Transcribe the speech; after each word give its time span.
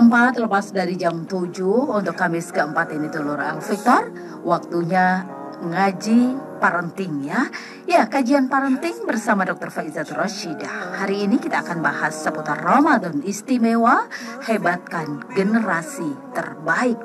Keempat 0.00 0.40
lepas 0.40 0.72
dari 0.72 0.96
jam 0.96 1.28
7 1.28 1.60
untuk 1.92 2.16
Kamis 2.16 2.56
keempat 2.56 2.88
ini 2.96 3.12
Al 3.12 3.60
Victor 3.60 4.08
Waktunya 4.48 5.28
ngaji 5.60 6.20
parenting 6.56 7.28
ya 7.28 7.44
Ya 7.84 8.08
kajian 8.08 8.48
parenting 8.48 9.04
bersama 9.04 9.44
Dr. 9.44 9.68
Faizat 9.68 10.08
Rashidah 10.08 11.04
Hari 11.04 11.28
ini 11.28 11.36
kita 11.36 11.60
akan 11.60 11.84
bahas 11.84 12.16
seputar 12.16 12.64
Ramadan 12.64 13.20
istimewa 13.28 14.08
Hebatkan 14.48 15.36
generasi 15.36 16.08
terbaik 16.32 16.96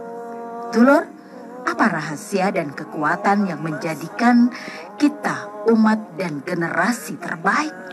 Dulur, 0.71 1.03
apa 1.67 1.99
rahasia 1.99 2.47
dan 2.55 2.71
kekuatan 2.71 3.43
yang 3.43 3.59
menjadikan 3.59 4.55
kita 4.95 5.67
umat 5.67 6.15
dan 6.15 6.39
generasi 6.47 7.19
terbaik? 7.19 7.84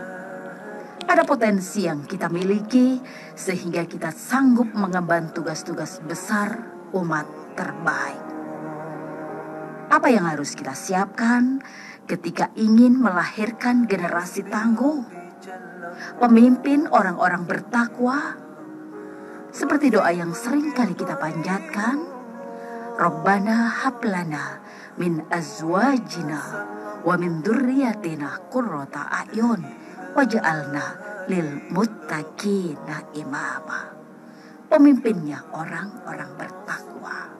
Ada 1.03 1.27
potensi 1.27 1.83
yang 1.83 2.07
kita 2.07 2.31
miliki 2.31 2.95
sehingga 3.35 3.83
kita 3.83 4.15
sanggup 4.15 4.71
mengemban 4.71 5.35
tugas-tugas 5.35 5.99
besar 6.05 6.55
umat 6.95 7.27
terbaik. 7.59 8.23
Apa 9.91 10.07
yang 10.09 10.25
harus 10.25 10.55
kita 10.55 10.71
siapkan 10.71 11.59
ketika 12.07 12.49
ingin 12.55 12.97
melahirkan 12.97 13.83
generasi 13.83 14.47
tangguh? 14.47 15.03
Pemimpin 16.23 16.87
orang-orang 16.87 17.43
bertakwa 17.43 18.39
seperti 19.53 19.93
doa 19.93 20.09
yang 20.09 20.31
sering 20.31 20.71
kali 20.71 20.95
kita 20.95 21.19
panjatkan. 21.19 21.99
Rabbana 22.95 23.69
hablana 23.85 24.61
min 24.95 25.21
azwajina 25.29 26.41
wa 27.03 27.13
min 27.19 27.43
dzurriyyatina 27.43 28.49
qurrata 28.53 29.09
a'yun 29.09 29.82
waj'alna 30.13 30.85
lil 31.27 31.73
muttaqina 31.73 33.13
imama. 33.17 33.89
Pemimpinnya 34.69 35.41
orang-orang 35.53 36.31
bertakwa. 36.37 37.32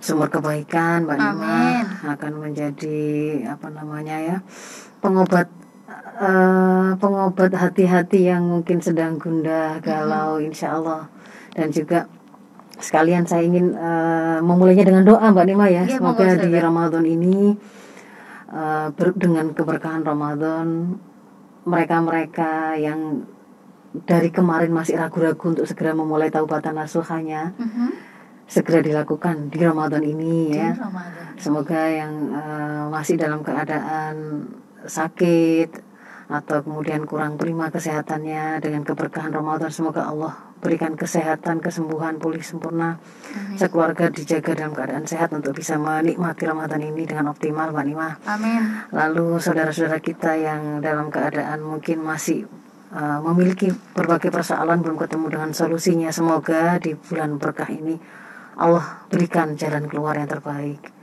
sumber 0.00 0.32
kebaikan 0.32 1.04
Mbak 1.04 1.16
Nima. 1.20 1.84
Akan 2.16 2.32
menjadi 2.40 2.98
apa 3.44 3.68
namanya 3.68 4.16
ya 4.24 4.36
pengobat 5.04 5.52
eh, 6.16 6.90
pengobat 6.96 7.52
hati-hati 7.52 8.32
yang 8.32 8.48
mungkin 8.48 8.80
sedang 8.80 9.20
gundah 9.20 9.84
galau 9.84 10.40
Insya 10.40 10.80
Allah 10.80 11.12
dan 11.56 11.72
juga 11.72 12.04
sekalian 12.76 13.24
saya 13.24 13.42
ingin 13.42 13.72
eh, 13.72 14.38
memulainya 14.38 14.84
dengan 14.84 15.02
doa 15.02 15.24
Mbak 15.26 15.44
Nima 15.44 15.66
ya 15.66 15.82
Iya, 15.82 15.96
semoga 15.96 16.36
di. 16.36 16.52
Ramadan 16.52 17.04
ini 17.04 17.56
ber- 18.92 19.16
dengan 19.16 19.50
keberkahan 19.50 20.04
Ramadan 20.04 20.94
mereka-mereka 21.66 22.76
yang 22.76 23.24
dari 23.96 24.28
kemarin 24.28 24.70
masih 24.70 24.94
ragu-ragu 24.94 25.40
untuk 25.48 25.64
segera 25.64 25.90
memulai 25.90 26.28
taubatan 26.28 26.76
nasuhanya 26.76 27.56
Mhm. 27.56 27.88
segera 28.46 28.78
dilakukan 28.78 29.48
di 29.48 29.58
Ramadan 29.58 30.04
ini 30.04 30.52
Di 30.52 30.60
ya. 30.60 30.76
Ramadan 30.76 31.34
Semoga 31.36 31.80
yang 31.82 32.12
eh, 32.30 32.84
masih 32.86 33.16
dalam 33.16 33.40
keadaan 33.40 34.14
sakit 34.84 35.70
atau 36.26 36.58
kemudian 36.66 37.06
kurang 37.06 37.38
prima 37.38 37.70
kesehatannya 37.70 38.58
dengan 38.58 38.82
keberkahan 38.82 39.30
Ramadan 39.30 39.70
semoga 39.70 40.10
Allah 40.10 40.34
berikan 40.58 40.98
kesehatan, 40.98 41.62
kesembuhan, 41.62 42.18
pulih 42.18 42.42
sempurna. 42.42 42.98
Sekeluarga 43.54 44.10
dijaga 44.10 44.56
dalam 44.56 44.74
keadaan 44.74 45.06
sehat 45.06 45.30
untuk 45.30 45.54
bisa 45.54 45.78
menikmati 45.78 46.48
Ramadan 46.48 46.82
ini 46.82 47.06
dengan 47.06 47.30
optimal, 47.30 47.70
Mbak 47.70 47.84
Nima. 47.86 48.10
Amin 48.26 48.62
Lalu 48.90 49.38
saudara-saudara 49.38 50.02
kita 50.02 50.34
yang 50.34 50.82
dalam 50.82 51.12
keadaan 51.12 51.62
mungkin 51.62 52.02
masih 52.02 52.48
uh, 52.90 53.22
memiliki 53.22 53.70
berbagai 53.94 54.32
persoalan 54.34 54.82
belum 54.82 54.98
ketemu 54.98 55.26
dengan 55.30 55.50
solusinya, 55.54 56.10
semoga 56.10 56.80
di 56.82 56.98
bulan 56.98 57.38
berkah 57.38 57.70
ini 57.70 58.00
Allah 58.56 59.04
berikan 59.12 59.52
jalan 59.54 59.84
keluar 59.84 60.16
yang 60.16 60.26
terbaik. 60.32 60.95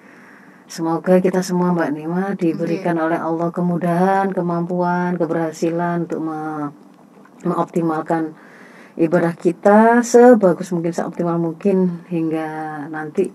Semoga 0.64 1.20
kita 1.20 1.44
semua 1.44 1.76
Mbak 1.76 1.92
Nima 1.92 2.24
diberikan 2.40 2.96
oleh 2.96 3.20
Allah 3.20 3.52
kemudahan, 3.52 4.32
kemampuan, 4.32 5.20
keberhasilan 5.20 6.08
untuk 6.08 6.24
me- 6.24 6.72
mengoptimalkan 7.44 8.32
ibadah 8.96 9.36
kita 9.36 10.00
sebagus 10.00 10.72
mungkin, 10.72 10.96
seoptimal 10.96 11.36
mungkin 11.36 12.08
hingga 12.08 12.88
nanti 12.88 13.28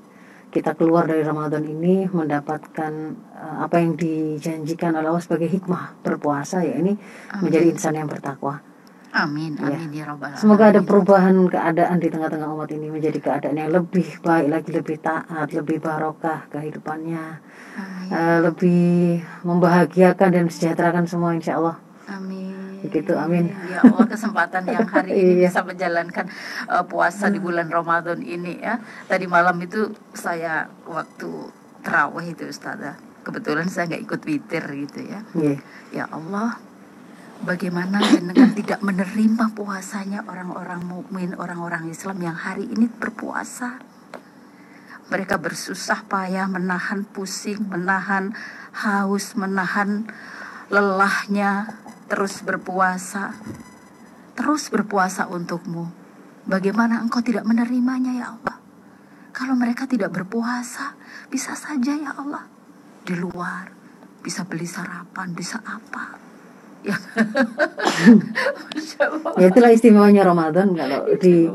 kita 0.48 0.72
keluar 0.72 1.04
dari 1.04 1.20
Ramadan 1.20 1.60
ini 1.68 2.08
mendapatkan 2.08 2.92
eh, 3.36 3.56
apa 3.60 3.76
yang 3.76 4.00
dijanjikan 4.00 4.96
oleh 4.96 5.12
Allah 5.12 5.20
sebagai 5.20 5.52
hikmah 5.52 6.00
berpuasa 6.00 6.64
ya 6.64 6.80
ini 6.80 6.96
menjadi 7.44 7.68
insan 7.68 8.00
yang 8.00 8.08
bertakwa. 8.08 8.64
Amin 9.08 9.56
Amin 9.56 9.88
ya 9.90 10.04
Rabbal 10.04 10.36
Semoga 10.36 10.68
ada 10.68 10.78
Alamin. 10.78 10.88
perubahan 10.88 11.36
keadaan 11.48 11.96
di 11.96 12.08
tengah-tengah 12.08 12.48
umat 12.52 12.68
ini 12.68 12.88
menjadi 12.88 13.18
keadaan 13.18 13.56
yang 13.56 13.72
lebih 13.72 14.20
baik 14.20 14.46
lagi, 14.48 14.70
lebih 14.70 14.96
taat, 15.00 15.48
lebih 15.50 15.80
barokah 15.80 16.44
kehidupannya, 16.48 17.24
Amin 17.74 18.08
eh, 18.10 18.38
lebih 18.44 18.84
membahagiakan 19.42 20.28
dan 20.28 20.44
sejahterakan 20.46 21.04
semua 21.04 21.32
insya 21.32 21.56
Allah. 21.56 21.76
Amin. 22.06 22.52
Begitu, 22.78 23.10
amin. 23.12 23.50
Ya 23.66 23.82
Allah 23.82 24.06
kesempatan 24.06 24.62
yang 24.64 24.86
hari 24.86 25.10
ini 25.10 25.32
Iya. 25.42 25.50
bisa 25.50 25.60
menjalankan 25.60 26.26
uh, 26.68 26.84
puasa 26.84 27.26
di 27.26 27.36
bulan 27.36 27.66
Ramadan 27.68 28.22
ini 28.22 28.60
ya. 28.60 28.78
Tadi 29.04 29.26
malam 29.26 29.58
itu 29.58 29.88
saya 30.14 30.70
waktu 30.84 31.50
terawih 31.82 32.32
itu 32.32 32.46
Ustazah. 32.46 32.94
Kebetulan 33.26 33.66
saya 33.66 33.90
nggak 33.90 34.02
ikut 34.04 34.20
witir 34.24 34.64
gitu 34.78 35.00
ya. 35.04 35.20
Iya. 35.34 35.56
Ya 35.90 36.04
Allah, 36.08 36.56
bagaimana 37.42 38.02
dengan 38.02 38.50
tidak 38.54 38.80
menerima 38.82 39.54
puasanya 39.54 40.24
orang-orang 40.26 40.82
mukmin, 40.82 41.34
orang-orang 41.38 41.90
Islam 41.90 42.18
yang 42.22 42.38
hari 42.38 42.66
ini 42.66 42.90
berpuasa. 42.90 43.82
Mereka 45.08 45.40
bersusah 45.40 46.04
payah 46.04 46.46
menahan 46.46 47.04
pusing, 47.08 47.64
menahan 47.64 48.36
haus, 48.84 49.34
menahan 49.38 50.08
lelahnya 50.68 51.80
terus 52.08 52.42
berpuasa. 52.44 53.34
terus 54.38 54.70
berpuasa 54.70 55.26
untukmu. 55.26 55.90
Bagaimana 56.46 57.02
engkau 57.02 57.18
tidak 57.18 57.42
menerimanya 57.42 58.14
ya 58.14 58.26
Allah? 58.38 58.62
Kalau 59.34 59.58
mereka 59.58 59.90
tidak 59.90 60.14
berpuasa, 60.14 60.94
bisa 61.26 61.58
saja 61.58 61.98
ya 61.98 62.14
Allah 62.14 62.46
di 63.02 63.18
luar 63.18 63.78
bisa 64.22 64.44
beli 64.44 64.66
sarapan, 64.68 65.32
bisa 65.32 65.62
apa? 65.62 66.27
Itulah 69.38 69.70
istimewanya 69.70 70.22
Ramadan 70.24 70.74
kalau 70.74 71.06
di 71.14 71.46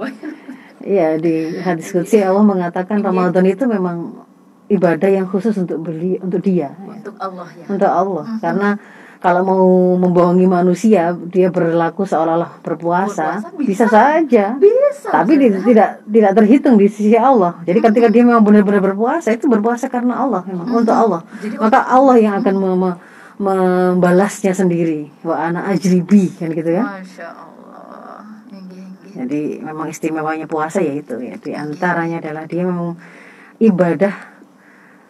ya 0.84 1.16
di 1.16 1.34
hadis 1.58 1.92
kudsi 1.92 2.20
Allah 2.20 2.44
mengatakan 2.44 3.00
Iya. 3.00 3.08
Ramadan 3.08 3.46
itu 3.46 3.64
memang 3.66 4.28
ibadah 4.68 5.10
yang 5.10 5.25
khusus 5.25 5.56
untuk 5.56 5.80
beli 5.80 6.20
untuk 6.20 6.40
dia 6.40 6.72
ya. 6.72 6.92
untuk 6.94 7.16
Allah 7.18 7.48
ya. 7.54 7.66
untuk 7.68 7.88
Allah 7.90 8.25
Mhm. 8.25 8.40
karena 8.42 8.70
kalau 9.18 9.40
mau 9.42 9.64
membohongi 9.98 10.44
manusia 10.44 11.16
dia 11.24 11.48
berlaku 11.48 12.04
seolah-olah 12.04 12.60
berpuasa, 12.60 13.40
Berpuasa 13.40 13.56
bisa. 13.56 13.64
bisa. 13.64 13.86
saja 13.88 14.46
Bisa. 14.58 15.08
tapi 15.10 15.40
Ustazah. 15.40 15.64
tidak 15.64 15.90
tidak 16.04 16.31
terhitung 16.34 16.76
di 16.76 16.88
sisi 16.88 17.16
Allah 17.16 17.64
jadi 17.64 17.80
ketika 17.81 18.08
dia 18.10 18.24
memang 18.24 18.44
benar-benar 18.44 18.84
berpuasa 18.84 19.31
itu 19.31 19.48
berpuasa 19.48 19.88
karena 19.88 20.19
Allah 20.19 20.44
memang 20.44 20.68
Mhm. 20.68 20.78
untuk 20.78 20.96
Allah 20.96 21.22
Jadi 21.40 21.56
maka 21.56 21.80
Allah 21.81 22.16
yang 22.18 22.36
akan 22.38 22.54
me- 22.76 23.00
membalasnya 23.38 24.51
sendiri. 24.51 25.09
Wa 25.21 25.50
ana 25.50 25.69
ajribi 25.69 26.33
kan 26.33 26.51
gitu 26.51 26.69
ya. 26.69 26.83
Masya 26.83 27.27
Allah. 27.30 28.21
Jadi 29.13 29.62
memang 29.62 29.88
istimewanya 29.88 30.45
puasa 30.45 30.81
ya 30.81 30.94
itu 30.94 31.13
ya. 31.18 31.38
Di 31.38 31.53
antaranya 31.53 32.18
adalah 32.18 32.45
dia 32.45 32.65
memang 32.65 32.97
ibadah 33.57 34.13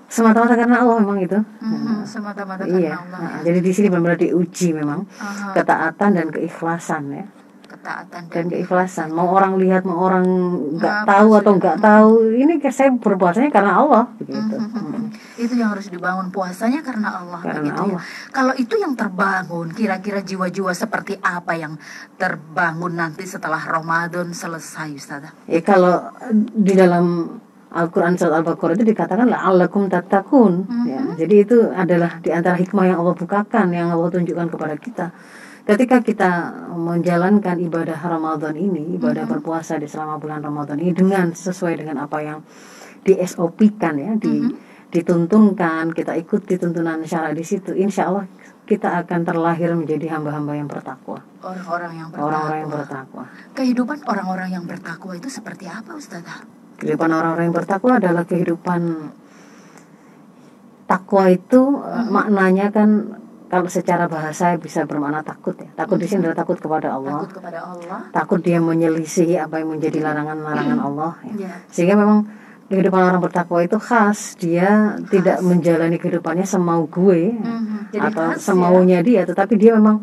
semata-mata 0.05 0.53
karena 0.53 0.77
Allah 0.83 1.01
memang 1.01 1.19
itu 1.19 1.39
Mhm, 1.57 2.05
Semata-mata 2.05 2.67
karena 2.67 2.77
iya 2.77 2.93
Allah. 3.01 3.17
nah, 3.17 3.31
ya. 3.41 3.49
jadi 3.49 3.59
di 3.65 3.71
sini 3.73 3.87
benar-benar 3.89 4.19
diuji 4.21 4.69
memang 4.77 5.09
Aha, 5.17 5.57
ketaatan 5.57 6.09
dan 6.13 6.27
keikhlasan 6.29 7.03
ya 7.09 7.25
ketaatan 7.83 8.21
dan 8.31 8.43
keikhlasan 8.47 9.11
mau 9.11 9.27
orang 9.27 9.59
lihat 9.59 9.83
mau 9.83 10.07
orang 10.07 10.23
nggak 10.79 10.95
Nah, 10.95 11.03
tahu 11.03 11.29
atau 11.35 11.51
nggak 11.59 11.77
tahu 11.83 12.11
ini 12.31 12.55
saya 12.71 12.95
berpuasanya 12.95 13.51
karena 13.51 13.71
Allah 13.75 14.03
begitu 14.15 14.55
Mhm. 14.55 15.11
Itu 15.33 15.57
yang 15.57 15.73
harus 15.75 15.89
dibangun 15.89 16.29
puasanya 16.29 16.79
karena 16.79 17.19
Allah 17.19 17.41
Karena 17.43 17.59
begitu 17.59 17.81
ya. 17.83 17.97
Allah. 17.97 18.01
Kalau 18.31 18.53
itu 18.55 18.75
yang 18.77 18.93
terbangun, 18.93 19.67
kira-kira 19.73 20.21
jiwa-jiwa 20.21 20.71
seperti 20.71 21.17
apa 21.19 21.57
yang 21.57 21.73
terbangun 22.15 22.95
nanti 22.95 23.25
setelah 23.25 23.59
Ramadan 23.59 24.31
selesai, 24.31 24.93
Ustazah? 24.93 25.33
ya 25.43 25.59
kalau 25.59 26.07
di 26.53 26.73
dalam 26.73 27.35
Al-Quran 27.73 28.13
surat 28.13 28.37
Al-Baqarah 28.39 28.77
itu 28.77 28.85
dikatakan 28.85 29.25
la'allakum 29.25 29.89
tattaqun 29.89 30.53
ya. 30.85 31.01
Jadi 31.17 31.35
itu 31.41 31.57
adalah 31.73 32.21
di 32.21 32.29
antara 32.29 32.53
hikmah 32.53 32.85
yang 32.85 33.01
Allah 33.01 33.17
bukakan 33.17 33.73
yang 33.73 33.89
Allah 33.89 34.13
tunjukkan 34.13 34.47
kepada 34.47 34.77
kita. 34.77 35.05
Ketika 35.63 36.03
kita 36.03 36.31
menjalankan 36.75 37.55
ibadah 37.55 37.95
Ramadan 37.95 38.51
ini, 38.59 38.99
ibadah 38.99 39.23
berpuasa 39.23 39.79
di 39.79 39.87
selama 39.87 40.19
bulan 40.19 40.43
Ramadan 40.43 40.75
ini 40.75 40.91
dengan 40.91 41.31
sesuai 41.31 41.79
dengan 41.79 42.03
apa 42.03 42.19
yang 42.19 42.43
di 42.99 43.15
SOP-kan 43.15 43.95
ya, 43.95 44.11
di 44.19 44.43
dituntunkan, 44.93 45.89
kita 45.95 46.13
ikuti 46.19 46.59
tuntunan 46.59 47.01
syara 47.07 47.33
di 47.33 47.41
situ, 47.41 47.73
insya 47.73 48.11
Allah 48.11 48.27
kita 48.67 48.93
akan 49.01 49.25
terlahir 49.25 49.73
menjadi 49.73 50.19
hamba-hamba 50.19 50.53
yang 50.53 50.69
bertakwa, 50.69 51.23
Orang-orang 51.41 51.91
yang 51.97 52.07
bertakwa. 52.11 52.27
orang-orang 52.29 52.59
yang 52.61 52.71
bertakwa. 52.71 53.23
Kehidupan 53.57 53.97
orang-orang 54.05 54.49
yang 54.53 54.65
bertakwa 54.69 55.11
itu 55.17 55.27
seperti 55.31 55.65
apa, 55.65 55.95
Ustazah? 55.97 56.45
Kehidupan 56.77 57.09
orang-orang 57.09 57.49
yang 57.49 57.55
bertakwa 57.55 57.91
adalah 57.97 58.23
kehidupan 58.27 58.81
takwa 60.85 61.23
itu 61.31 61.61
eh, 61.81 62.05
maknanya 62.11 62.67
kan 62.69 62.89
kalau 63.53 63.69
secara 63.69 64.09
bahasa 64.09 64.57
bisa 64.57 64.89
bermakna 64.89 65.21
takut 65.21 65.53
ya. 65.53 65.69
Takut 65.77 66.01
di 66.01 66.09
sini 66.09 66.25
adalah 66.25 66.41
takut 66.41 66.57
kepada 66.57 66.89
Allah. 66.89 67.21
Takut 67.21 67.37
kepada 67.37 67.59
Allah. 67.61 67.99
Takut 68.09 68.41
dia 68.41 68.57
menyelisihi 68.57 69.37
apa 69.37 69.61
yang 69.61 69.77
menjadi 69.77 70.01
larangan-larangan 70.01 70.79
Allah 70.81 71.13
ya. 71.29 71.33
Ya. 71.45 71.53
Sehingga 71.69 71.93
memang 71.93 72.25
kehidupan 72.63 72.97
orang 72.97 73.21
bertakwa 73.21 73.61
itu 73.61 73.77
khas, 73.77 74.33
dia 74.35 74.97
tidak 75.05 75.45
menjalani 75.45 76.01
kehidupannya 76.01 76.49
semau 76.49 76.89
gue 76.89 77.37
Mhm. 77.37 77.93
Jadi 77.93 78.01
atau 78.09 78.21
khas 78.33 78.41
ya. 78.41 78.45
semaunya 78.49 78.99
dia, 79.05 79.21
tetapi 79.23 79.53
dia 79.61 79.77
memang 79.77 80.01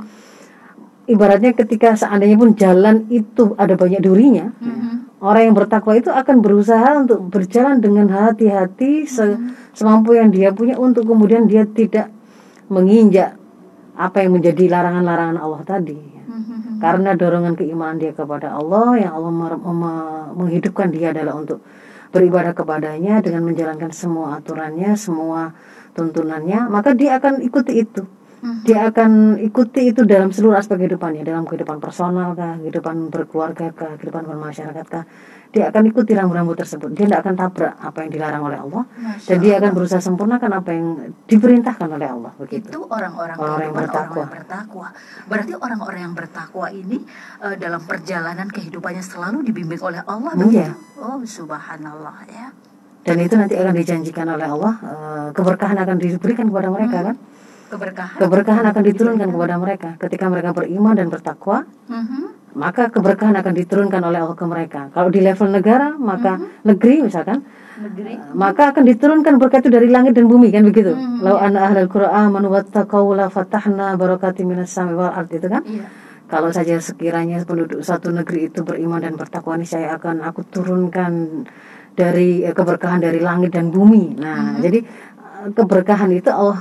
ibaratnya 1.04 1.50
ketika 1.50 1.98
seandainya 1.98 2.38
pun 2.38 2.54
jalan 2.54 3.10
itu 3.10 3.58
ada 3.58 3.74
banyak 3.74 3.98
durinya, 3.98 4.54
Mhm. 4.56 4.88
Orang 5.20 5.52
yang 5.52 5.56
bertakwa 5.58 5.92
itu 6.00 6.08
akan 6.08 6.40
berusaha 6.40 6.96
untuk 6.96 7.20
berjalan 7.28 7.76
dengan 7.76 8.08
hati-hati 8.08 9.04
se- 9.04 9.36
semampu 9.76 10.16
yang 10.16 10.32
dia 10.32 10.48
punya 10.48 10.80
untuk 10.80 11.04
kemudian 11.04 11.44
dia 11.44 11.68
tidak 11.68 12.08
menginjak 12.72 13.36
apa 14.00 14.24
yang 14.24 14.40
menjadi 14.40 14.64
larangan-larangan 14.72 15.36
Allah 15.36 15.62
tadi. 15.68 16.00
Mhm. 16.00 16.80
Karena 16.80 17.12
dorongan 17.12 17.52
keimanan 17.52 18.00
dia 18.00 18.16
kepada 18.16 18.56
Allah 18.56 18.96
yang 18.96 19.12
Allah 19.12 19.28
mer- 19.28 19.60
me- 19.60 20.30
menghidupkan 20.40 20.88
dia 20.88 21.12
adalah 21.12 21.36
untuk 21.36 21.60
beribadah 22.10 22.56
kepadanya 22.56 23.20
dengan 23.20 23.44
menjalankan 23.44 23.92
semua 23.92 24.40
aturannya, 24.40 24.96
semua 24.96 25.52
tuntunannya, 25.92 26.72
maka 26.72 26.96
dia 26.96 27.20
akan 27.20 27.44
ikuti 27.44 27.84
itu. 27.84 28.02
Mhm. 28.40 28.64
Dia 28.64 28.88
akan 28.88 29.36
ikuti 29.36 29.92
itu 29.92 30.00
dalam 30.08 30.32
seluruh 30.32 30.56
aspek 30.56 30.80
kehidupannya, 30.80 31.22
dalam 31.22 31.44
kehidupan 31.44 31.76
personal 31.76 32.32
kah, 32.32 32.56
kehidupan 32.56 33.12
berkeluarga 33.12 33.68
kah, 33.70 34.00
kehidupan 34.00 34.24
bermasyarakat 34.24 34.86
kah. 34.88 35.04
Dia 35.50 35.66
akan 35.68 35.82
ikuti 35.90 36.14
rambu-rambu 36.14 36.54
tersebut. 36.54 36.94
Dia 36.94 37.10
tidak 37.10 37.26
akan 37.26 37.34
tabrak 37.34 37.74
apa 37.74 37.98
yang 38.06 38.10
dilarang 38.14 38.42
oleh 38.46 38.58
Allah 38.62 38.82
Masya 38.86 39.28
dan 39.28 39.36
dia 39.42 39.54
akan 39.58 39.70
berusaha 39.74 39.98
sempurnakan 39.98 40.50
apa 40.62 40.70
yang 40.70 40.86
diperintahkan 41.26 41.88
oleh 41.90 42.06
Allah 42.06 42.32
begitu. 42.38 42.70
itu 42.70 42.80
orang-orang 42.86 43.34
yang 43.34 43.74
bertakwa. 43.74 43.98
orang 44.14 44.14
yang 44.22 44.30
bertakwa. 44.30 44.86
Berarti 45.26 45.52
orang-orang 45.58 46.00
yang 46.06 46.14
bertakwa 46.14 46.66
ini 46.70 46.98
eh, 47.42 47.54
dalam 47.58 47.82
perjalanan 47.82 48.46
kehidupannya 48.46 49.02
selalu 49.02 49.42
dibimbing 49.42 49.82
oleh 49.82 50.00
Allah 50.06 50.32
Iya. 50.38 50.70
begitu. 50.70 50.72
Oh, 51.02 51.18
subhanallah 51.18 52.16
ya. 52.30 52.54
Dan 53.02 53.16
itu 53.18 53.34
nanti 53.34 53.58
akan 53.58 53.74
dijanjikan 53.74 54.26
oleh 54.30 54.46
Allah 54.46 54.74
eh, 54.80 55.26
keberkahan 55.34 55.76
akan 55.76 55.96
diberikan 55.98 56.46
kepada 56.46 56.70
mereka 56.70 57.10
kan. 57.10 57.16
Keberkahan. 57.70 58.18
Keberkahan 58.18 58.64
akan 58.66 58.82
diturunkan 58.82 59.28
kepada 59.30 59.54
mereka 59.62 59.90
ketika 60.02 60.24
mereka 60.26 60.50
beriman 60.50 60.94
dan 60.98 61.06
bertakwa. 61.06 61.62
Mhm. 61.86 62.40
Maka 62.50 62.90
keberkahan 62.90 63.38
akan 63.38 63.54
diturunkan 63.54 64.02
oleh 64.02 64.18
Allah 64.26 64.34
ke 64.34 64.42
mereka. 64.42 64.90
Kalau 64.90 65.06
di 65.06 65.22
level 65.22 65.54
negara, 65.54 65.94
maka 65.94 66.34
negeri 66.66 67.06
misalkan 67.06 67.46
Negeri. 67.78 68.18
maka 68.34 68.74
akan 68.74 68.84
diturunkan 68.90 69.38
berkat 69.38 69.64
itu 69.64 69.70
dari 69.70 69.86
langit 69.86 70.18
dan 70.18 70.26
bumi 70.26 70.50
kan 70.50 70.66
begitu. 70.66 70.92
Hmm. 70.92 71.22
Lau 71.22 71.38
anna 71.38 71.70
ahlal 71.70 71.86
qura 71.86 72.10
amanu 72.10 72.50
wattaqau 72.50 73.14
la 73.14 73.30
fatahna 73.30 73.94
barakatim 73.94 74.50
minas 74.50 74.74
sami 74.74 74.98
wal 74.98 75.14
ard 75.14 75.30
itu 75.30 75.46
kan. 75.46 75.62
Iya. 75.62 75.86
Kalau 76.26 76.50
saja 76.50 76.78
sekiranya 76.78 77.42
penduduk 77.46 77.86
satu 77.86 78.10
negeri 78.10 78.50
itu 78.50 78.66
beriman 78.66 79.02
dan 79.02 79.14
bertakwa 79.14 79.58
ini 79.58 79.66
saya 79.66 79.98
akan 79.98 80.22
aku 80.26 80.46
turunkan 80.46 81.46
dari 81.94 82.46
eh, 82.46 82.54
keberkahan 82.54 83.02
dari 83.02 83.18
langit 83.18 83.54
dan 83.54 83.74
bumi. 83.74 84.14
Nah, 84.14 84.58
jadi 84.62 84.78
eh, 84.82 85.09
keberkahan 85.56 86.12
itu 86.12 86.28
Allah 86.28 86.60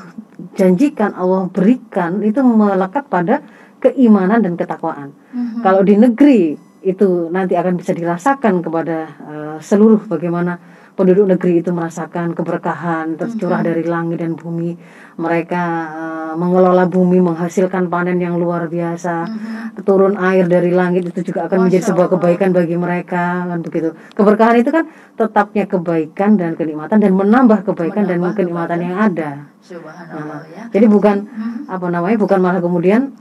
janjikan, 0.56 1.12
Allah 1.16 1.52
berikan 1.52 2.24
itu 2.24 2.40
melekat 2.40 3.08
pada 3.12 3.44
keimanan 3.80 4.44
dan 4.44 4.56
ketakwaan. 4.56 5.16
Mhm. 5.32 5.60
Kalau 5.64 5.82
di 5.84 5.96
negeri 5.96 6.42
itu 6.80 7.28
nanti 7.28 7.60
akan 7.60 7.76
bisa 7.76 7.92
dirasakan 7.92 8.64
kepada 8.64 8.98
eh, 9.20 9.58
seluruh 9.60 10.08
bagaimana 10.08 10.60
penduduk 11.00 11.32
negeri 11.32 11.64
itu 11.64 11.72
merasakan 11.72 12.36
keberkahan 12.36 13.16
tercurah 13.16 13.64
dari 13.64 13.88
langit 13.88 14.20
dan 14.20 14.36
bumi. 14.36 14.76
Mereka 15.16 15.64
eh, 15.96 16.34
mengelola 16.36 16.84
bumi 16.92 17.24
menghasilkan 17.24 17.88
panen 17.88 18.20
yang 18.20 18.36
luar 18.36 18.68
biasa. 18.68 19.24
Mhm. 19.24 19.88
Turun 19.88 20.20
air 20.20 20.44
dari 20.52 20.76
langit 20.76 21.08
itu 21.08 21.32
juga 21.32 21.48
akan 21.48 21.72
menjadi 21.72 21.88
Masya 21.88 21.90
sebuah 21.96 22.08
Allah. 22.12 22.20
kebaikan 22.20 22.50
bagi 22.52 22.76
mereka 22.76 23.24
kan 23.48 23.60
begitu. 23.64 23.96
Keberkahan 24.12 24.56
itu 24.60 24.70
kan 24.76 24.84
tetapnya 25.16 25.64
kebaikan 25.72 26.36
dan 26.36 26.60
kenikmatan 26.60 27.00
dan 27.00 27.12
menambah 27.16 27.64
kebaikan 27.64 28.04
dan 28.04 28.20
Menambah 28.20 28.36
kenikmatan 28.36 28.80
yang 28.84 28.96
ada. 29.00 29.32
Subhanallah 29.64 30.44
ya. 30.52 30.64
Jadi 30.76 30.86
bukan 30.92 31.16
Mhm. 31.24 31.72
apa 31.72 31.88
namanya 31.88 32.18
bukan 32.20 32.40
malah 32.44 32.60
kemudian 32.60 33.16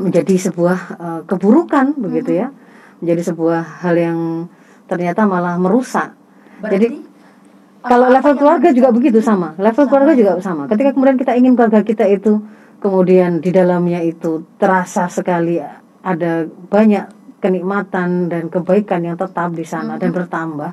menjadi 0.00 0.48
sebuah 0.48 0.78
eh, 0.96 1.20
keburukan 1.28 2.00
begitu 2.00 2.32
ya 2.32 2.48
menjadi 3.04 3.36
sebuah 3.36 3.84
hal 3.84 3.94
yang 4.00 4.18
ternyata 4.88 5.28
malah 5.28 5.60
merusak 5.60 6.16
Berarti 6.60 6.74
jadi 6.76 6.88
kalau 7.84 8.06
level 8.08 8.34
keluarga 8.40 8.68
juga 8.72 8.88
begitu 8.90 9.18
sama. 9.20 9.52
level 9.60 9.84
keluarga 9.88 10.12
juga 10.16 10.32
sama. 10.40 10.64
Ketika 10.70 10.96
kemudian 10.96 11.20
kita 11.20 11.32
ingin 11.36 11.52
keluarga 11.52 11.84
kita 11.84 12.08
itu 12.08 12.40
kemudian 12.80 13.40
di 13.40 13.50
dalamnya 13.52 14.00
itu 14.00 14.44
terasa 14.56 15.08
sekali 15.08 15.60
ada 16.04 16.48
banyak 16.48 17.38
kenikmatan 17.44 18.32
dan 18.32 18.48
kebaikan 18.48 19.04
yang 19.04 19.16
tetap 19.20 19.52
di 19.52 19.68
sana 19.68 20.00
dan 20.00 20.16
bertambah 20.16 20.72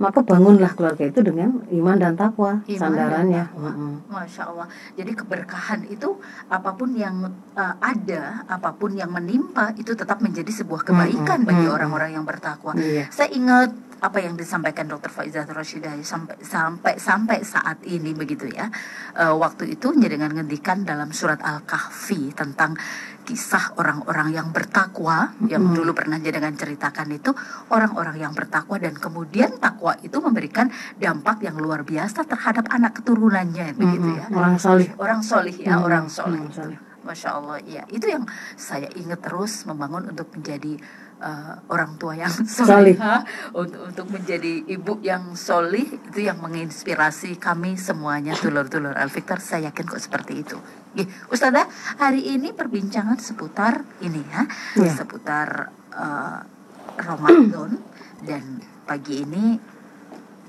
maka 0.00 0.24
bangunlah 0.24 0.72
keluarga 0.72 1.04
itu 1.04 1.20
dengan 1.20 1.60
iman 1.68 1.96
dan 2.00 2.16
takwa 2.16 2.64
Iman 2.64 2.72
dan 2.72 2.80
sandarannya 2.80 3.44
takwa. 3.52 3.68
Mm-mm. 3.68 3.92
Masya 4.08 4.42
Allah. 4.48 4.66
Jadi 4.96 5.12
keberkahan 5.12 5.80
itu 5.92 6.16
apa 6.48 6.72
pun 6.72 6.96
yang 6.96 7.28
uh, 7.52 7.74
ada, 7.84 8.48
apa 8.48 8.72
pun 8.72 8.96
yang 8.96 9.12
menimpa 9.12 9.76
itu 9.76 9.92
tetap 9.92 10.24
menjadi 10.24 10.48
sebuah 10.48 10.88
kebaikan 10.88 11.44
Mm-mm, 11.44 11.48
bagi 11.52 11.64
mm-mm. 11.68 11.76
orang-orang 11.76 12.16
yang 12.16 12.24
bertakwa. 12.24 12.72
Iya. 12.80 13.12
Saya 13.12 13.28
ingat 13.36 13.76
apa 14.00 14.18
yang 14.24 14.32
disampaikan 14.32 14.88
Dr. 14.88 15.12
Faizah 15.12 15.44
Rashidah 15.44 15.92
sampai 16.00 16.40
sampai 16.40 16.96
sampai 16.96 17.38
saat 17.44 17.84
ini 17.84 18.16
begitu 18.16 18.48
ya. 18.48 18.72
Eh, 19.12 19.34
waktu 19.36 19.76
itu 19.76 19.92
dengan 19.92 20.32
ngendikan 20.32 20.88
dalam 20.88 21.12
surat 21.12 21.44
Al-Kahfi 21.44 22.32
tentang 22.32 22.80
kisah 23.30 23.78
orang-orang 23.78 24.34
yang 24.34 24.50
bertakwa 24.50 25.30
yang 25.46 25.62
Mm-mm. 25.62 25.78
dulu 25.78 25.94
pernah 25.94 26.18
jenengan 26.18 26.50
ceritakan 26.50 27.14
itu 27.14 27.30
orang-orang 27.70 28.18
yang 28.18 28.34
bertakwa 28.34 28.82
dan 28.82 28.98
kemudian 28.98 29.54
takwa 29.62 29.94
itu 30.02 30.18
memberikan 30.18 30.66
dampak 30.98 31.46
yang 31.46 31.54
luar 31.62 31.86
biasa 31.86 32.26
terhadap 32.26 32.66
anak 32.74 32.98
keturunannya 32.98 33.78
begitu 33.78 34.08
Mm-mm. 34.10 34.18
ya 34.18 34.26
orang 34.34 34.58
salih 34.58 34.90
orang 34.98 35.22
solih 35.22 35.54
ya 35.54 35.78
Mm-mm. 35.78 35.86
orang 35.86 36.06
solih 36.10 36.42
salih. 36.50 36.78
Masya 37.00 37.32
Allah, 37.32 37.58
iya. 37.64 37.82
Itu 37.88 38.12
yang 38.12 38.28
saya 38.60 38.84
ingat 38.92 39.24
terus 39.24 39.64
membangun 39.64 40.12
untuk 40.12 40.28
menjadi 40.36 40.76
uh, 41.20 41.54
orang 41.70 41.94
tua 42.00 42.16
yang 42.16 42.32
Solih. 42.32 42.96
solihah, 42.96 43.22
untuk, 43.54 43.92
untuk 43.92 44.06
menjadi 44.10 44.64
ibu 44.66 44.98
yang 45.04 45.36
solih, 45.36 45.86
itu 46.10 46.26
yang 46.26 46.40
menginspirasi 46.40 47.36
kami 47.36 47.76
semuanya, 47.76 48.34
tulur-tulur 48.34 48.96
Al-Fiktar, 48.96 49.38
saya 49.38 49.70
yakin 49.70 49.84
kok 49.86 50.00
seperti 50.00 50.42
itu. 50.42 50.56
Ih, 50.98 51.06
Ustazah, 51.30 51.70
hari 52.00 52.34
ini 52.34 52.50
perbincangan 52.50 53.20
seputar 53.22 53.86
ini 54.02 54.24
ya, 54.26 54.42
Iya. 54.80 54.92
seputar 54.96 55.70
uh, 55.94 56.42
Ramadan, 56.98 57.78
dan 58.26 58.58
pagi 58.88 59.22
ini 59.22 59.54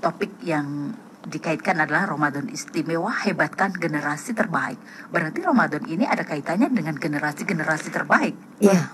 topik 0.01 0.41
yang 0.41 0.97
dikaitkan 1.21 1.77
adalah 1.77 2.09
Ramadan 2.09 2.49
istimewa 2.49 3.13
hebatkan 3.13 3.69
generasi 3.77 4.33
terbaik. 4.33 4.81
Berarti 5.13 5.45
Ramadan 5.45 5.85
ini 5.85 6.09
ada 6.09 6.25
kaitannya 6.25 6.73
dengan 6.73 6.97
generasi-generasi 6.97 7.93
terbaik. 7.93 8.33
Iya. 8.57 8.89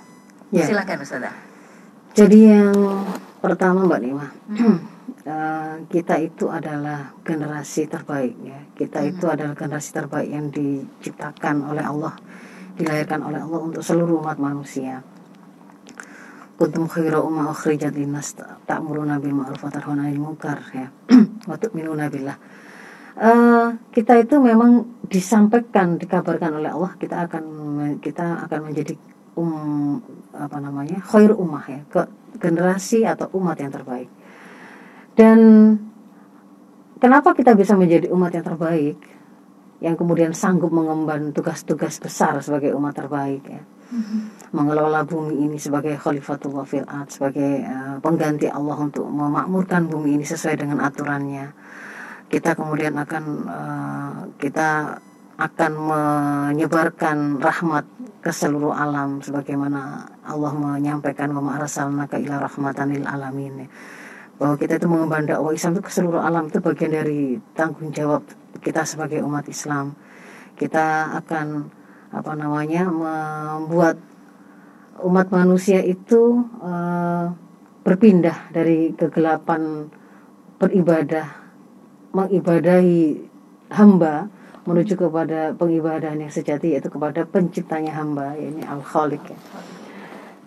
Ya. 0.51 0.63
Silakan 0.67 1.07
Ustazah. 1.07 1.46
Jadi 2.17 2.49
yang 2.49 2.73
pertama 3.37 3.85
Mbak 3.85 4.01
Nima, 4.01 4.25
Hmm. 4.49 4.81
eh, 5.29 5.75
kita 5.85 6.17
itu 6.17 6.49
adalah 6.49 7.13
generasi 7.21 7.85
terbaik 7.85 8.33
ya. 8.41 8.57
Kita 8.73 9.05
itu 9.05 9.29
adalah 9.29 9.53
generasi 9.53 9.93
terbaik 9.93 10.25
yang 10.25 10.49
diciptakan 10.49 11.69
oleh 11.69 11.85
Allah, 11.85 12.17
dilahirkan 12.73 13.21
oleh 13.21 13.37
Allah 13.37 13.61
untuk 13.61 13.85
seluruh 13.85 14.17
umat 14.25 14.41
manusia. 14.41 15.05
Kuntum 16.57 16.89
khaira 16.89 17.21
umma 17.21 17.53
ukhrijat 17.53 17.93
linnas 17.93 18.33
ta'muruna 18.65 19.21
bil 19.21 19.37
ma'ruf 19.37 19.61
wa 19.61 19.69
tanhauna 19.69 20.09
'anil 20.09 20.17
munkar 20.17 20.57
ya. 20.73 20.89
Wa 21.49 21.53
tu'minuna 21.61 22.09
billah. 22.09 22.37
Eh, 23.13 23.67
kita 23.93 24.17
itu 24.17 24.41
memang 24.41 25.05
disampaikan, 25.05 26.01
dikabarkan 26.01 26.65
oleh 26.65 26.73
Allah 26.73 26.97
kita 26.97 27.29
akan 27.29 27.45
kita 28.01 28.49
akan 28.49 28.73
menjadi 28.73 28.97
um 29.37 30.01
apa 30.37 30.61
namanya 30.61 31.01
khair 31.01 31.33
ummah 31.33 31.65
ya 31.65 31.81
ke 31.89 32.01
generasi 32.37 33.03
atau 33.03 33.27
umat 33.35 33.57
yang 33.57 33.73
terbaik. 33.73 34.09
Dan 35.17 35.39
kenapa 37.01 37.33
kita 37.33 37.57
bisa 37.57 37.73
menjadi 37.73 38.13
umat 38.13 38.31
yang 38.37 38.45
terbaik? 38.45 39.01
Yang 39.81 39.95
kemudian 39.97 40.31
sanggup 40.33 40.69
mengemban 40.69 41.33
tugas-tugas 41.33 41.97
besar 41.97 42.37
sebagai 42.41 42.73
umat 42.77 42.93
terbaik 42.93 43.43
ya. 43.45 43.61
Mengelola 44.51 45.07
bumi 45.07 45.47
ini 45.47 45.57
sebagai 45.57 45.95
khalifatullah 45.95 46.67
fil 46.67 46.85
ard 46.85 47.07
sebagai 47.07 47.63
eh, 47.63 47.95
pengganti 48.03 48.51
Allah 48.51 48.77
untuk 48.77 49.07
memakmurkan 49.07 49.87
bumi 49.87 50.19
ini 50.19 50.25
sesuai 50.27 50.59
dengan 50.59 50.83
aturannya. 50.83 51.55
Kita 52.27 52.53
kemudian 52.53 52.99
akan 52.99 53.23
eh, 53.47 54.17
kita 54.37 54.99
akan 55.37 55.71
menyebarkan 55.77 57.37
rahmat 57.37 57.85
ke 58.25 58.33
seluruh 58.33 58.73
alam 58.73 59.21
sebagaimana 59.21 60.09
Allah 60.27 60.51
menyampaikan 60.51 61.31
wa 61.31 61.41
ma'arsalnaka 61.41 62.19
ila 62.19 62.43
rahmatan 62.43 62.93
lil 62.93 63.07
alamin 63.07 63.65
bahwa 64.37 64.53
kita 64.59 64.77
itu 64.77 64.85
mengemban 64.85 65.25
dakwah 65.25 65.49
Islam 65.55 65.79
itu 65.79 65.83
ke 65.87 65.91
seluruh 65.91 66.21
alam 66.21 66.51
itu 66.51 66.61
bagian 66.61 66.93
dari 66.93 67.41
tanggung 67.57 67.89
jawab 67.89 68.21
kita 68.61 68.85
sebagai 68.85 69.25
umat 69.25 69.49
Islam 69.49 69.97
kita 70.57 71.17
akan 71.23 71.73
apa 72.13 72.31
namanya 72.37 72.85
membuat 72.85 73.97
umat 75.01 75.27
manusia 75.33 75.81
itu 75.81 76.45
eh, 76.61 77.25
berpindah 77.81 78.53
dari 78.53 78.93
kegelapan 78.93 79.89
beribadah 80.61 81.27
mengibadahi 82.13 83.25
hamba 83.73 84.29
menuju 84.67 84.99
kepada 84.99 85.55
pengibadahan 85.55 86.19
yang 86.19 86.33
sejati 86.33 86.75
yaitu 86.75 86.91
kepada 86.91 87.23
penciptanya 87.23 87.95
hamba 87.95 88.35
yakni 88.35 88.67
al 88.67 88.83
khaliq 88.83 89.23
ya. 89.23 89.39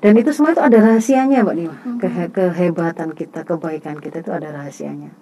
Dan 0.00 0.16
itu 0.16 0.33
semua 0.33 0.50
itu 0.50 0.61
ada 0.61 0.76
rahasianya 0.76 1.45
Mbak 1.45 1.57
Nima. 1.57 1.76
Kehe- 2.00 2.33
kehebatan 2.33 3.12
kita, 3.12 3.45
kebaikan 3.45 4.00
kita 4.00 4.21
itu 4.21 4.33
ada 4.33 4.49
rahasianya. 4.50 5.12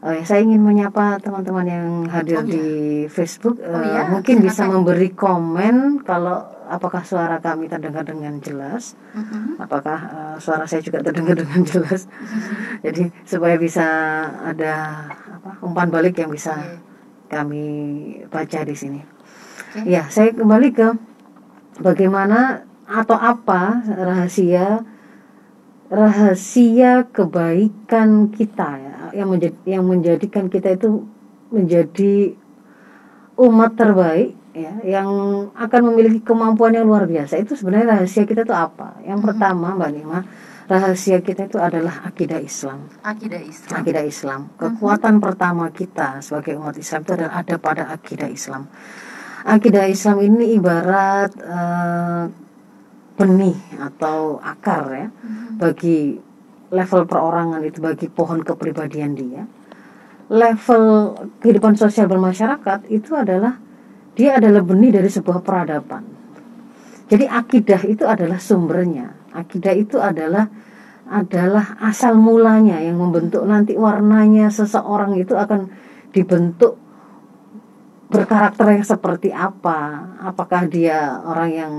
Eh, 0.00 0.24
saya 0.24 0.40
ingin 0.40 0.58
menyapa 0.58 1.20
teman-teman 1.20 1.62
yang 1.62 1.86
hadir 2.08 2.40
Oh, 2.40 2.42
iya. 2.42 2.50
di 2.50 2.64
Facebook. 3.06 3.60
Eh, 3.60 3.68
Oh, 3.68 3.84
iya, 3.84 4.08
mungkin 4.08 4.40
bisa 4.40 4.64
silakan. 4.64 4.80
memberi 4.80 5.12
komen 5.12 5.76
kalau 6.02 6.40
apakah 6.66 7.04
suara 7.04 7.36
kami 7.36 7.68
terdengar 7.68 8.02
dengan 8.02 8.40
jelas, 8.40 8.96
Mhm. 9.12 9.60
apakah 9.60 9.98
eh, 10.00 10.36
suara 10.38 10.64
saya 10.64 10.80
juga 10.80 11.04
terdengar 11.04 11.36
dengan 11.36 11.60
jelas. 11.62 12.08
Jadi 12.80 13.12
supaya 13.22 13.60
bisa 13.60 13.86
ada 14.40 15.04
apa, 15.30 15.60
umpan 15.60 15.86
balik 15.86 16.16
yang 16.16 16.32
bisa 16.32 16.56
Oke. 16.56 16.80
kami 17.28 17.64
baca 18.26 18.60
di 18.64 18.74
sini. 18.74 19.00
Oke. 19.70 19.84
Ya, 19.84 20.08
saya 20.08 20.32
kembali 20.32 20.68
ke 20.72 20.96
bagaimana 21.78 22.64
atau 22.90 23.14
apa 23.14 23.86
rahasia 23.86 24.82
rahasia 25.90 27.06
kebaikan 27.10 28.30
kita 28.34 28.70
ya 28.78 28.96
yang 29.14 29.30
menjadi 29.30 29.58
yang 29.66 29.84
menjadikan 29.86 30.46
kita 30.50 30.74
itu 30.74 31.06
menjadi 31.50 32.34
umat 33.38 33.74
terbaik 33.74 34.38
ya 34.54 34.74
yang 34.82 35.08
akan 35.54 35.80
memiliki 35.90 36.22
kemampuan 36.22 36.74
yang 36.74 36.86
luar 36.86 37.06
biasa 37.06 37.38
itu 37.38 37.54
sebenarnya 37.54 37.98
rahasia 37.98 38.26
kita 38.26 38.42
itu 38.42 38.54
apa? 38.54 38.98
Yang 39.06 39.18
Mhm. 39.22 39.26
pertama 39.26 39.66
Mbak 39.78 39.90
Nima, 39.94 40.20
rahasia 40.66 41.18
kita 41.22 41.46
itu 41.50 41.58
adalah 41.58 42.06
akidah 42.06 42.38
Islam. 42.38 42.86
Akidah 43.02 43.42
Islam. 43.42 43.76
Akidah 43.82 44.04
Islam. 44.06 44.40
Kekuatan 44.58 45.14
pertama 45.18 45.70
kita 45.74 46.22
sebagai 46.22 46.58
umat 46.58 46.74
Islam 46.78 47.00
itu 47.02 47.12
adalah 47.18 47.34
ada 47.38 47.56
pada 47.58 47.82
akidah 47.90 48.30
Islam. 48.30 48.66
Akidah 49.40 49.86
Islam 49.88 50.16
ini 50.20 50.54
ibarat 50.54 51.32
eh, 51.38 52.24
benih 53.20 53.58
atau 53.76 54.40
akar 54.40 54.84
ya 54.96 55.08
Mhm. 55.12 55.60
bagi 55.60 56.16
level 56.72 57.02
perorangan 57.04 57.60
itu 57.66 57.78
bagi 57.84 58.08
pohon 58.08 58.40
kepribadian 58.40 59.12
dia. 59.12 59.44
Level 60.30 61.12
kehidupan 61.42 61.76
sosial 61.76 62.06
bermasyarakat 62.08 62.88
itu 62.88 63.12
adalah 63.12 63.58
dia 64.14 64.38
adalah 64.40 64.62
benih 64.64 64.94
dari 64.94 65.10
sebuah 65.10 65.42
peradaban. 65.44 66.06
Jadi 67.10 67.26
akidah 67.26 67.82
itu 67.84 68.06
adalah 68.06 68.38
sumbernya. 68.38 69.10
Akidah 69.34 69.74
itu 69.74 69.98
adalah 69.98 70.46
adalah 71.10 71.74
asal 71.82 72.14
mulanya 72.14 72.78
yang 72.78 72.94
membentuk 72.94 73.42
nanti 73.42 73.74
warnanya 73.74 74.46
seseorang 74.46 75.18
itu 75.18 75.34
akan 75.34 75.66
dibentuk 76.14 76.78
berkarakter 78.06 78.78
yang 78.78 78.86
seperti 78.86 79.34
apa. 79.34 80.06
Apakah 80.22 80.70
dia 80.70 81.18
orang 81.26 81.50
yang 81.50 81.74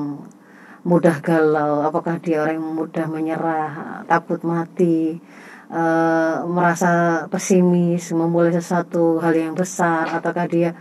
mudah 0.81 1.21
galau, 1.21 1.85
apakah 1.85 2.17
dia 2.17 2.41
orang 2.41 2.57
yang 2.57 2.73
mudah 2.73 3.05
menyerah, 3.05 4.01
takut 4.09 4.41
mati, 4.41 5.21
eh, 5.69 6.35
merasa 6.49 7.25
pesimis, 7.29 8.09
memulai 8.17 8.53
sesuatu 8.53 9.21
hal 9.21 9.33
yang 9.37 9.53
besar, 9.53 10.09
ataukah 10.09 10.47
dia 10.49 10.73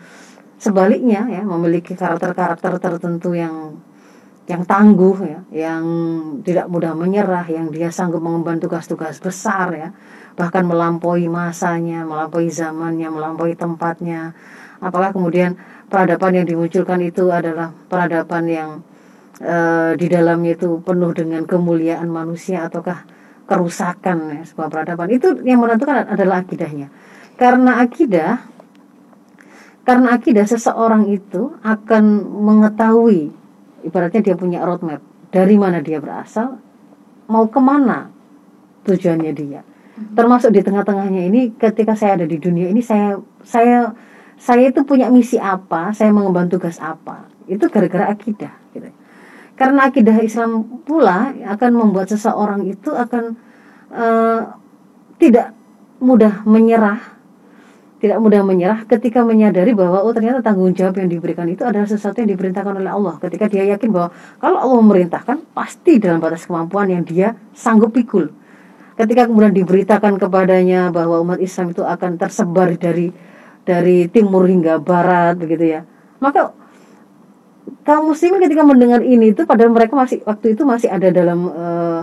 sebaliknya 0.61 1.25
ya 1.29 1.43
memiliki 1.45 1.97
karakter-karakter 1.97 2.77
tertentu 2.77 3.33
yang 3.33 3.81
yang 4.51 4.67
tangguh 4.67 5.17
ya, 5.23 5.41
yang 5.55 5.85
tidak 6.43 6.67
mudah 6.67 6.97
menyerah, 6.97 7.47
yang 7.47 7.71
dia 7.71 7.95
sanggup 7.95 8.19
mengemban 8.19 8.59
tugas-tugas 8.59 9.23
besar 9.23 9.71
ya, 9.77 9.89
bahkan 10.35 10.67
melampaui 10.67 11.31
masanya, 11.31 12.03
melampaui 12.03 12.51
zamannya, 12.51 13.09
melampaui 13.15 13.55
tempatnya. 13.55 14.35
Apakah 14.83 15.15
kemudian 15.15 15.55
peradaban 15.87 16.43
yang 16.43 16.47
dimunculkan 16.51 16.99
itu 17.05 17.31
adalah 17.31 17.71
peradaban 17.87 18.45
yang 18.51 18.71
eh, 19.41 19.93
di 19.97 20.07
dalamnya 20.07 20.53
itu 20.55 20.85
penuh 20.85 21.11
dengan 21.17 21.49
kemuliaan 21.49 22.07
manusia 22.13 22.69
ataukah 22.69 23.09
kerusakan 23.51 24.39
ya, 24.39 24.43
sebuah 24.47 24.69
peradaban. 24.71 25.11
Itu 25.11 25.43
yang 25.43 25.59
menentukan 25.59 26.07
adalah 26.07 26.47
akidahnya. 26.47 26.93
Karena 27.35 27.83
akidah 27.83 28.47
karena 29.83 30.15
akidah 30.15 30.47
seseorang 30.47 31.11
itu 31.11 31.57
akan 31.67 32.05
mengetahui 32.23 33.33
ibaratnya 33.83 34.23
dia 34.23 34.37
punya 34.39 34.63
roadmap 34.63 35.03
dari 35.33 35.57
mana 35.57 35.81
dia 35.81 35.99
berasal 35.99 36.61
mau 37.27 37.49
ke 37.49 37.59
mana 37.59 38.13
tujuannya 38.87 39.33
dia. 39.35 39.67
Termasuk 40.15 40.55
di 40.55 40.61
tengah-tengahnya 40.63 41.27
ini 41.27 41.57
ketika 41.57 41.97
saya 41.97 42.23
ada 42.23 42.27
di 42.29 42.39
dunia 42.39 42.71
ini 42.71 42.85
saya 42.85 43.19
saya 43.43 43.97
saya 44.37 44.71
itu 44.71 44.85
punya 44.85 45.11
misi 45.11 45.41
apa 45.41 45.91
saya 45.97 46.13
mengemban 46.13 46.47
tugas 46.47 46.79
apa. 46.79 47.27
Itu 47.51 47.67
gara-gara 47.67 48.15
akidah 48.15 48.53
gitu 48.77 49.00
karena 49.61 49.93
akidah 49.93 50.17
Islam 50.25 50.81
pula 50.89 51.37
akan 51.37 51.71
membuat 51.77 52.09
seseorang 52.09 52.65
itu 52.65 52.97
akan 52.97 53.37
eh, 53.93 54.41
tidak 55.21 55.53
mudah 56.01 56.41
menyerah 56.49 57.21
tidak 58.01 58.17
mudah 58.17 58.41
menyerah 58.41 58.89
ketika 58.89 59.21
menyadari 59.21 59.77
bahwa 59.77 60.01
oh 60.01 60.17
ternyata 60.17 60.41
tanggung 60.41 60.73
jawab 60.73 60.97
yang 60.97 61.13
diberikan 61.13 61.45
itu 61.53 61.61
adalah 61.69 61.85
sesuatu 61.85 62.25
yang 62.25 62.33
diperintahkan 62.33 62.81
oleh 62.81 62.89
Allah. 62.89 63.21
Ketika 63.21 63.45
dia 63.53 63.69
yakin 63.77 63.93
bahwa 63.93 64.09
kalau 64.41 64.57
Allah 64.57 64.79
memerintahkan 64.81 65.53
pasti 65.53 66.01
dalam 66.01 66.17
batas 66.17 66.49
kemampuan 66.49 66.89
yang 66.89 67.05
dia 67.05 67.37
sanggup 67.53 67.93
pikul. 67.93 68.33
Ketika 68.97 69.29
kemudian 69.29 69.53
diberitakan 69.53 70.17
kepadanya 70.17 70.89
bahwa 70.89 71.21
umat 71.21 71.45
Islam 71.45 71.77
itu 71.77 71.85
akan 71.85 72.17
tersebar 72.17 72.73
dari 72.81 73.13
dari 73.69 74.09
timur 74.09 74.49
hingga 74.49 74.81
barat 74.81 75.37
begitu 75.37 75.77
ya. 75.77 75.81
Maka 76.25 76.57
kaum 77.83 78.13
muslimin 78.13 78.41
ketika 78.43 78.63
mendengar 78.63 79.01
ini 79.03 79.33
itu 79.35 79.43
padahal 79.45 79.73
mereka 79.73 79.97
masih 79.97 80.23
waktu 80.27 80.55
itu 80.55 80.63
masih 80.63 80.89
ada 80.93 81.09
dalam 81.11 81.49
uh, 81.51 82.03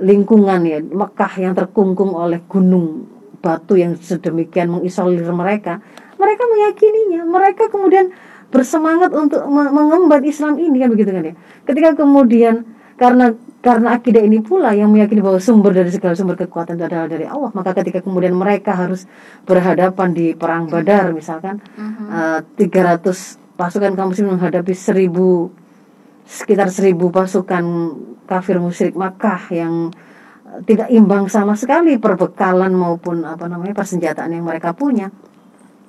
lingkungan 0.00 0.60
ya 0.64 0.78
Mekah 0.80 1.32
yang 1.38 1.52
terkungkung 1.52 2.16
oleh 2.16 2.40
gunung 2.48 3.06
batu 3.42 3.76
yang 3.76 3.98
sedemikian 3.98 4.70
mengisolir 4.70 5.26
mereka. 5.34 5.82
Mereka 6.16 6.42
meyakininya 6.46 7.26
mereka 7.26 7.66
kemudian 7.66 8.14
bersemangat 8.52 9.10
untuk 9.10 9.42
mengemban 9.50 10.22
Islam 10.22 10.60
ini 10.60 10.78
kan 10.78 10.88
begitu 10.92 11.10
kan 11.10 11.24
ya. 11.32 11.34
Ketika 11.66 11.98
kemudian 11.98 12.62
karena 12.94 13.34
karena 13.62 13.94
akidah 13.94 14.18
ini 14.26 14.42
pula 14.42 14.74
yang 14.74 14.90
meyakini 14.90 15.22
bahwa 15.22 15.38
sumber 15.38 15.70
dari 15.70 15.86
segala 15.94 16.18
sumber 16.18 16.34
kekuatan 16.34 16.74
itu 16.74 16.82
adalah 16.82 17.06
dari 17.06 17.30
Allah. 17.30 17.54
Maka 17.54 17.78
ketika 17.78 18.02
kemudian 18.02 18.34
mereka 18.34 18.74
harus 18.74 19.06
berhadapan 19.46 20.10
di 20.10 20.34
perang 20.34 20.66
Badar 20.66 21.14
misalkan 21.14 21.62
uh 21.78 22.42
-huh. 22.42 22.42
uh, 22.42 23.00
300 23.06 23.06
pasukan 23.54 23.94
kaum 23.94 24.10
muslim 24.10 24.34
menghadapi 24.34 24.74
seribu 24.74 25.54
sekitar 26.26 26.74
seribu 26.74 27.14
pasukan 27.14 27.62
kafir 28.26 28.58
musyrik 28.58 28.98
Makkah 28.98 29.46
yang 29.54 29.94
tidak 30.66 30.90
imbang 30.90 31.30
sama 31.30 31.54
sekali 31.54 31.96
perbekalan 32.02 32.74
maupun 32.74 33.22
apa 33.22 33.46
namanya 33.46 33.78
persenjataan 33.78 34.34
yang 34.34 34.42
mereka 34.42 34.74
punya. 34.74 35.08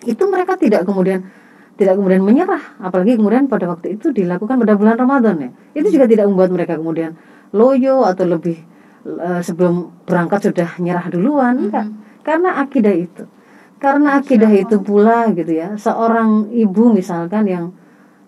Itu 0.06 0.30
mereka 0.30 0.62
tidak 0.62 0.86
kemudian 0.86 1.26
tidak 1.74 1.98
kemudian 1.98 2.22
menyerah. 2.22 2.78
Apalagi 2.78 3.18
kemudian 3.18 3.50
pada 3.50 3.66
waktu 3.66 3.98
itu 3.98 4.14
dilakukan 4.14 4.62
pada 4.62 4.78
bulan 4.78 4.94
Ramadan 4.94 5.36
ya. 5.42 5.50
Itu 5.74 5.90
juga 5.90 6.06
tidak 6.06 6.30
membuat 6.30 6.54
mereka 6.54 6.78
kemudian 6.78 7.18
loyo 7.54 8.04
atau 8.04 8.26
lebih 8.26 8.58
uh, 9.06 9.40
sebelum 9.40 10.04
berangkat 10.04 10.52
sudah 10.52 10.70
nyerah 10.82 11.08
duluan 11.08 11.70
enggak 11.70 11.86
mm 11.88 11.94
-hmm. 11.94 12.22
karena 12.26 12.50
akidah 12.60 12.96
itu 12.98 13.24
karena 13.78 14.10
akidah 14.20 14.52
itu 14.52 14.76
pula 14.82 15.30
gitu 15.32 15.54
ya 15.54 15.76
seorang 15.78 16.50
ibu 16.50 16.92
misalkan 16.92 17.46
yang 17.48 17.66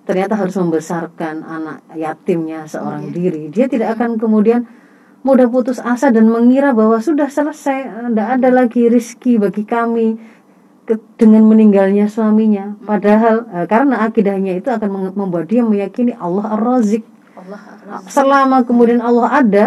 ternyata 0.05 0.37
harus 0.37 0.53
membesarkan 0.55 1.41
anak 1.41 1.81
yatimnya 1.97 2.69
seorang 2.69 3.09
iya. 3.09 3.13
diri 3.17 3.43
dia 3.49 3.65
tidak 3.65 3.97
akan 3.97 4.21
kemudian 4.21 4.69
mudah 5.25 5.49
putus 5.49 5.81
asa 5.81 6.13
dan 6.13 6.29
mengira 6.29 6.69
bahwa 6.77 7.01
sudah 7.01 7.25
selesai, 7.25 8.13
tidak 8.13 8.27
ada 8.37 8.49
lagi 8.53 8.85
rizki 8.85 9.41
bagi 9.41 9.65
kami 9.65 10.21
ke, 10.85 11.01
dengan 11.17 11.49
meninggalnya 11.49 12.05
suaminya. 12.05 12.77
Padahal 12.85 13.49
eh, 13.49 13.65
karena 13.65 14.05
akidahnya 14.05 14.61
itu 14.61 14.69
akan 14.69 15.17
membuat 15.17 15.49
dia 15.49 15.65
meyakini 15.65 16.13
Allah 16.13 16.53
Ar-Razik. 16.53 17.01
Selama 18.07 18.63
kemudian 18.63 19.03
Allah 19.03 19.29
ada, 19.29 19.65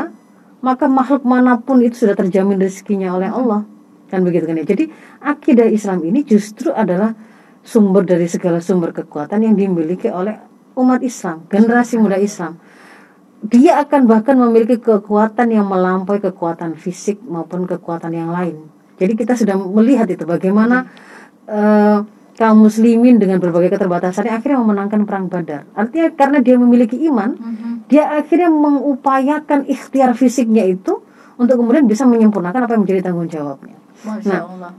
maka 0.65 0.89
makhluk 0.89 1.23
mana 1.23 1.61
pun 1.61 1.85
itu 1.85 2.07
sudah 2.07 2.17
terjamin 2.17 2.59
rezekinya 2.59 3.13
oleh 3.15 3.29
Allah. 3.29 3.69
Kan 4.09 4.25
begitu 4.25 4.49
kan 4.49 4.57
ya. 4.57 4.65
Jadi 4.65 4.89
akidah 5.21 5.69
Islam 5.69 6.01
ini 6.09 6.25
justru 6.25 6.73
adalah 6.73 7.13
sumber 7.61 8.09
dari 8.09 8.25
segala 8.25 8.65
sumber 8.65 8.97
kekuatan 8.97 9.45
yang 9.45 9.55
dimiliki 9.55 10.09
oleh 10.09 10.41
umat 10.79 11.05
Islam, 11.05 11.45
generasi 11.53 12.01
muda 12.01 12.17
Islam 12.17 12.57
dia 13.45 13.79
akan 13.79 14.11
bahkan 14.11 14.35
memiliki 14.35 14.83
kekuatan 14.83 15.55
yang 15.55 15.67
melampaui 15.71 16.19
kekuatan 16.19 16.75
fisik 16.75 17.23
maupun 17.23 17.71
kekuatan 17.71 18.11
yang 18.11 18.35
lain. 18.35 18.67
Jadi 18.99 19.15
kita 19.15 19.39
sudah 19.39 19.55
melihat 19.55 20.11
itu 20.11 20.27
bagaimana 20.27 20.91
uh, 21.47 22.03
kaum 22.39 22.63
muslimin 22.63 23.19
dengan 23.19 23.43
berbagai 23.43 23.75
keterbatasannya 23.75 24.31
akhirnya 24.31 24.63
memenangkan 24.63 25.03
perang 25.03 25.27
Badar. 25.27 25.67
Artinya 25.75 26.15
karena 26.15 26.39
dia 26.39 26.55
memiliki 26.55 26.95
iman, 27.11 27.35
mhm. 27.35 27.43
-huh. 27.43 27.75
dia 27.91 28.07
akhirnya 28.15 28.47
mengupayakan 28.47 29.67
ikhtiar 29.67 30.15
fisiknya 30.15 30.63
itu 30.63 31.03
untuk 31.35 31.59
kemudian 31.59 31.91
bisa 31.91 32.07
menyempurnakan 32.07 32.71
apa 32.71 32.73
yang 32.79 32.83
menjadi 32.87 33.01
tanggung 33.11 33.27
jawabnya. 33.27 33.75
Masya 34.07 34.31
nah, 34.31 34.43
Allah. 34.47 34.73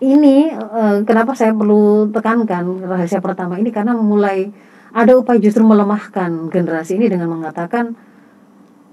ini 0.00 0.48
uh, 0.48 1.04
kenapa 1.04 1.36
saya 1.36 1.52
perlu 1.52 2.08
tekankan 2.08 2.88
rahasia 2.88 3.20
pertama 3.20 3.60
ini 3.60 3.68
karena 3.68 3.92
mulai 3.92 4.48
ada 4.92 5.12
upaya 5.16 5.36
justru 5.36 5.60
melemahkan 5.64 6.48
generasi 6.48 6.96
ini 6.96 7.12
dengan 7.12 7.28
mengatakan 7.28 7.92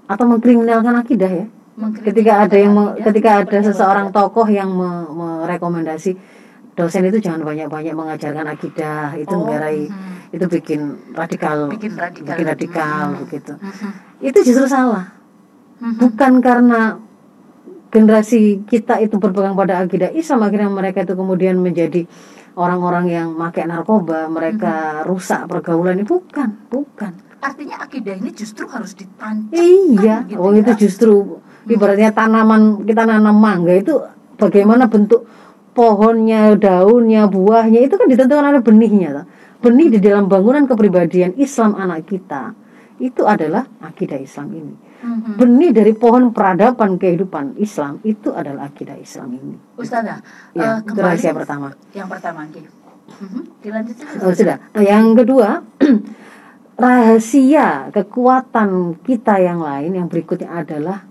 atau 0.04 0.24
mengkriminalkan 0.28 0.96
akidah 1.00 1.32
ya. 1.32 1.46
Ketika 1.80 2.44
ada 2.44 2.56
yang 2.60 2.76
ketika 3.00 3.40
ada 3.40 3.58
seseorang 3.64 4.12
tokoh 4.12 4.44
yang 4.52 4.68
me, 4.68 5.08
merekomendasi 5.16 6.12
dosen 6.80 7.04
itu 7.12 7.20
jangan 7.20 7.44
banyak-banyak 7.44 7.92
mengajarkan 7.92 8.46
akidah, 8.48 9.12
itu 9.20 9.34
oh, 9.36 9.44
nggarai 9.44 9.92
hmm. 9.92 10.34
itu 10.34 10.44
bikin 10.48 10.80
radikal, 11.12 11.68
bikin 11.68 11.92
radikal, 11.92 12.32
bikin 12.32 12.46
radikal 12.48 13.04
hmm. 13.12 13.20
begitu. 13.28 13.52
Hmm. 13.60 13.92
Itu 14.24 14.38
justru 14.40 14.64
salah. 14.64 15.12
Hmm. 15.84 16.00
Bukan 16.00 16.40
karena 16.40 16.96
generasi 17.92 18.64
kita 18.64 18.96
itu 19.04 19.20
berpegang 19.20 19.52
pada 19.52 19.84
akidah 19.84 20.08
Islam 20.16 20.46
akhirnya 20.46 20.70
mereka 20.72 21.04
itu 21.04 21.12
kemudian 21.12 21.60
menjadi 21.60 22.08
orang-orang 22.56 23.06
yang 23.12 23.28
pakai 23.36 23.68
narkoba, 23.68 24.26
mereka 24.32 25.04
hmm. 25.04 25.12
rusak 25.12 25.44
pergaulan 25.44 26.00
ini 26.00 26.08
bukan, 26.08 26.48
bukan. 26.72 27.12
Artinya 27.40 27.84
akidah 27.84 28.16
ini 28.16 28.32
justru 28.32 28.68
harus 28.68 28.96
ditancap. 28.96 29.56
Iya, 29.56 30.28
gitu 30.28 30.40
oh 30.40 30.52
ya? 30.52 30.60
itu 30.64 30.72
justru 30.88 31.40
ibaratnya 31.68 32.12
tanaman 32.12 32.84
kita 32.84 33.04
nanam 33.04 33.36
mangga 33.36 33.72
itu 33.76 33.96
bagaimana 34.36 34.88
bentuk 34.88 35.28
pohonnya, 35.72 36.54
daunnya, 36.58 37.30
buahnya 37.30 37.80
itu 37.86 37.94
kan 37.94 38.06
ditentukan 38.10 38.44
oleh 38.44 38.62
benihnya. 38.62 39.24
Benih 39.60 39.92
di 39.92 39.98
dalam 40.00 40.26
bangunan 40.26 40.64
kepribadian 40.64 41.36
Islam 41.36 41.76
anak 41.76 42.08
kita 42.08 42.56
itu 43.00 43.24
adalah 43.24 43.64
akidah 43.80 44.20
Islam 44.20 44.52
ini 44.52 44.74
hmm 45.00 45.40
Benih 45.40 45.72
dari 45.72 45.92
pohon 45.96 46.36
peradaban 46.36 47.00
kehidupan 47.00 47.56
Islam 47.56 48.04
itu 48.04 48.28
adalah 48.36 48.68
akidah 48.68 48.96
Islam 49.00 49.40
ini. 49.40 49.56
Ustazah, 49.80 50.20
ya, 50.52 50.60
uh, 50.60 50.78
itu 50.84 51.00
rahasia 51.00 51.32
pertama. 51.32 51.72
Yang 51.96 52.08
pertama, 52.12 52.40
okay. 52.44 52.64
mm-hmm. 52.68 53.42
dilanjutkan. 53.64 54.12
Oh, 54.20 54.34
sudah. 54.36 54.56
Nah, 54.76 54.84
yang 54.84 55.16
kedua, 55.16 55.64
rahasia 56.84 57.88
kekuatan 57.88 59.00
kita 59.00 59.40
yang 59.40 59.64
lain 59.64 59.96
yang 59.96 60.06
berikutnya 60.12 60.52
adalah 60.52 61.08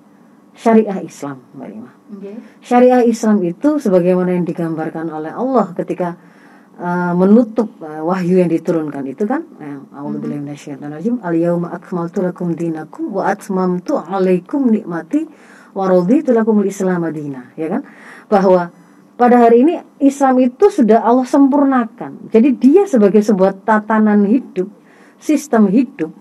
syariah 0.59 0.99
Islam, 0.99 1.39
Mbak 1.55 1.69
Ima. 1.71 1.91
Okay. 2.19 2.35
Syariah 2.59 3.03
Islam 3.07 3.39
itu 3.47 3.79
sebagaimana 3.79 4.35
yang 4.35 4.43
digambarkan 4.43 5.07
oleh 5.07 5.31
Allah 5.31 5.71
ketika 5.71 6.19
uh, 6.75 7.15
menutup 7.15 7.79
uh, 7.79 8.03
wahyu 8.03 8.43
yang 8.43 8.51
diturunkan 8.51 9.07
itu 9.07 9.23
kan 9.23 9.47
yang 9.63 9.87
auzubillahi 9.95 10.43
minasyaitonirrajim 10.43 11.23
al 11.23 11.35
yauma 11.39 11.71
akmaltu 11.71 12.19
lakum 12.19 12.51
dinakum 12.51 13.07
wa 13.07 13.31
atmamtu 13.31 13.95
alaikum 14.03 14.67
nikmati 14.67 15.23
wa 15.71 15.87
raditu 15.87 16.35
lakum 16.35 16.59
islam 16.67 17.07
ya 17.55 17.67
kan 17.71 17.87
bahwa 18.27 18.75
pada 19.19 19.35
hari 19.35 19.67
ini 19.67 19.75
Islam 19.99 20.39
itu 20.39 20.71
sudah 20.71 21.03
Allah 21.03 21.27
sempurnakan. 21.27 22.31
Jadi 22.31 22.55
dia 22.55 22.87
sebagai 22.87 23.19
sebuah 23.19 23.67
tatanan 23.67 24.23
hidup, 24.23 24.71
sistem 25.19 25.67
hidup, 25.67 26.15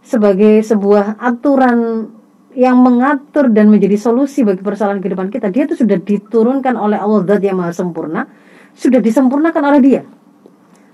sebagai 0.00 0.64
sebuah 0.64 1.20
aturan 1.20 2.08
yang 2.58 2.82
mengatur 2.82 3.54
dan 3.54 3.70
menjadi 3.70 3.94
solusi 3.94 4.42
bagi 4.42 4.66
persoalan 4.66 4.98
kehidupan 4.98 5.30
kita. 5.30 5.46
Dia 5.54 5.70
itu 5.70 5.78
sudah 5.78 5.94
diturunkan 5.94 6.74
oleh 6.74 6.98
Allah 6.98 7.22
Zat 7.22 7.38
yang 7.38 7.62
Maha 7.62 7.70
Sempurna 7.70 8.26
sudah 8.74 8.98
disempurnakan 8.98 9.62
oleh 9.62 9.80
dia. 9.80 10.02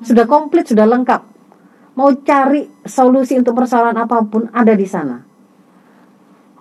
Sudah 0.05 0.29
komplit, 0.29 0.68
sudah 0.68 0.85
lengkap. 0.85 1.24
Mau 1.96 2.12
cari 2.20 2.68
solusi 2.85 3.40
untuk 3.40 3.57
persoalan 3.57 3.96
apa 3.96 4.29
pun 4.29 4.53
ada 4.53 4.77
di 4.77 4.85
sana. 4.85 5.24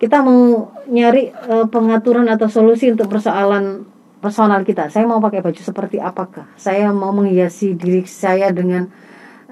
Kita 0.00 0.24
mau 0.24 0.72
nyari 0.88 1.28
uh, 1.28 1.68
pengaturan 1.68 2.24
atau 2.32 2.48
solusi 2.48 2.88
untuk 2.88 3.12
persoalan 3.12 3.84
personal 4.24 4.64
kita. 4.64 4.88
Saya 4.88 5.04
mau 5.04 5.20
pakai 5.20 5.44
baju 5.44 5.60
seperti 5.60 6.00
apakah? 6.00 6.48
Saya 6.56 6.88
mau 6.96 7.12
menghiasi 7.12 7.76
diri 7.76 8.08
saya 8.08 8.48
dengan 8.56 8.88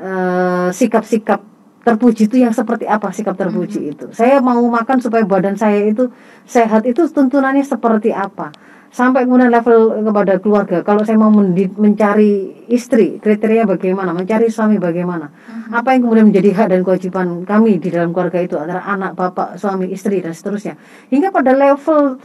uh, 0.00 0.72
sikap-sikap 0.72 1.51
terpuji 1.82 2.30
itu 2.30 2.36
yang 2.38 2.54
seperti 2.54 2.86
apa 2.86 3.10
sikap 3.10 3.34
terpuji 3.34 3.78
mm 3.78 3.86
-hmm. 3.86 3.92
itu. 3.94 4.06
Saya 4.14 4.38
mau 4.38 4.62
makan 4.62 5.02
supaya 5.02 5.26
badan 5.26 5.58
saya 5.58 5.82
itu 5.86 6.10
sehat 6.46 6.86
itu 6.86 7.06
tuntunannya 7.10 7.66
seperti 7.66 8.14
apa 8.14 8.54
sampai 8.92 9.24
kemudian 9.24 9.48
level 9.48 10.04
kepada 10.04 10.36
keluarga 10.36 10.78
kalau 10.84 11.00
saya 11.00 11.16
mau 11.16 11.32
mencari 11.32 12.60
istri 12.68 13.16
kriteria 13.16 13.64
bagaimana 13.64 14.12
mencari 14.12 14.52
suami 14.52 14.76
bagaimana 14.76 15.32
uh-huh. 15.32 15.80
apa 15.80 15.96
yang 15.96 16.04
kemudian 16.04 16.28
menjadi 16.28 16.50
hak 16.52 16.68
dan 16.76 16.80
kewajiban 16.84 17.48
kami 17.48 17.80
di 17.80 17.88
dalam 17.88 18.12
keluarga 18.12 18.44
itu 18.44 18.60
antara 18.60 18.84
anak 18.84 19.16
bapak 19.16 19.56
suami 19.56 19.88
istri 19.88 20.20
dan 20.20 20.36
seterusnya 20.36 20.76
hingga 21.08 21.32
pada 21.32 21.56
level 21.56 22.20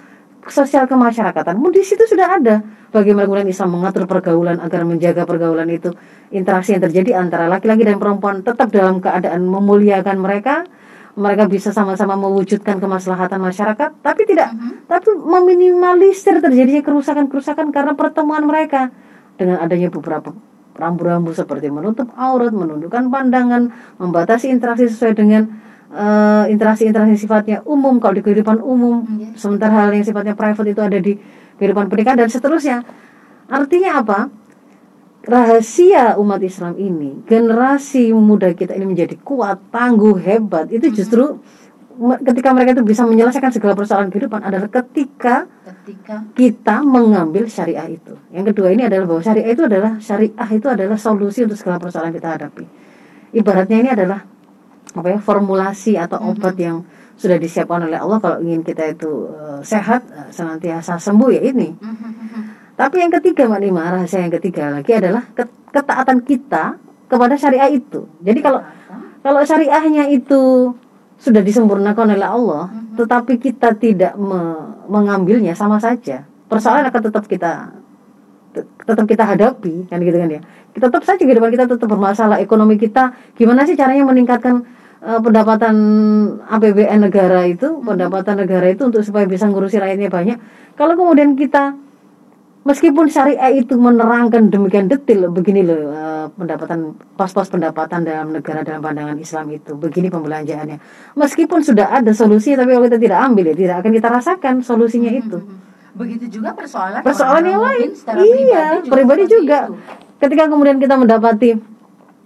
sosial 0.49 0.86
kemasyarakatan. 0.86 1.57
Di 1.71 1.83
situ 1.83 2.03
sudah 2.07 2.39
ada. 2.39 2.62
Bagaimana 2.89 3.27
kemudian 3.27 3.49
Islam 3.51 3.79
mengatur 3.79 4.07
pergaulan 4.07 4.57
agar 4.63 4.88
menjaga 4.88 5.27
pergaulan 5.27 5.67
itu? 5.69 5.91
Interaksi 6.31 6.75
yang 6.75 6.83
terjadi 6.83 7.19
antara 7.19 7.51
laki-laki 7.51 7.83
dan 7.83 7.99
perempuan 7.99 8.41
tetap 8.41 8.71
dalam 8.71 9.03
keadaan 9.03 9.45
memuliakan 9.45 10.17
mereka. 10.19 10.63
Mereka 11.17 11.49
bisa 11.49 11.73
sama-sama 11.73 12.13
mewujudkan 12.13 12.77
kemaslahatan 12.77 13.41
masyarakat, 13.41 13.89
tapi 14.05 14.29
tidak, 14.29 14.53
uh-huh. 14.53 14.86
tapi 14.86 15.17
meminimalisir 15.17 16.38
terjadinya 16.45 16.86
kerusakan-kerusakan 16.86 17.73
karena 17.73 17.97
pertemuan 17.97 18.45
mereka 18.45 18.93
dengan 19.33 19.57
adanya 19.57 19.89
beberapa 19.89 20.38
rambu-rambu 20.77 21.33
seperti 21.33 21.73
menutup 21.73 22.13
aurat, 22.13 22.53
menundukkan 22.53 23.10
pandangan, 23.10 23.73
membatasi 23.97 24.53
interaksi 24.53 24.86
sesuai 24.88 25.17
dengan 25.17 25.49
uh, 25.91 26.45
interaksi-interaksi 26.52 27.28
sifatnya 27.28 27.63
umum 27.63 28.00
kalau 28.00 28.15
di 28.17 28.23
kehidupan 28.23 28.60
umum, 28.63 29.04
Iya. 29.08 29.36
sementara 29.39 29.88
hal 29.88 29.93
yang 29.93 30.04
sifatnya 30.04 30.34
private 30.36 30.69
itu 30.71 30.82
ada 30.84 30.97
di 31.00 31.13
kehidupan 31.58 31.88
pernikahan 31.88 32.17
dan 32.19 32.30
seterusnya. 32.30 32.84
Artinya 33.47 34.04
apa? 34.04 34.19
Rahasia 35.28 36.15
umat 36.15 36.39
Islam 36.39 36.80
ini, 36.80 37.28
generasi 37.28 38.15
muda 38.15 38.47
kita 38.56 38.71
ini 38.80 38.88
menjadi 38.88 39.19
kuat, 39.19 39.60
tangguh, 39.76 40.15
hebat. 40.23 40.71
Itu 40.71 40.88
justru 40.88 41.43
me- 42.00 42.21
ketika 42.23 42.56
mereka 42.56 42.80
itu 42.80 42.84
bisa 42.88 43.04
menyelesaikan 43.04 43.52
segala 43.52 43.76
persoalan 43.76 44.08
kehidupan 44.08 44.39
adalah 44.39 44.71
ketika 44.71 45.52
Ketika 45.67 46.23
kita 46.32 46.80
mengambil 46.80 47.43
syariah 47.52 47.91
itu. 47.91 48.15
Yang 48.32 48.56
kedua 48.56 48.71
ini 48.71 48.88
adalah 48.88 49.04
bahwa 49.04 49.19
syariah 49.19 49.52
itu 49.52 49.63
adalah 49.67 49.91
syariah 50.00 50.50
itu 50.56 50.67
adalah 50.71 50.95
solusi 50.95 51.43
untuk 51.43 51.60
segala 51.60 51.76
persoalan 51.76 52.15
kita 52.15 52.28
hadapi. 52.32 52.63
Ibaratnya 53.36 53.78
ini 53.84 53.89
adalah 53.91 54.23
apa 54.97 55.07
ya 55.13 55.19
formulasi 55.21 55.93
atau 55.95 56.17
obat 56.33 56.57
yang 56.57 56.81
sudah 57.17 57.38
disiapkan 57.38 57.81
oleh 57.81 57.97
Allah 57.97 58.21
kalau 58.21 58.38
ingin 58.41 58.62
kita 58.62 58.93
itu 58.93 59.29
eh, 59.29 59.62
sehat 59.65 60.05
eh, 60.10 60.29
senantiasa 60.29 60.97
sembuh 60.97 61.29
ya 61.33 61.41
ini. 61.41 61.73
Tapi 62.77 63.01
yang 63.01 63.10
ketiga 63.10 63.49
Mbak 63.49 63.62
Nima, 63.62 63.89
rahasia 63.89 64.21
yang 64.21 64.33
ketiga 64.38 64.69
lagi 64.69 64.93
adalah 64.93 65.25
ke- 65.33 65.49
ketaatan 65.73 66.21
kita 66.21 66.77
kepada 67.10 67.33
syariah 67.33 67.73
itu. 67.73 68.05
Jadi 68.21 68.39
kalau 68.45 68.62
kalau 69.25 69.41
syariahnya 69.41 70.13
itu 70.13 70.73
sudah 71.17 71.41
disempurnakan 71.41 72.13
oleh 72.13 72.27
Allah, 72.29 72.69
tetapi 72.93 73.41
kita 73.41 73.73
tidak 73.81 74.13
me- 74.13 74.86
mengambilnya 74.86 75.57
sama 75.57 75.81
saja. 75.81 76.21
Persoalan 76.45 76.86
akan 76.86 77.01
tetap 77.01 77.25
kita 77.25 77.73
tet- 78.53 78.69
tetap 78.86 79.05
kita 79.10 79.25
hadapi 79.25 79.89
kan 79.89 79.97
gitu 79.97 80.17
kan 80.21 80.29
ya. 80.38 80.41
Kita 80.77 80.93
tetap 80.93 81.01
saja 81.01 81.17
kehidupan 81.25 81.49
kita 81.49 81.65
tetap 81.65 81.89
bermasalah, 81.89 82.38
ekonomi 82.38 82.77
kita 82.77 83.10
gimana 83.33 83.65
sih 83.65 83.73
caranya 83.73 84.05
meningkatkan 84.05 84.62
eh, 85.03 85.19
pendapatan 85.19 85.75
APBN 86.47 87.10
negara 87.10 87.45
itu, 87.45 87.81
pendapatan 87.81 88.41
negara 88.45 88.67
itu 88.71 88.88
untuk 88.88 89.01
supaya 89.01 89.25
bisa 89.25 89.49
ngurusi 89.49 89.77
rakyatnya 89.77 90.10
banyak. 90.10 90.38
Kalau 90.77 90.93
kemudian 90.93 91.33
kita 91.33 91.77
Meskipun 92.67 93.07
syariah 93.07 93.63
itu 93.63 93.79
menerangkan 93.79 94.51
demikian 94.51 94.91
detail 94.91 95.31
begini 95.31 95.63
loh 95.63 95.88
eh, 95.88 96.27
pendapatan 96.36 96.99
pos-pos 97.15 97.47
pendapatan 97.47 98.03
dalam 98.03 98.36
negara 98.36 98.60
dalam 98.60 98.83
pandangan 98.83 99.15
Islam 99.15 99.55
itu 99.55 99.71
begini 99.79 100.12
pembelanjaannya. 100.12 100.75
Meskipun 101.15 101.63
sudah 101.63 101.95
ada 101.95 102.12
solusi 102.12 102.60
tapi 102.60 102.75
kalau 102.75 102.91
kita 102.91 102.99
tidak 102.99 103.23
ambil 103.23 103.47
ya 103.47 103.55
tidak 103.55 103.75
akan 103.79 103.91
kita 103.95 104.07
rasakan 104.12 104.53
solusinya 104.60 105.12
itu. 105.15 105.39
begitu 105.97 106.29
juga 106.29 106.53
persoalan 106.53 107.01
Persoalan 107.01 107.41
yang 107.41 107.57
lain. 107.63 107.89
Iya, 108.21 108.65
pribadi 108.86 109.25
juga. 109.25 109.65
itu. 109.65 109.73
Ketika 110.21 110.45
kemudian 110.45 110.77
kita 110.77 110.93
mendapati 110.93 111.57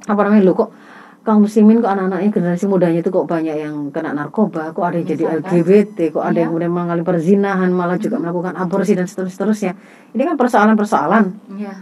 apa 0.10 0.22
namanya 0.26 0.42
lu 0.42 0.58
kok 0.58 0.74
kaum 1.22 1.46
muslimin 1.46 1.86
kok 1.86 1.94
anak-anaknya 1.94 2.30
generasi 2.34 2.66
mudanya 2.66 3.00
itu 3.06 3.14
kok 3.14 3.30
banyak 3.30 3.54
yang 3.54 3.94
kena 3.94 4.10
narkoba, 4.12 4.74
kok 4.74 4.82
ada 4.82 4.98
yang 4.98 5.06
jadi. 5.06 5.24
LGBT, 5.38 6.10
kok 6.10 6.26
ada 6.26 6.34
Iya. 6.34 6.40
yang 6.42 6.50
kemudian 6.50 6.74
mengalami 6.74 7.06
perzinahan, 7.06 7.70
malah 7.70 8.02
juga 8.02 8.18
melakukan 8.18 8.58
aborsi 8.58 8.98
dan 8.98 9.06
seterusnya. 9.06 9.78
Ini 10.12 10.22
kan 10.26 10.36
persoalan-persoalan. 10.36 11.24
Iya. 11.62 11.74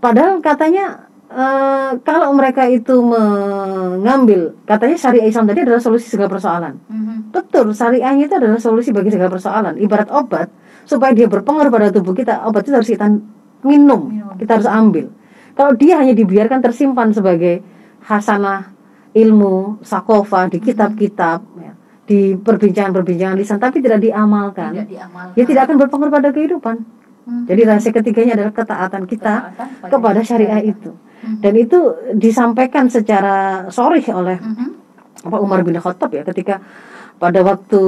Padahal 0.00 0.40
katanya 0.40 1.08
eh, 1.26 1.90
kalau 2.06 2.30
mereka 2.32 2.70
itu 2.70 3.02
mengambil 3.02 4.54
katanya 4.62 4.94
syariah 4.94 5.26
Islam 5.26 5.50
tadi 5.50 5.66
adalah 5.66 5.82
solusi 5.82 6.06
segala 6.06 6.30
persoalan. 6.30 6.78
Mhm. 6.86 7.34
Betul, 7.34 7.74
syariahnya 7.74 8.30
itu 8.30 8.34
adalah 8.38 8.62
solusi 8.62 8.94
bagi 8.94 9.10
segala 9.10 9.28
persoalan. 9.28 9.74
Ibarat 9.76 10.08
obat, 10.14 10.48
supaya 10.86 11.10
dia 11.12 11.26
berpengaruh 11.26 11.68
pada 11.68 11.90
tubuh 11.90 12.14
kita, 12.14 12.46
obat 12.46 12.62
itu 12.64 12.72
harus 12.72 12.88
kita 12.88 13.10
minum, 13.66 14.06
Minum. 14.08 14.38
kita 14.38 14.56
harus 14.56 14.70
ambil. 14.70 15.10
Kalau 15.52 15.72
dia 15.74 15.98
hanya 15.98 16.14
dibiarkan 16.14 16.62
tersimpan 16.62 17.10
sebagai 17.10 17.60
hasanah 18.06 18.75
ilmu, 19.16 19.80
sakofa 19.80 20.52
di 20.52 20.60
kitab-kitab, 20.60 21.40
ya, 21.56 21.72
di 22.04 22.36
perbincangan-perbincangan 22.36 23.36
lisan, 23.40 23.56
tapi 23.56 23.80
tidak 23.80 24.04
diamalkan, 24.04 24.76
Tidak 24.76 24.88
diamalkan. 24.92 25.34
ya 25.40 25.44
tidak 25.48 25.62
akan 25.66 25.76
berpengaruh 25.80 26.12
pada 26.12 26.28
kehidupan. 26.36 26.76
Mhm. 27.26 27.44
Jadi 27.48 27.60
rahasia 27.66 27.92
ketiganya 27.96 28.32
adalah 28.38 28.52
ketaatan 28.54 29.02
kita 29.08 29.34
Ketaatan 29.50 29.90
kepada 29.90 30.20
syariah 30.22 30.62
itu. 30.62 30.92
Mhm. 30.94 31.40
Dan 31.42 31.52
itu 31.56 31.78
disampaikan 32.14 32.86
secara 32.92 33.66
sorry 33.72 34.04
oleh 34.12 34.36
Mhm. 34.38 34.68
apa 35.26 35.36
Umar 35.42 35.64
bin 35.66 35.74
Khattab 35.80 36.12
ya 36.12 36.22
ketika 36.22 36.60
pada 37.16 37.40
waktu 37.40 37.82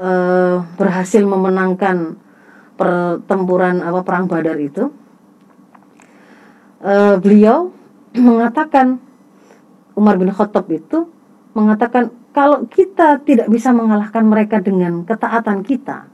eh, 0.00 0.56
berhasil 0.80 1.22
memenangkan 1.22 2.16
pertempuran 2.74 3.78
apa 3.78 4.00
perang 4.02 4.26
Badar 4.26 4.56
itu 4.58 4.90
eh, 6.82 7.14
beliau 7.20 7.70
mengatakan 8.16 8.98
Umar 9.94 10.18
bin 10.18 10.30
Khattab 10.30 10.66
itu 10.70 11.08
mengatakan 11.54 12.10
kalau 12.34 12.66
kita 12.66 13.22
tidak 13.22 13.46
bisa 13.46 13.70
mengalahkan 13.70 14.26
mereka 14.26 14.58
dengan 14.58 15.06
ketaatan 15.06 15.62
kita 15.62 16.10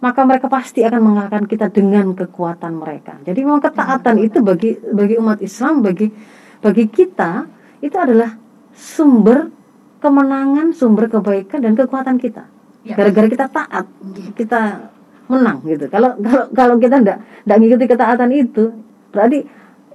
maka 0.00 0.24
mereka 0.24 0.48
pasti 0.48 0.80
akan 0.80 1.00
mengalahkan 1.12 1.44
kita 1.44 1.68
dengan 1.68 2.16
kekuatan 2.16 2.72
mereka. 2.72 3.20
Jadi 3.20 3.44
memang 3.44 3.60
ketaatan 3.60 4.16
itu 4.24 4.40
bagi 4.40 4.72
bagi 4.80 5.20
umat 5.20 5.44
Islam 5.44 5.84
bagi 5.84 6.08
bagi 6.64 6.88
kita 6.88 7.44
itu 7.84 7.96
adalah 8.00 8.32
sumber 8.72 9.52
kemenangan, 10.00 10.72
sumber 10.72 11.12
kebaikan 11.12 11.60
dan 11.60 11.76
kekuatan 11.76 12.16
kita. 12.16 12.48
Ya. 12.80 12.96
Gara-gara 12.96 13.28
kita 13.28 13.46
taat, 13.52 13.86
Iya. 14.16 14.32
kita 14.32 14.60
menang 15.28 15.60
gitu. 15.68 15.84
Kalau 15.92 16.16
kalau 16.16 16.44
kalau 16.56 16.74
kita 16.80 16.96
ndak 17.04 17.18
ndak 17.44 17.56
ngikuti 17.60 17.84
ketaatan 17.84 18.30
itu, 18.32 18.72
berarti 19.12 19.44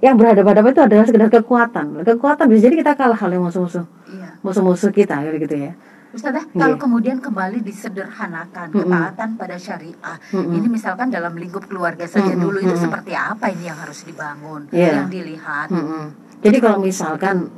yang 0.04 0.14
berhadapan-hadapan 0.20 0.70
itu 0.76 0.82
adalah 0.84 1.04
sekedar 1.08 1.30
kekuatan. 1.32 1.86
Kekuatan 2.04 2.44
bisa 2.52 2.60
jadi 2.68 2.76
kita 2.84 2.92
kalah 2.94 3.20
oleh 3.24 3.38
musuh-musuh 3.40 3.84
Iya. 4.06 4.28
musuh-musuh 4.44 4.92
kita 4.92 5.24
gitu 5.36 5.56
ya. 5.56 5.72
Ustazah, 6.12 6.48
Iya. 6.48 6.56
kalau 6.56 6.76
kemudian 6.80 7.20
kembali 7.20 7.60
disederhanakan 7.60 8.72
Mm-mm. 8.72 8.88
ketaatan 8.88 9.28
pada 9.36 9.56
syariah, 9.60 10.16
Mm-mm. 10.32 10.56
ini 10.56 10.66
misalkan 10.68 11.12
dalam 11.12 11.36
lingkup 11.36 11.68
keluarga 11.68 12.08
saja 12.08 12.32
Mm-mm, 12.32 12.40
dulu 12.40 12.58
itu 12.60 12.72
mm-mm. 12.72 12.84
seperti 12.88 13.12
apa 13.12 13.52
ini 13.52 13.68
yang 13.68 13.76
harus 13.76 14.00
dibangun, 14.04 14.64
Iya. 14.72 15.04
yang 15.04 15.08
dilihat. 15.12 15.68
Mm-mm. 15.68 16.04
Jadi 16.40 16.56
kalau 16.60 16.78
misalkan 16.80 17.52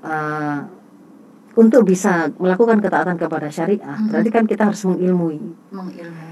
eh, 0.00 0.58
untuk 1.54 1.82
bisa 1.84 2.30
melakukan 2.38 2.78
ketaatan 2.80 3.18
kepada 3.18 3.50
syariah, 3.50 3.98
Mhm. 3.98 4.10
berarti 4.10 4.30
kan 4.30 4.44
kita 4.46 4.62
harus 4.70 4.82
mengilmui. 4.86 5.38
mengilmui. 5.70 6.29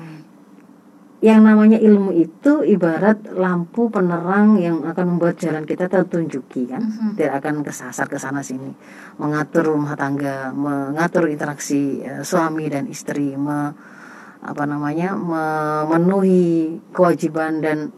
Yang 1.18 1.40
namanya 1.42 1.78
ilmu 1.83 2.14
itu 2.14 2.62
ibarat 2.62 3.35
lampu 3.35 3.90
penerang 3.90 4.54
yang 4.62 4.87
akan 4.87 5.18
membuat 5.18 5.35
jalan 5.42 5.66
kita 5.66 5.90
tertunjuki 5.90 6.70
kan, 6.70 6.78
Mhm. 6.78 7.18
tidak 7.18 7.42
akan 7.42 7.66
kesasar 7.66 8.07
ke 8.07 8.22
sana 8.22 8.38
sini, 8.38 8.70
mengatur 9.18 9.74
rumah 9.74 9.98
tangga, 9.98 10.54
mengatur 10.54 11.26
interaksi 11.26 12.07
eh, 12.07 12.22
suami 12.22 12.70
dan 12.70 12.87
istri, 12.87 13.35
me- 13.35 13.74
apa 14.38 14.62
namanya, 14.62 15.18
memenuhi 15.18 16.78
kewajiban 16.94 17.59
dan 17.66 17.90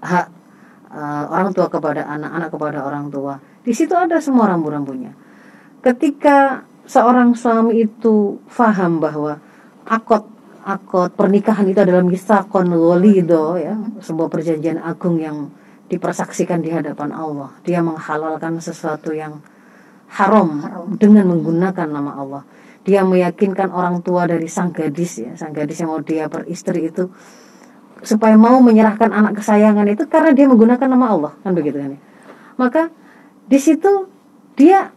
hak 0.00 0.32
eh, 0.92 1.24
orang 1.28 1.52
tua 1.52 1.68
kepada 1.68 2.08
anak, 2.08 2.30
anak 2.32 2.48
kepada 2.56 2.88
orang 2.88 3.12
tua. 3.12 3.36
Di 3.60 3.76
situ 3.76 3.92
ada 3.92 4.16
semua 4.16 4.48
rambu-rambunya. 4.48 5.12
Ketika 5.84 6.64
seorang 6.88 7.36
suami 7.36 7.84
itu 7.84 8.40
faham 8.48 8.96
bahwa 8.96 9.36
akad 9.84 10.24
akad 10.62 11.18
pernikahan 11.18 11.66
itu 11.66 11.82
adalah 11.82 12.06
misakon 12.06 12.70
walido 12.72 13.58
ya, 13.58 13.74
sebuah 13.98 14.30
perjanjian 14.30 14.78
agung 14.78 15.18
yang 15.18 15.50
dipersaksikan 15.90 16.62
di 16.62 16.70
hadapan 16.72 17.12
Allah. 17.12 17.52
Dia 17.66 17.84
menghalalkan 17.84 18.62
sesuatu 18.62 19.12
yang 19.12 19.42
haram, 20.08 20.62
Haram. 20.62 20.86
dengan 20.96 21.28
menggunakan 21.28 21.88
nama 21.90 22.12
Allah. 22.16 22.42
Dia 22.82 23.06
meyakinkan 23.06 23.70
orang 23.70 24.02
tua 24.02 24.26
dari 24.26 24.50
sang 24.50 24.74
gadis 24.74 25.22
ya, 25.22 25.34
sang 25.38 25.54
gadis 25.54 25.78
yang 25.82 25.94
mau 25.94 26.02
dia 26.02 26.26
beristri 26.26 26.90
itu 26.90 27.10
supaya 28.02 28.34
mau 28.34 28.58
menyerahkan 28.58 29.14
anak 29.14 29.38
kesayangan 29.38 29.86
itu 29.86 30.10
karena 30.10 30.34
dia 30.34 30.50
menggunakan 30.50 30.88
nama 30.90 31.06
Allah 31.14 31.32
kan 31.46 31.54
begitu 31.54 31.78
kan 31.78 31.94
ya. 31.94 32.00
Maka 32.58 32.82
di 33.46 33.58
situ 33.62 34.10
dia 34.58 34.90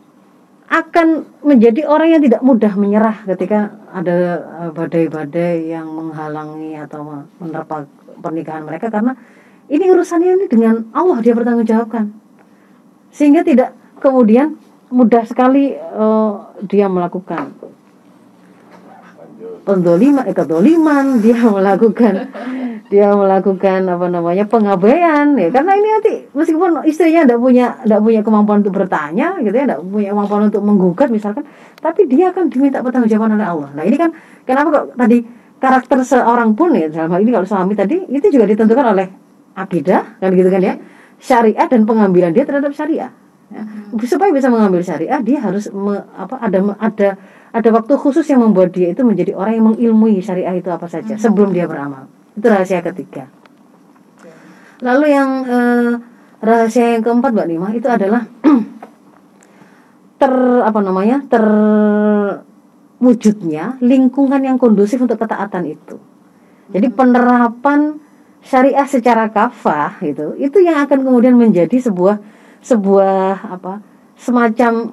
akan 0.66 1.08
menjadi 1.46 1.86
orang 1.86 2.18
yang 2.18 2.22
tidak 2.26 2.42
mudah 2.42 2.74
menyerah 2.74 3.22
ketika 3.30 3.70
ada 3.94 4.42
eh, 4.66 4.72
badai-badai 4.74 5.70
yang 5.70 5.88
menghalangi 5.90 6.74
atau 6.80 7.26
menerpa 7.38 7.86
pernikahan 8.20 8.66
mereka. 8.66 8.90
Karena 8.90 9.14
ini 9.70 9.86
urusannya 9.90 10.42
ini 10.42 10.46
dengan 10.50 10.90
Allah 10.92 11.22
dia 11.22 11.38
bertanggungjawabkan. 11.38 12.10
Sehingga 13.14 13.46
tidak 13.46 13.78
kemudian 14.02 14.58
mudah 14.90 15.24
sekali 15.30 15.78
eh, 15.78 16.34
dia 16.66 16.90
melakukan 16.90 17.54
pendoliman, 19.66 20.24
eh, 20.30 20.36
kedoliman, 20.38 21.06
dia 21.26 21.42
melakukan 21.42 22.30
dia 22.86 23.10
melakukan 23.18 23.82
apa 23.90 24.06
namanya 24.14 24.46
pengabaian 24.46 25.34
ya 25.34 25.50
karena 25.50 25.74
ini 25.74 25.90
nanti 25.90 26.14
meskipun 26.38 26.86
istrinya 26.86 27.26
tidak 27.26 27.42
punya 27.42 27.82
tidak 27.82 27.98
punya 28.06 28.22
kemampuan 28.22 28.62
untuk 28.62 28.78
bertanya 28.78 29.42
gitu 29.42 29.58
ya 29.58 29.66
tidak 29.66 29.82
punya 29.82 30.14
kemampuan 30.14 30.54
untuk 30.54 30.62
menggugat 30.62 31.10
misalkan 31.10 31.50
tapi 31.82 32.06
dia 32.06 32.30
akan 32.30 32.46
diminta 32.46 32.86
pertanggungjawaban 32.86 33.42
oleh 33.42 33.48
Allah 33.50 33.70
nah 33.74 33.82
ini 33.82 33.98
kan 33.98 34.14
kenapa 34.46 34.70
kok 34.70 34.86
tadi 35.02 35.18
karakter 35.58 35.98
seorang 36.06 36.54
pun 36.54 36.78
ya 36.78 36.86
dalam 36.94 37.10
hal 37.10 37.26
ini 37.26 37.34
kalau 37.34 37.48
suami 37.50 37.74
tadi 37.74 38.06
itu 38.06 38.28
juga 38.30 38.46
ditentukan 38.54 38.86
oleh 38.86 39.10
akidah 39.58 40.22
kan 40.22 40.30
gitu 40.38 40.50
kan 40.54 40.62
ya 40.62 40.78
syariah 41.20 41.68
dan 41.68 41.82
pengambilan 41.88 42.32
dia 42.36 42.44
terhadap 42.44 42.72
syariah. 42.76 43.12
Ya. 43.54 43.62
Supaya 44.10 44.34
bisa 44.34 44.50
mengambil 44.50 44.82
syariah, 44.82 45.22
dia 45.22 45.40
harus 45.40 45.70
me, 45.72 46.02
apa 46.18 46.42
ada 46.42 46.60
ada 46.82 47.10
ada 47.56 47.72
waktu 47.72 47.96
khusus 47.96 48.28
yang 48.28 48.44
membuat 48.44 48.76
dia 48.76 48.92
itu 48.92 49.00
menjadi 49.08 49.32
orang 49.32 49.56
yang 49.56 49.72
mengilmui 49.72 50.20
syariah 50.20 50.60
itu 50.60 50.68
apa 50.68 50.92
saja 50.92 51.16
sebelum 51.16 51.56
dia 51.56 51.64
beramal. 51.72 52.12
Itu 52.36 52.52
rahasia 52.52 52.84
ketiga. 52.84 53.32
Lalu 54.84 55.16
yang 55.16 55.30
eh, 55.48 55.96
rahasia 56.44 57.00
yang 57.00 57.04
keempat 57.08 57.32
Mbak 57.32 57.48
Nima 57.48 57.72
itu 57.72 57.88
adalah 57.88 58.28
ter 60.20 60.36
apa 60.68 60.80
namanya 60.84 61.24
terwujudnya 63.00 63.80
lingkungan 63.80 64.44
yang 64.44 64.60
kondusif 64.60 65.00
untuk 65.00 65.16
ketaatan 65.16 65.64
itu. 65.72 65.96
Jadi 66.76 66.92
penerapan 66.92 68.04
syariah 68.44 68.84
secara 68.84 69.32
kafah 69.32 70.04
itu 70.04 70.36
itu 70.44 70.60
yang 70.60 70.84
akan 70.84 71.08
kemudian 71.08 71.40
menjadi 71.40 71.80
sebuah 71.80 72.20
sebuah 72.60 73.48
apa 73.48 73.80
semacam 74.20 74.92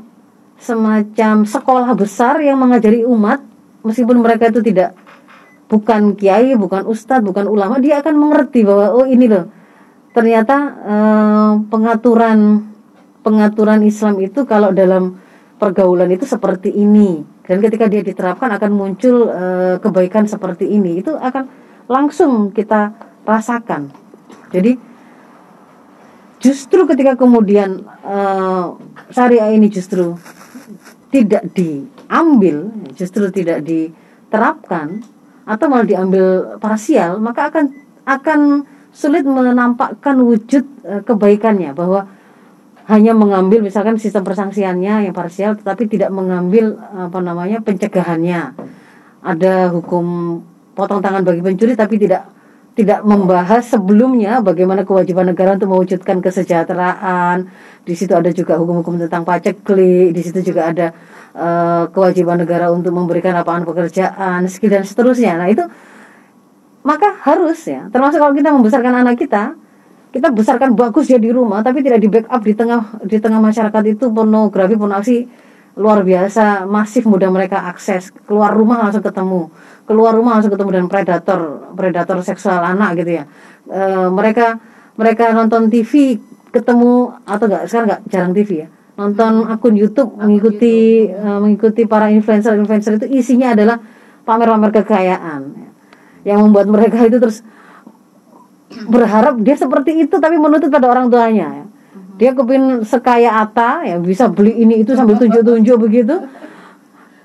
semacam 0.63 1.43
sekolah 1.43 1.91
besar 1.99 2.39
yang 2.39 2.57
mengajari 2.57 3.03
umat 3.03 3.43
meskipun 3.83 4.23
mereka 4.23 4.49
itu 4.49 4.63
tidak 4.63 4.95
bukan 5.67 6.15
kiai, 6.15 6.55
bukan 6.55 6.87
ustadz, 6.87 7.27
bukan 7.27 7.51
ulama, 7.51 7.83
dia 7.83 7.99
akan 7.99 8.15
mengerti 8.15 8.63
bahwa 8.63 8.95
oh 8.95 9.07
ini 9.09 9.27
loh 9.27 9.51
ternyata 10.13 10.57
eh, 10.87 11.53
pengaturan 11.67 12.69
pengaturan 13.23 13.81
Islam 13.87 14.21
itu 14.21 14.45
kalau 14.45 14.75
dalam 14.75 15.19
pergaulan 15.63 16.11
itu 16.11 16.27
seperti 16.27 16.75
ini. 16.75 17.23
Dan 17.47 17.63
ketika 17.63 17.87
dia 17.87 18.03
diterapkan 18.03 18.51
akan 18.59 18.71
muncul 18.75 19.31
e, 19.31 19.45
kebaikan 19.79 20.27
seperti 20.27 20.67
ini. 20.67 20.99
Itu 20.99 21.15
akan 21.15 21.47
langsung 21.87 22.51
kita 22.51 22.91
rasakan. 23.23 23.95
Jadi 24.51 24.75
justru 26.43 26.83
ketika 26.91 27.15
kemudian 27.15 27.87
e, 28.03 28.19
syariah 29.15 29.55
ini 29.55 29.71
justru 29.71 30.19
tidak 31.13 31.45
diambil 31.53 32.73
justru 32.97 33.29
tidak 33.29 33.61
diterapkan 33.63 35.05
atau 35.45 35.67
malah 35.69 35.85
diambil 35.85 36.57
parsial 36.57 37.21
maka 37.21 37.53
akan 37.53 37.65
akan 38.09 38.41
sulit 38.93 39.25
menampakkan 39.25 40.21
wujud 40.21 40.65
e, 40.85 40.95
kebaikannya. 41.03 41.73
Bahwa 41.73 42.07
hanya 42.87 43.17
mengambil 43.17 43.65
misalkan 43.65 43.97
sistem 43.97 44.23
persangsiannya 44.23 45.09
yang 45.09 45.15
parsial 45.17 45.57
tetapi 45.57 45.89
tidak 45.89 46.13
mengambil 46.13 46.77
apa 46.79 47.19
namanya 47.25 47.59
pencegahannya. 47.65 48.53
Ada 49.23 49.73
hukum 49.73 50.39
potong 50.77 51.01
tangan 51.01 51.25
bagi 51.25 51.41
pencuri 51.41 51.73
tapi 51.79 51.97
tidak 51.97 52.27
tidak 52.73 53.05
membahas 53.05 53.69
sebelumnya 53.69 54.41
bagaimana 54.41 54.89
kewajiban 54.89 55.29
negara 55.29 55.61
untuk 55.61 55.69
mewujudkan 55.77 56.25
kesejahteraan. 56.25 57.53
Di 57.85 57.93
situ 57.93 58.17
ada 58.17 58.33
juga 58.33 58.57
hukum-hukum 58.57 58.97
tentang 58.97 59.29
pajak 59.29 59.61
klik 59.61 60.17
di 60.17 60.23
situ 60.25 60.41
juga 60.41 60.73
ada 60.73 60.87
uh, 61.37 61.85
kewajiban 61.93 62.41
negara 62.41 62.73
untuk 62.73 62.97
memberikan 62.97 63.37
lapangan 63.37 63.69
pekerjaan 63.69 64.49
skill 64.49 64.73
dan 64.73 64.85
seterusnya. 64.89 65.37
Nah 65.37 65.53
itu 65.53 65.65
maka 66.83 67.15
harus 67.23 67.63
ya 67.63 67.87
termasuk 67.95 68.19
kalau 68.19 68.35
kita 68.35 68.51
membesarkan 68.51 69.07
anak 69.07 69.15
kita 69.15 69.55
kita 70.13 70.29
besarkan 70.29 70.75
bagus 70.75 71.09
ya 71.09 71.17
di 71.17 71.31
rumah 71.31 71.63
tapi 71.63 71.81
tidak 71.81 72.03
di 72.03 72.09
backup 72.11 72.43
di 72.43 72.55
tengah 72.59 72.83
di 73.07 73.17
tengah 73.23 73.39
masyarakat 73.39 73.83
itu 73.87 74.11
pornografi 74.11 74.75
pornografi 74.75 75.19
luar 75.79 76.05
biasa 76.05 76.69
masif 76.69 77.09
mudah 77.09 77.33
mereka 77.33 77.65
akses 77.65 78.13
keluar 78.29 78.53
rumah 78.53 78.83
langsung 78.83 79.01
ketemu 79.01 79.49
keluar 79.89 80.15
rumah 80.15 80.39
langsung 80.39 80.55
ketemu 80.55 80.71
dengan 80.81 80.89
predator 80.89 81.41
predator 81.75 82.19
seksual 82.23 82.63
anak 82.63 83.03
gitu 83.03 83.23
ya. 83.23 83.25
E, 83.67 83.83
mereka 84.11 84.61
mereka 84.97 85.33
nonton 85.33 85.73
TV 85.73 86.21
ketemu 86.53 87.17
atau 87.25 87.45
enggak 87.49 87.65
sekarang 87.67 87.87
enggak 87.89 88.03
jarang 88.13 88.33
TV 88.37 88.51
ya. 88.65 88.69
Nonton 88.93 89.49
akun 89.49 89.73
YouTube 89.73 90.21
mengikuti 90.21 91.09
uh, 91.09 91.41
mengikuti 91.41 91.89
para 91.89 92.13
influencer 92.13 92.53
influencer 92.61 93.01
itu 93.01 93.09
isinya 93.09 93.57
adalah 93.57 93.81
pamer-pamer 94.29 94.69
kekayaan. 94.69 95.73
Yang 96.29 96.39
membuat 96.45 96.69
mereka 96.69 97.01
itu 97.09 97.17
terus 97.17 97.41
berharap 98.85 99.41
dia 99.41 99.57
seperti 99.57 100.05
itu 100.05 100.21
tapi 100.21 100.37
menuntut 100.37 100.69
pada 100.69 100.93
orang 100.93 101.09
tuanya. 101.09 101.49
Ya. 101.49 101.65
Dia 102.21 102.31
kepin 102.37 102.85
sekaya 102.85 103.41
Ata 103.41 103.83
ya 103.89 103.97
bisa 103.97 104.29
beli 104.29 104.61
ini 104.61 104.85
itu 104.85 104.93
sambil 104.93 105.17
tunjuk-tunjuk 105.25 105.77
begitu. 105.81 106.29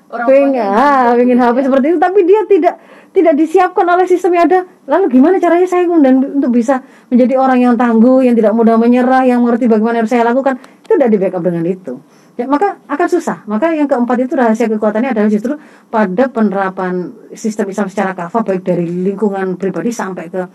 Orang 0.08 0.28
pengen 0.32 0.64
ah, 0.64 1.12
pengen 1.20 1.36
HP 1.36 1.68
seperti 1.68 1.86
itu 1.92 2.00
tapi 2.00 2.20
dia 2.24 2.42
tidak 2.48 2.76
tidak 3.12 3.34
disiapkan 3.34 3.86
oleh 3.88 4.06
sistem 4.06 4.38
yang 4.38 4.46
ada. 4.48 4.60
Lalu 4.86 5.20
gimana 5.20 5.36
caranya 5.42 5.68
saya 5.68 5.90
kemudian 5.90 6.38
untuk 6.38 6.54
bisa 6.54 6.86
menjadi 7.10 7.36
orang 7.42 7.60
yang 7.60 7.74
tangguh, 7.74 8.22
yang 8.22 8.38
tidak 8.38 8.54
mudah 8.54 8.78
menyerah, 8.78 9.26
yang 9.26 9.42
mengerti 9.42 9.66
bagaimana 9.66 10.06
harus 10.06 10.12
saya 10.14 10.24
lakukan? 10.24 10.62
Itu 10.86 10.96
tidak 10.96 11.10
di 11.10 11.18
backup 11.18 11.42
dengan 11.42 11.66
itu. 11.66 11.98
Ya, 12.38 12.46
maka 12.46 12.78
akan 12.86 13.08
susah. 13.10 13.42
Maka 13.50 13.74
yang 13.74 13.90
keempat 13.90 14.30
itu 14.30 14.38
rahasia 14.38 14.70
kekuatannya 14.70 15.10
adalah 15.10 15.26
justru 15.26 15.58
pada 15.90 16.30
penerapan 16.30 17.10
sistem 17.34 17.74
Islam 17.74 17.90
secara 17.90 18.14
kafah 18.14 18.46
baik 18.46 18.62
dari 18.62 18.86
lingkungan 18.86 19.58
pribadi 19.58 19.90
sampai 19.90 20.30
ke 20.30 20.46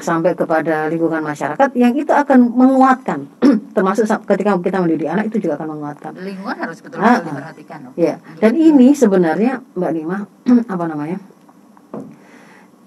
sampai 0.00 0.32
kepada 0.34 0.88
lingkungan 0.88 1.20
masyarakat 1.20 1.68
yang 1.76 1.92
itu 1.94 2.10
akan 2.10 2.50
menguatkan. 2.52 3.28
Termasuk 3.76 4.04
ketika 4.26 4.56
kita 4.58 4.78
mendidik 4.82 5.08
anak 5.08 5.30
itu 5.30 5.44
juga 5.44 5.60
akan 5.60 5.78
menguatkan. 5.78 6.12
Lingkungan 6.18 6.56
harus 6.56 6.78
betul-betul 6.82 7.14
ah, 7.14 7.20
diperhatikan 7.22 7.78
loh. 7.86 7.92
ya 7.94 8.14
dan 8.40 8.52
ini 8.56 8.92
sebenarnya 8.96 9.62
Mbak 9.76 9.92
Nima 9.94 10.18
apa 10.74 10.84
namanya 10.88 11.18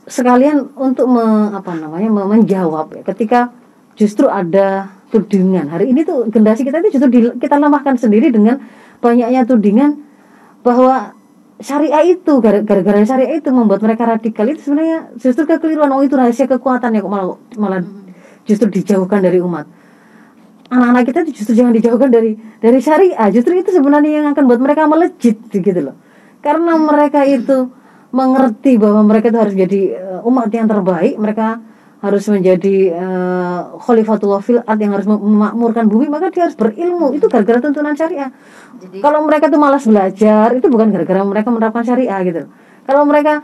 sekalian 0.04 0.76
untuk 0.76 1.08
me, 1.08 1.56
apa 1.56 1.80
namanya 1.80 2.10
menjawab 2.12 2.92
ya, 3.00 3.02
ketika 3.08 3.56
justru 3.96 4.28
ada 4.28 4.92
tudingan. 5.14 5.70
Hari 5.70 5.94
ini 5.94 6.04
tuh 6.04 6.28
generasi 6.28 6.66
kita 6.66 6.82
itu 6.84 6.98
justru 6.98 7.10
di, 7.14 7.20
kita 7.38 7.62
lemahkan 7.62 7.96
sendiri 7.96 8.34
dengan 8.34 8.60
banyaknya 9.00 9.46
tudingan 9.46 10.02
bahwa 10.66 11.14
syariah 11.64 12.04
itu 12.04 12.34
gara-gara 12.44 13.00
syariah 13.08 13.40
itu 13.40 13.50
membuat 13.50 13.80
mereka 13.80 14.04
radikal 14.06 14.46
itu 14.52 14.62
sebenarnya 14.62 15.16
justru 15.16 15.48
kekeliruan. 15.48 15.90
Oh 15.96 16.04
itu 16.04 16.14
rahasia 16.14 16.46
kekuatan 16.46 16.94
ya 16.94 17.00
kok 17.00 17.12
malah 17.12 17.40
malah 17.56 17.82
justru 18.44 18.68
dijauhkan 18.68 19.24
dari 19.24 19.40
umat. 19.40 19.66
Anak-anak 20.68 21.04
kita 21.08 21.20
justru 21.32 21.54
jangan 21.56 21.74
dijauhkan 21.74 22.12
dari 22.12 22.36
dari 22.60 22.80
syariah. 22.84 23.28
Justru 23.32 23.56
itu 23.56 23.72
sebenarnya 23.72 24.22
yang 24.22 24.28
akan 24.36 24.44
buat 24.46 24.60
mereka 24.60 24.86
melejit 24.86 25.40
gitu 25.50 25.80
loh. 25.80 25.96
Karena 26.44 26.76
mereka 26.76 27.24
itu 27.24 27.72
mengerti 28.14 28.78
bahwa 28.78 29.02
mereka 29.02 29.34
itu 29.34 29.40
harus 29.40 29.56
jadi 29.58 29.82
eh, 29.98 30.30
umat 30.30 30.52
yang 30.54 30.70
terbaik 30.70 31.18
mereka 31.18 31.58
harus 32.04 32.28
menjadi 32.28 32.92
uh, 33.00 33.80
khalifatullah 33.80 34.44
fil 34.44 34.60
ard 34.60 34.80
yang 34.84 34.92
harus 34.92 35.08
memakmurkan 35.08 35.88
bumi 35.88 36.12
maka 36.12 36.28
dia 36.28 36.52
harus 36.52 36.60
berilmu. 36.60 37.16
Itu 37.16 37.32
gara-gara 37.32 37.64
tuntunan 37.64 37.96
syariah. 37.96 38.28
Jadi, 38.84 39.00
kalau 39.00 39.24
mereka 39.24 39.48
tuh 39.48 39.56
malas 39.56 39.88
belajar 39.88 40.52
itu 40.52 40.68
bukan 40.68 40.92
gara-gara 40.92 41.24
mereka 41.24 41.48
menerapkan 41.48 41.88
syariah 41.88 42.20
gitu. 42.28 42.52
Kalau 42.84 43.08
mereka 43.08 43.40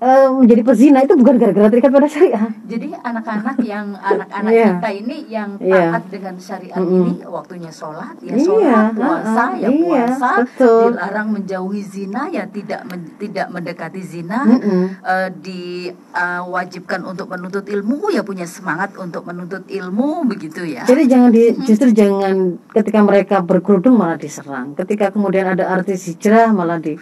uh, 0.00 0.28
menjadi 0.36 0.62
pezina 0.62 0.98
itu 1.04 1.14
bukan 1.16 1.34
gara-gara 1.40 1.68
terikat 1.72 1.90
pada 1.92 2.08
syariah. 2.08 2.46
Jadi 2.68 2.88
anak-anak 2.92 3.56
yang 3.64 3.86
anak-anak 4.12 4.52
yeah. 4.52 4.72
kita 4.76 4.90
ini 4.92 5.16
yang 5.28 5.50
iya. 5.60 5.92
taat 5.92 6.02
yeah. 6.04 6.12
dengan 6.12 6.34
syariat 6.40 6.78
mm 6.80 6.86
-hmm. 6.86 7.00
ini 7.00 7.14
waktunya 7.24 7.70
sholat 7.72 8.16
ya 8.20 8.34
iya, 8.36 8.44
sholat, 8.44 8.64
yeah. 8.66 8.84
puasa 8.92 9.44
uh, 9.44 9.50
ya 9.56 9.68
iya, 9.68 9.80
puasa, 9.80 10.30
betul. 10.44 10.82
dilarang 10.92 11.28
menjauhi 11.32 11.82
zina 11.82 12.22
ya 12.28 12.44
tidak 12.48 12.80
men, 12.88 13.00
tidak 13.16 13.46
mendekati 13.52 14.02
zina, 14.04 14.40
mm 14.44 14.58
-hmm. 14.60 14.84
uh, 15.00 15.28
diwajibkan 15.40 17.00
uh, 17.04 17.10
untuk 17.12 17.26
menuntut 17.32 17.64
ilmu 17.64 18.12
ya 18.12 18.22
punya 18.26 18.44
semangat 18.44 18.94
untuk 19.00 19.24
menuntut 19.24 19.64
ilmu 19.68 20.28
begitu 20.28 20.64
ya. 20.66 20.84
Jadi 20.84 21.02
jangan 21.08 21.30
di, 21.32 21.56
justru 21.64 21.88
jangan 21.92 22.60
ketika 22.72 23.00
mereka 23.00 23.36
berkerudung 23.40 23.96
malah 23.96 24.20
diserang, 24.20 24.76
ketika 24.76 25.10
kemudian 25.10 25.56
ada 25.56 25.68
artis 25.72 26.06
hijrah 26.10 26.52
malah 26.52 26.78
di 26.80 26.98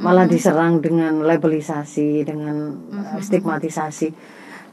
malah 0.00 0.24
mm-hmm. 0.24 0.34
diserang 0.34 0.74
dengan 0.80 1.20
labelisasi 1.22 2.24
dengan 2.24 2.56
mm-hmm. 2.72 3.20
stigmatisasi 3.20 4.08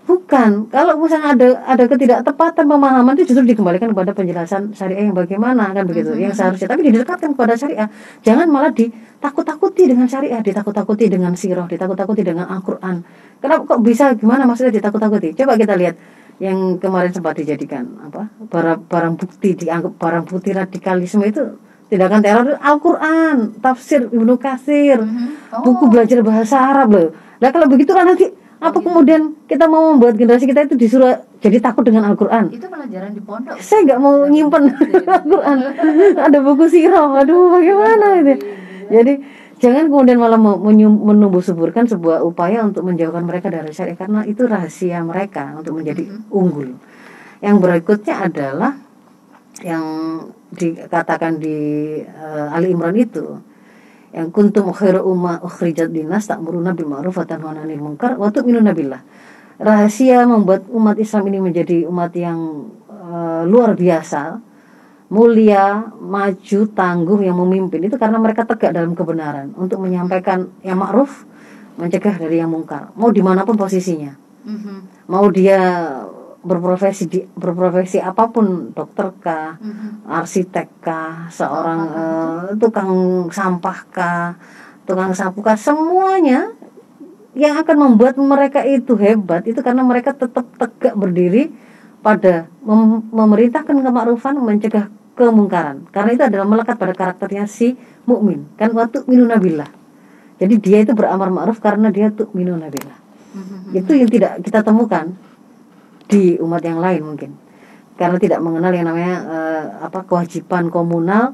bukan 0.07 0.71
kalau 0.71 0.95
misalnya 1.03 1.35
ada 1.35 1.47
ada 1.67 1.83
ketidaktepatan 1.83 2.63
pemahaman 2.63 3.11
itu 3.19 3.35
justru 3.35 3.51
dikembalikan 3.51 3.91
kepada 3.91 4.15
penjelasan 4.15 4.71
syariah 4.71 5.11
yang 5.11 5.15
bagaimana 5.15 5.75
kan 5.75 5.83
begitu 5.83 6.15
mm-hmm. 6.15 6.31
yang 6.31 6.33
seharusnya 6.33 6.71
tapi 6.71 6.87
didekatkan 6.87 7.35
kepada 7.35 7.59
syariah 7.59 7.91
jangan 8.23 8.47
malah 8.47 8.71
ditakut-takuti 8.71 9.83
dengan 9.91 10.07
syariah 10.07 10.39
ditakut-takuti 10.39 11.11
dengan 11.11 11.35
sirah 11.35 11.67
ditakut-takuti 11.67 12.23
dengan 12.23 12.47
Al-Quran 12.47 13.03
kenapa 13.43 13.67
kok 13.67 13.83
bisa 13.83 14.15
gimana 14.15 14.47
maksudnya 14.47 14.71
ditakut-takuti 14.79 15.35
coba 15.35 15.59
kita 15.59 15.75
lihat 15.75 15.99
yang 16.37 16.77
kemarin 16.77 17.11
sempat 17.11 17.35
dijadikan 17.35 17.97
apa 17.99 18.29
barang 18.47 18.87
barang 18.87 19.13
bukti 19.19 19.59
dianggap 19.59 19.97
barang 19.97 20.23
bukti 20.29 20.55
radikalisme 20.55 21.25
itu 21.25 21.66
tindakan 21.87 22.19
teror 22.19 22.47
Al-Quran, 22.59 23.57
tafsir 23.63 24.11
Ibnu 24.11 24.35
Kasir, 24.35 24.99
mm 24.99 25.07
-hmm. 25.07 25.55
oh. 25.55 25.63
buku 25.63 25.83
belajar 25.87 26.19
bahasa 26.23 26.55
Arab 26.59 26.87
loh. 26.91 27.09
Nah 27.39 27.49
kalau 27.53 27.67
begitu 27.71 27.95
kan 27.95 28.07
nanti 28.07 28.27
apa 28.57 28.73
oh, 28.73 28.81
kemudian 28.81 29.37
kita 29.45 29.69
mau 29.69 29.93
membuat 29.93 30.17
generasi 30.17 30.49
kita 30.49 30.65
itu 30.65 30.73
disuruh 30.73 31.13
jadi 31.37 31.61
takut 31.61 31.85
dengan 31.85 32.09
Al-Quran? 32.09 32.49
Itu 32.49 32.65
pelajaran 32.65 33.13
di 33.13 33.21
pondok. 33.21 33.53
Saya 33.61 33.85
nggak 33.85 33.99
mau 34.01 34.25
nyimpen 34.25 34.73
Al-Quran. 35.05 35.57
Ada 36.25 36.37
buku 36.41 36.65
sirah, 36.65 37.21
aduh 37.21 37.53
bagaimana 37.53 38.17
itu? 38.17 38.33
Jadi 38.89 39.13
jangan 39.61 39.93
kemudian 39.93 40.17
malah 40.17 40.41
menumbuh 40.41 41.37
suburkan 41.45 41.85
sebuah 41.85 42.25
upaya 42.25 42.65
untuk 42.65 42.81
menjauhkan 42.81 43.29
mereka 43.29 43.53
dari 43.53 43.69
syariah 43.69 43.93
karena 43.93 44.25
itu 44.25 44.49
rahasia 44.49 45.05
mereka 45.05 45.53
untuk 45.61 45.77
menjadi 45.77 46.09
unggul. 46.33 46.81
Yang 47.45 47.55
berikutnya 47.61 48.25
adalah 48.25 48.73
yang 49.65 49.85
dikatakan 50.53 51.41
di 51.41 51.57
uh, 52.03 52.53
Ali 52.53 52.73
Imran 52.73 52.93
itu 52.97 53.41
yang 54.13 54.31
kuntum 54.31 54.71
khairu 54.71 55.03
umma 55.03 55.41
ukhrijat 55.43 55.91
dinas 55.91 56.29
ta'muruna 56.29 56.73
bil 56.73 56.89
ma'ruf 56.89 57.17
wa 57.17 57.25
tanhauna 57.27 57.65
'anil 57.65 57.81
munkar 57.81 58.15
wa 58.15 58.29
tu'minuna 58.31 58.71
billah. 58.71 59.01
Rahasia 59.57 60.21
membuat 60.29 60.69
umat 60.69 61.01
Islam 61.01 61.33
ini 61.33 61.39
menjadi 61.41 61.77
umat 61.89 62.13
yang 62.13 62.69
uh, 62.87 63.41
luar 63.49 63.73
biasa, 63.73 64.37
mulia, 65.09 65.89
maju, 65.97 66.59
tangguh 66.71 67.19
yang 67.25 67.35
memimpin 67.41 67.89
itu 67.89 67.97
karena 67.97 68.21
mereka 68.21 68.45
tegak 68.45 68.77
dalam 68.77 68.93
kebenaran 68.93 69.55
untuk 69.57 69.81
menyampaikan 69.81 70.53
yang 70.61 70.77
ma'ruf, 70.77 71.25
mencegah 71.81 72.21
dari 72.21 72.37
yang 72.37 72.53
mungkar. 72.53 72.93
Mau 72.93 73.09
di 73.09 73.25
mana 73.25 73.43
pun 73.49 73.57
posisinya. 73.57 74.13
Mm-hmm. 74.47 74.77
Mau 75.09 75.25
dia 75.33 75.59
berprofesi 76.45 77.03
di 77.09 77.19
berprofesi 77.23 77.97
apa 77.97 78.29
pun 78.29 78.71
dokter 78.71 79.11
kah 79.19 79.57
mm-hmm. 79.57 79.89
arsitek 80.07 80.67
kah 80.79 81.27
seorang 81.33 81.81
uh, 81.91 82.43
tukang 82.55 82.91
sampah 83.33 83.79
kah 83.89 84.27
tukang 84.87 85.11
sapu 85.17 85.43
kah 85.43 85.57
semuanya 85.59 86.53
yang 87.37 87.57
akan 87.61 87.77
membuat 87.77 88.17
mereka 88.17 88.65
itu 88.65 88.97
hebat 88.97 89.45
itu 89.45 89.59
karena 89.61 89.85
mereka 89.85 90.13
tetap 90.13 90.47
tegak 90.57 90.93
berdiri 90.97 91.53
pada 92.01 92.47
mem 92.63 93.03
memerintahkan 93.09 93.77
kemakrufan 93.83 94.39
mencegah 94.39 94.87
kemungkaran. 95.17 95.89
Karena 95.89 96.13
itu 96.13 96.23
adalah 96.23 96.45
melekat 96.45 96.77
pada 96.77 96.93
karakternya 96.93 97.49
si 97.49 97.73
mukmin. 98.05 98.45
Kan 98.55 98.73
waktu 98.77 99.05
minunabillah 99.05 99.77
jadi 100.37 100.55
dia 100.61 100.77
itu 100.85 100.93
beramal 100.93 101.33
ma'ruf 101.33 101.57
karena 101.57 101.89
dia 101.89 102.13
tuh 102.13 102.29
minunabillah 102.31 102.97
mm-hmm. 103.33 103.77
itu 103.77 103.91
yang 103.97 104.09
tidak 104.09 104.31
kita 104.45 104.61
temukan 104.61 105.17
di 106.07 106.39
umat 106.39 106.63
yang 106.63 106.79
lain 106.79 107.03
mungkin 107.03 107.31
karena 107.97 108.17
tidak 108.21 108.39
mengenal 108.39 108.71
yang 108.71 108.87
namanya 108.87 109.15
uh, 109.25 109.63
apa 109.89 110.05
kewajiban 110.05 110.69
komunal 110.69 111.33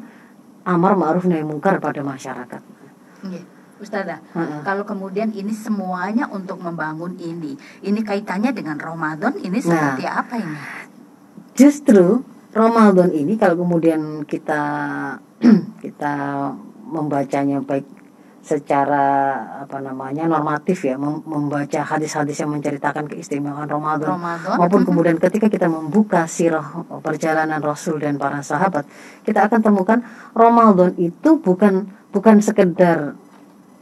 amar 0.64 0.96
ma'ruf 0.96 1.28
nahi 1.28 1.44
mungkar 1.44 1.84
pada 1.84 2.00
masyarakat. 2.02 2.62
Yeah. 3.28 3.46
Ustazah, 3.84 4.24
uh 4.32 4.40
-uh. 4.40 4.62
kalau 4.64 4.88
kemudian 4.88 5.36
ini 5.36 5.52
semuanya 5.52 6.32
untuk 6.32 6.56
membangun 6.64 7.20
ini, 7.20 7.60
ini 7.84 8.00
kaitannya 8.00 8.56
dengan 8.56 8.80
Ramadan, 8.80 9.36
ini 9.36 9.60
seperti 9.60 10.08
nah, 10.08 10.24
apa 10.24 10.40
ini? 10.40 10.58
Justru 11.52 12.24
Ramadan 12.56 13.12
ini 13.12 13.36
kalau 13.36 13.60
kemudian 13.60 14.24
kita 14.24 14.64
kita 15.84 16.16
membacanya 16.88 17.60
baik 17.60 17.84
secara 18.44 19.40
apa 19.64 19.80
namanya 19.80 20.28
normatif 20.28 20.84
ya 20.84 21.00
membaca 21.00 21.80
hadis-hadis 21.80 22.44
yang 22.44 22.52
menceritakan 22.52 23.08
keistimewaan 23.08 23.72
Ramadan, 23.72 24.20
Ramadan. 24.20 24.60
maupun 24.60 24.84
kemudian 24.84 25.16
ketika 25.16 25.48
kita 25.48 25.72
membuka 25.72 26.28
sirah 26.28 26.84
perjalanan 27.00 27.64
Rasul 27.64 28.04
dan 28.04 28.20
para 28.20 28.44
sahabat 28.44 28.84
kita 29.24 29.48
akan 29.48 29.64
temukan 29.64 30.04
Ramadan 30.36 30.92
itu 31.00 31.40
bukan 31.40 31.88
bukan 32.12 32.44
sekedar 32.44 33.16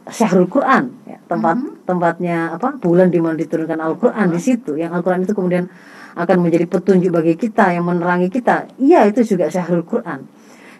syahrul 0.05 0.45
Quran 0.45 0.93
ya, 1.09 1.17
tempat 1.25 1.57
mm 1.57 1.65
-hmm. 1.65 1.81
tempatnya 1.89 2.37
apa 2.53 2.77
bulan 2.77 3.09
di 3.09 3.17
mana 3.17 3.33
diturunkan 3.41 3.81
Al-Quran 3.81 4.27
di 4.29 4.39
situ. 4.41 4.77
Yang 4.77 5.01
Al-Quran 5.01 5.21
itu 5.25 5.33
kemudian 5.33 5.65
akan 6.13 6.37
menjadi 6.37 6.65
petunjuk 6.69 7.09
bagi 7.09 7.33
kita 7.33 7.73
yang 7.73 7.89
menerangi 7.89 8.29
kita. 8.29 8.69
Iya 8.77 9.09
itu 9.09 9.25
juga 9.25 9.49
syahrul 9.49 9.85
Quran. 9.89 10.21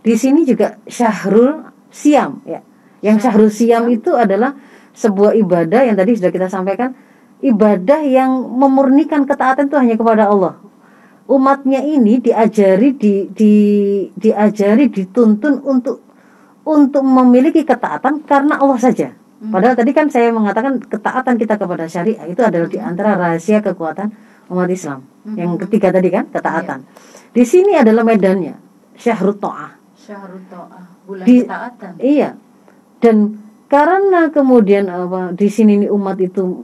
Di 0.06 0.14
sini 0.18 0.46
juga 0.46 0.78
syahrul 0.86 1.66
siam 1.90 2.42
ya 2.46 2.62
yang 3.02 3.18
syahrul 3.18 3.50
siam 3.50 3.90
itu 3.90 4.14
adalah 4.14 4.54
sebuah 4.94 5.34
ibadah 5.42 5.82
yang 5.90 5.98
tadi 5.98 6.18
sudah 6.18 6.32
kita 6.32 6.48
sampaikan, 6.48 6.94
ibadah 7.42 8.06
yang 8.06 8.30
memurnikan 8.54 9.26
ketaatan 9.26 9.68
itu 9.68 9.78
hanya 9.78 9.96
kepada 9.98 10.30
Allah. 10.30 10.62
Umatnya 11.26 11.82
ini 11.82 12.22
diajari 12.22 12.94
di, 12.94 13.26
di 13.32 13.54
diajari 14.14 14.92
dituntun 14.92 15.64
untuk 15.64 16.04
untuk 16.62 17.02
memiliki 17.02 17.66
ketaatan 17.66 18.22
karena 18.28 18.62
Allah 18.62 18.78
saja. 18.78 19.16
Hmm. 19.42 19.50
Padahal 19.50 19.74
tadi 19.74 19.92
kan 19.96 20.12
saya 20.14 20.30
mengatakan 20.30 20.78
ketaatan 20.78 21.40
kita 21.42 21.58
kepada 21.58 21.90
syariah 21.90 22.30
itu 22.30 22.42
adalah 22.46 22.70
di 22.70 22.78
antara 22.78 23.18
rahasia 23.18 23.64
kekuatan 23.64 24.14
umat 24.54 24.70
Islam. 24.70 25.02
Hmm. 25.26 25.40
Yang 25.40 25.52
ketiga 25.66 25.90
tadi 25.90 26.10
kan 26.14 26.30
ketaatan. 26.30 26.80
Iya. 26.86 27.32
Di 27.32 27.44
sini 27.48 27.74
adalah 27.80 28.04
medannya 28.06 28.60
syahrul 29.00 29.40
ta'ah. 29.40 29.72
Syahrul 29.96 30.44
ta'ah, 30.52 30.84
bulan 31.08 31.26
di, 31.26 31.48
ketaatan. 31.48 31.92
Iya 31.98 32.30
dan 33.02 33.42
karena 33.66 34.30
kemudian 34.30 34.88
apa 34.88 35.34
di 35.34 35.50
sini 35.50 35.90
umat 35.90 36.22
itu 36.22 36.64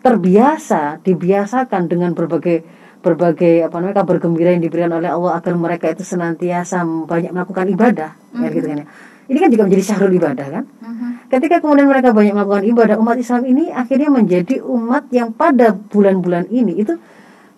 terbiasa 0.00 1.02
dibiasakan 1.02 1.90
dengan 1.90 2.14
berbagai 2.14 2.62
berbagai 3.02 3.66
apa 3.66 3.78
namanya 3.78 4.02
kabar 4.02 4.16
gembira 4.18 4.50
yang 4.50 4.62
diberikan 4.62 4.90
oleh 4.98 5.10
Allah 5.10 5.38
agar 5.38 5.54
mereka 5.54 5.86
itu 5.90 6.02
senantiasa 6.02 6.82
banyak 6.82 7.30
melakukan 7.30 7.70
ibadah 7.70 8.10
mm-hmm. 8.14 8.42
ya 8.42 8.48
gitu 8.50 8.66
kan 8.66 8.78
ya 8.82 8.86
ini 9.26 9.38
kan 9.42 9.50
juga 9.50 9.62
menjadi 9.66 9.82
syahrul 9.82 10.14
ibadah 10.14 10.46
kan 10.46 10.64
mm-hmm. 10.66 11.10
ketika 11.30 11.56
kemudian 11.62 11.86
mereka 11.86 12.10
banyak 12.10 12.34
melakukan 12.34 12.64
ibadah 12.66 12.96
umat 12.98 13.16
Islam 13.18 13.42
ini 13.46 13.70
akhirnya 13.70 14.10
menjadi 14.10 14.62
umat 14.62 15.10
yang 15.14 15.30
pada 15.34 15.74
bulan-bulan 15.74 16.50
ini 16.50 16.82
itu 16.82 16.94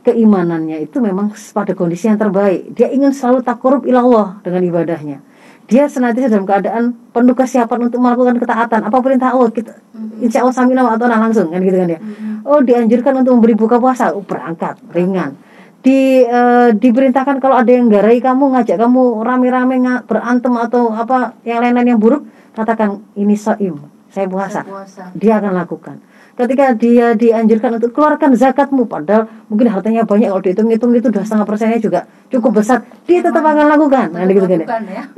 keimanannya 0.05 0.89
itu 0.89 1.01
memang 1.05 1.33
pada 1.53 1.73
kondisi 1.77 2.09
yang 2.09 2.17
terbaik 2.17 2.73
dia 2.73 2.89
ingin 2.89 3.13
selalu 3.13 3.45
takorup 3.45 3.85
ilallah 3.85 4.41
dengan 4.41 4.65
ibadahnya 4.65 5.21
dia 5.69 5.85
senantiasa 5.85 6.33
dalam 6.33 6.49
keadaan 6.49 6.97
penuh 7.13 7.37
kesiapan 7.37 7.93
untuk 7.93 8.01
melakukan 8.01 8.41
ketaatan 8.41 8.89
apa 8.89 8.97
perintah 9.05 9.37
Allah 9.37 9.53
kita 9.53 9.77
mm-hmm. 9.77 10.25
insya 10.25 10.41
Allah 10.41 10.57
sambil 10.57 10.81
atau 10.81 11.07
langsung 11.07 11.53
kan 11.53 11.61
gitu 11.61 11.77
kan 11.77 11.89
ya 11.93 12.01
mm-hmm. 12.01 12.49
oh 12.49 12.61
dianjurkan 12.65 13.21
untuk 13.21 13.33
memberi 13.37 13.55
buka 13.55 13.77
puasa 13.77 14.17
oh, 14.17 14.25
berangkat 14.25 14.81
ringan 14.97 15.37
di 15.85 16.25
uh, 16.27 16.73
diperintahkan 16.73 17.39
kalau 17.39 17.61
ada 17.61 17.71
yang 17.71 17.87
garai 17.87 18.19
kamu 18.19 18.57
ngajak 18.57 18.81
kamu 18.81 19.23
rame-rame 19.23 19.77
berantem 20.09 20.57
atau 20.57 20.91
apa 20.91 21.37
yang 21.45 21.63
lain-lain 21.63 21.95
yang 21.95 22.01
buruk 22.01 22.25
katakan 22.57 23.05
ini 23.15 23.37
soim 23.37 23.79
saya 24.19 24.27
puasa. 24.27 24.61
saya 24.67 24.67
puasa. 24.67 25.03
Dia 25.15 25.33
akan 25.39 25.53
lakukan. 25.55 25.97
Ketika 26.39 26.71
dia 26.79 27.07
dianjurkan 27.19 27.83
untuk 27.83 27.91
keluarkan 27.91 28.31
zakatmu 28.39 28.87
padahal 28.87 29.27
mungkin 29.51 29.75
hartanya 29.75 30.07
banyak 30.07 30.31
kalau 30.31 30.43
dihitung-hitung 30.43 30.95
itu 30.95 31.11
dua 31.11 31.27
setengah 31.27 31.47
persennya 31.47 31.83
juga 31.83 32.07
cukup 32.31 32.63
besar 32.63 32.87
dia 33.11 33.23
tetap 33.23 33.43
akan 33.43 33.67
lakukan. 33.67 34.15
Nah, 34.15 34.23
gitu 34.23 34.47
ya. 34.47 34.63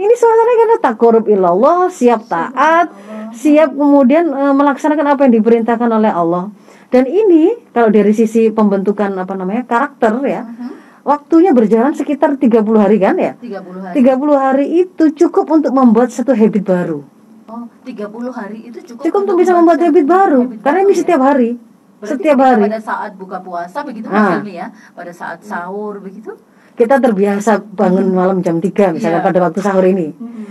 ini 0.00 0.14
suasana 0.16 0.52
karena 0.56 0.76
tak 0.80 0.94
korup 0.96 1.28
ilallah 1.28 1.92
siap 1.92 2.24
taat 2.24 2.88
siap 3.36 3.76
kemudian 3.76 4.32
e, 4.32 4.42
melaksanakan 4.56 5.06
apa 5.12 5.20
yang 5.28 5.44
diperintahkan 5.44 5.90
oleh 5.92 6.08
Allah. 6.08 6.48
Dan 6.88 7.04
ini 7.04 7.68
kalau 7.76 7.92
dari 7.92 8.16
sisi 8.16 8.48
pembentukan 8.48 9.12
apa 9.12 9.36
namanya 9.36 9.68
karakter 9.68 10.24
ya 10.24 10.42
uh-huh. 10.42 10.72
waktunya 11.04 11.52
berjalan 11.52 11.92
sekitar 11.92 12.40
30 12.40 12.64
hari 12.80 12.96
kan 12.96 13.20
ya? 13.20 13.36
30 13.36 13.92
hari. 13.92 13.94
30 14.00 14.40
hari 14.40 14.66
itu 14.88 15.04
cukup 15.20 15.52
untuk 15.52 15.72
membuat 15.76 16.08
satu 16.16 16.32
habit 16.32 16.64
baru 16.64 17.19
Oh, 17.50 17.66
30 17.82 18.30
hari 18.30 18.58
itu 18.70 18.78
cukup. 18.94 19.02
Cukup 19.10 19.20
untuk 19.26 19.36
bisa 19.42 19.52
membuat 19.58 19.82
habit 19.82 20.06
baru. 20.06 20.46
Habit 20.46 20.62
Karena 20.62 20.78
ini 20.86 20.94
ya? 20.94 20.98
setiap 21.02 21.20
hari. 21.26 21.50
Berarti 21.98 22.12
setiap 22.14 22.38
hari. 22.38 22.62
Pada 22.70 22.80
saat 22.80 23.10
buka 23.18 23.38
puasa 23.42 23.78
begitu 23.82 24.06
ah. 24.06 24.38
ya. 24.46 24.70
Pada 24.94 25.10
saat 25.10 25.42
sahur 25.42 25.98
begitu. 25.98 26.38
Kita 26.78 27.02
terbiasa 27.02 27.58
bangun 27.58 28.06
hmm. 28.06 28.14
malam 28.14 28.38
jam 28.38 28.62
3 28.62 28.94
misalnya 28.94 29.18
yeah. 29.18 29.26
pada 29.26 29.38
waktu 29.42 29.58
sahur 29.58 29.82
ini. 29.82 30.14
Hmm. 30.14 30.46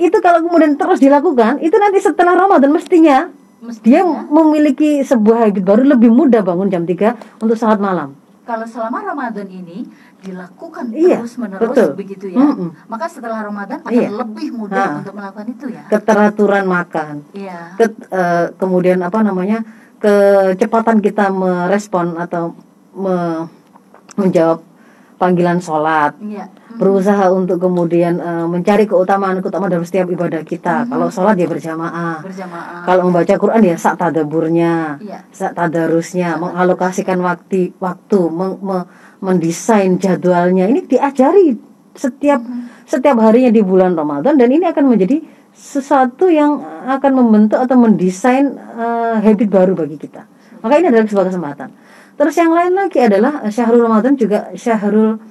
Itu 0.00 0.24
kalau 0.24 0.40
kemudian 0.40 0.80
terus 0.80 1.04
dilakukan, 1.04 1.60
itu 1.60 1.76
nanti 1.76 2.00
setelah 2.00 2.32
Ramadan 2.32 2.72
mestinya, 2.72 3.28
mestinya 3.60 3.84
dia 3.84 4.00
memiliki 4.08 5.04
sebuah 5.04 5.52
habit 5.52 5.62
baru 5.68 5.84
lebih 5.84 6.08
mudah 6.08 6.40
bangun 6.40 6.72
jam 6.72 6.88
3 6.88 7.44
untuk 7.44 7.60
salat 7.60 7.76
malam. 7.76 8.16
Kalau 8.48 8.64
selama 8.64 9.04
Ramadan 9.04 9.44
ini 9.44 9.84
dilakukan 10.24 10.90
iya, 10.90 11.20
terus 11.22 11.36
menerus 11.38 11.68
betul. 11.70 11.90
begitu 11.94 12.26
ya 12.34 12.42
mm 12.42 12.54
-mm. 12.58 12.70
maka 12.90 13.06
setelah 13.06 13.44
Ramadan 13.46 13.78
akan 13.86 13.92
iya. 13.94 14.10
lebih 14.10 14.48
mudah 14.50 14.74
nah, 14.74 14.98
untuk 14.98 15.14
melakukan 15.14 15.46
itu 15.54 15.66
ya 15.70 15.84
keteraturan 15.86 16.64
makan 16.66 17.14
iya. 17.36 17.78
Ke, 17.78 17.86
uh, 18.10 18.50
kemudian 18.58 18.98
apa 19.06 19.22
namanya 19.22 19.62
kecepatan 20.02 20.98
kita 20.98 21.30
merespon 21.30 22.18
atau 22.18 22.58
me, 22.98 23.46
menjawab 24.18 24.58
panggilan 25.18 25.58
sholat 25.58 26.14
iya. 26.22 26.46
mm. 26.46 26.78
berusaha 26.78 27.28
untuk 27.34 27.58
kemudian 27.58 28.22
uh, 28.22 28.46
mencari 28.46 28.86
keutamaan 28.86 29.42
keutamaan 29.42 29.68
dalam 29.68 29.84
setiap 29.84 30.08
ibadah 30.08 30.46
kita 30.46 30.86
mm. 30.86 30.94
kalau 30.94 31.10
sholat 31.10 31.34
dia 31.34 31.50
berjamaah 31.50 32.22
berjamaah 32.22 32.86
kalau 32.86 33.10
membaca 33.10 33.34
Quran 33.34 33.62
ya 33.66 33.76
saat 33.76 33.98
tadaburnya 33.98 35.02
iya. 35.02 35.26
saat 35.34 35.58
tadarusnya 35.58 36.38
mengalokasikan 36.38 37.18
waktu 37.20 37.74
waktu 37.82 38.20
meng, 38.30 38.62
me, 38.62 38.78
mendesain 39.18 39.98
jadwalnya 39.98 40.70
ini 40.70 40.86
diajari 40.86 41.58
setiap 41.98 42.38
hmm. 42.38 42.86
setiap 42.86 43.18
harinya 43.18 43.50
di 43.50 43.58
bulan 43.58 43.98
Ramadan 43.98 44.38
dan 44.38 44.48
ini 44.54 44.70
akan 44.70 44.94
menjadi 44.94 45.18
sesuatu 45.50 46.30
yang 46.30 46.62
akan 46.86 47.12
membentuk 47.18 47.58
atau 47.58 47.74
mendesain 47.74 48.54
uh, 48.54 49.18
habit 49.18 49.50
baru 49.50 49.74
bagi 49.74 49.98
kita. 49.98 50.22
Maka 50.62 50.78
ini 50.78 50.86
adalah 50.94 51.10
sebuah 51.10 51.26
kesempatan. 51.34 51.68
Terus 52.18 52.34
yang 52.34 52.50
lain 52.50 52.74
lagi 52.74 52.98
adalah 52.98 53.46
syahrul 53.46 53.86
Ramadan 53.86 54.18
juga 54.18 54.50
syahrul 54.58 55.22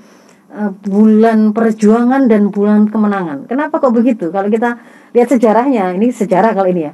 uh, 0.56 0.72
bulan 0.88 1.52
perjuangan 1.52 2.32
dan 2.32 2.48
bulan 2.48 2.88
kemenangan. 2.88 3.44
Kenapa 3.52 3.84
kok 3.84 3.92
begitu? 3.92 4.32
Kalau 4.32 4.48
kita 4.48 4.80
lihat 5.12 5.28
sejarahnya, 5.28 5.92
ini 6.00 6.08
sejarah 6.16 6.56
kalau 6.56 6.72
ini 6.72 6.88
ya. 6.88 6.94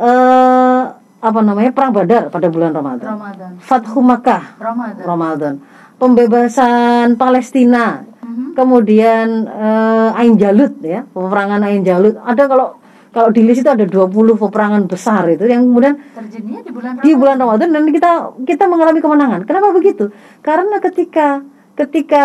Uh, 0.00 0.96
apa 1.20 1.40
namanya 1.44 1.68
perang 1.76 1.92
Badar 1.92 2.32
pada 2.32 2.48
bulan 2.48 2.72
Ramadan. 2.72 3.20
Ramadan. 3.20 3.50
Fathu 3.60 4.00
Makkah. 4.00 4.56
Ramadan. 4.56 5.04
Ramadan. 5.04 5.54
pembebasan 6.00 7.20
Palestina, 7.20 8.08
Mhm. 8.24 8.56
kemudian 8.56 9.44
eh, 9.44 10.16
Ain 10.16 10.40
Jalut 10.40 10.80
ya, 10.80 11.04
peperangan 11.12 11.60
Ain 11.60 11.84
Jalut. 11.84 12.16
Ada 12.24 12.48
kalau 12.48 12.80
kalau 13.10 13.30
di 13.34 13.42
list 13.42 13.66
itu 13.66 13.70
ada 13.70 13.82
20 13.82 14.38
peperangan 14.38 14.82
besar 14.86 15.26
itu 15.30 15.42
yang 15.50 15.66
kemudian 15.66 15.98
Terjadinya 16.14 16.60
di 16.62 16.70
bulan 16.70 16.92
di 16.94 16.98
Ramadan. 16.98 17.18
bulan 17.18 17.36
Ramadan 17.42 17.68
dan 17.74 17.82
kita 17.90 18.10
kita 18.46 18.64
mengalami 18.70 19.00
kemenangan. 19.02 19.40
Kenapa 19.46 19.68
begitu? 19.74 20.14
Karena 20.40 20.78
ketika 20.78 21.42
ketika 21.74 22.24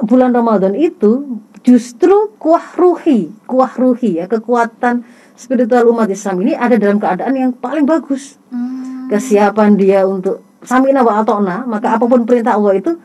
bulan 0.00 0.32
Ramadan 0.32 0.72
itu 0.72 1.40
justru 1.64 2.32
kuah 2.40 2.64
ruhi, 2.76 3.32
kuah 3.48 3.72
ruhi 3.76 4.20
ya, 4.20 4.28
kekuatan 4.28 5.04
spiritual 5.34 5.90
umat 5.90 6.08
Islam 6.08 6.40
ini 6.44 6.52
ada 6.54 6.76
dalam 6.76 7.00
keadaan 7.00 7.34
yang 7.34 7.52
paling 7.56 7.84
bagus. 7.84 8.36
Hmm. 8.48 9.10
Kesiapan 9.10 9.76
dia 9.76 10.08
untuk 10.08 10.40
samina 10.64 11.04
wa 11.04 11.20
atokna, 11.20 11.68
maka 11.68 12.00
apa 12.00 12.04
pun 12.08 12.24
perintah 12.24 12.56
Allah 12.56 12.80
itu 12.80 12.96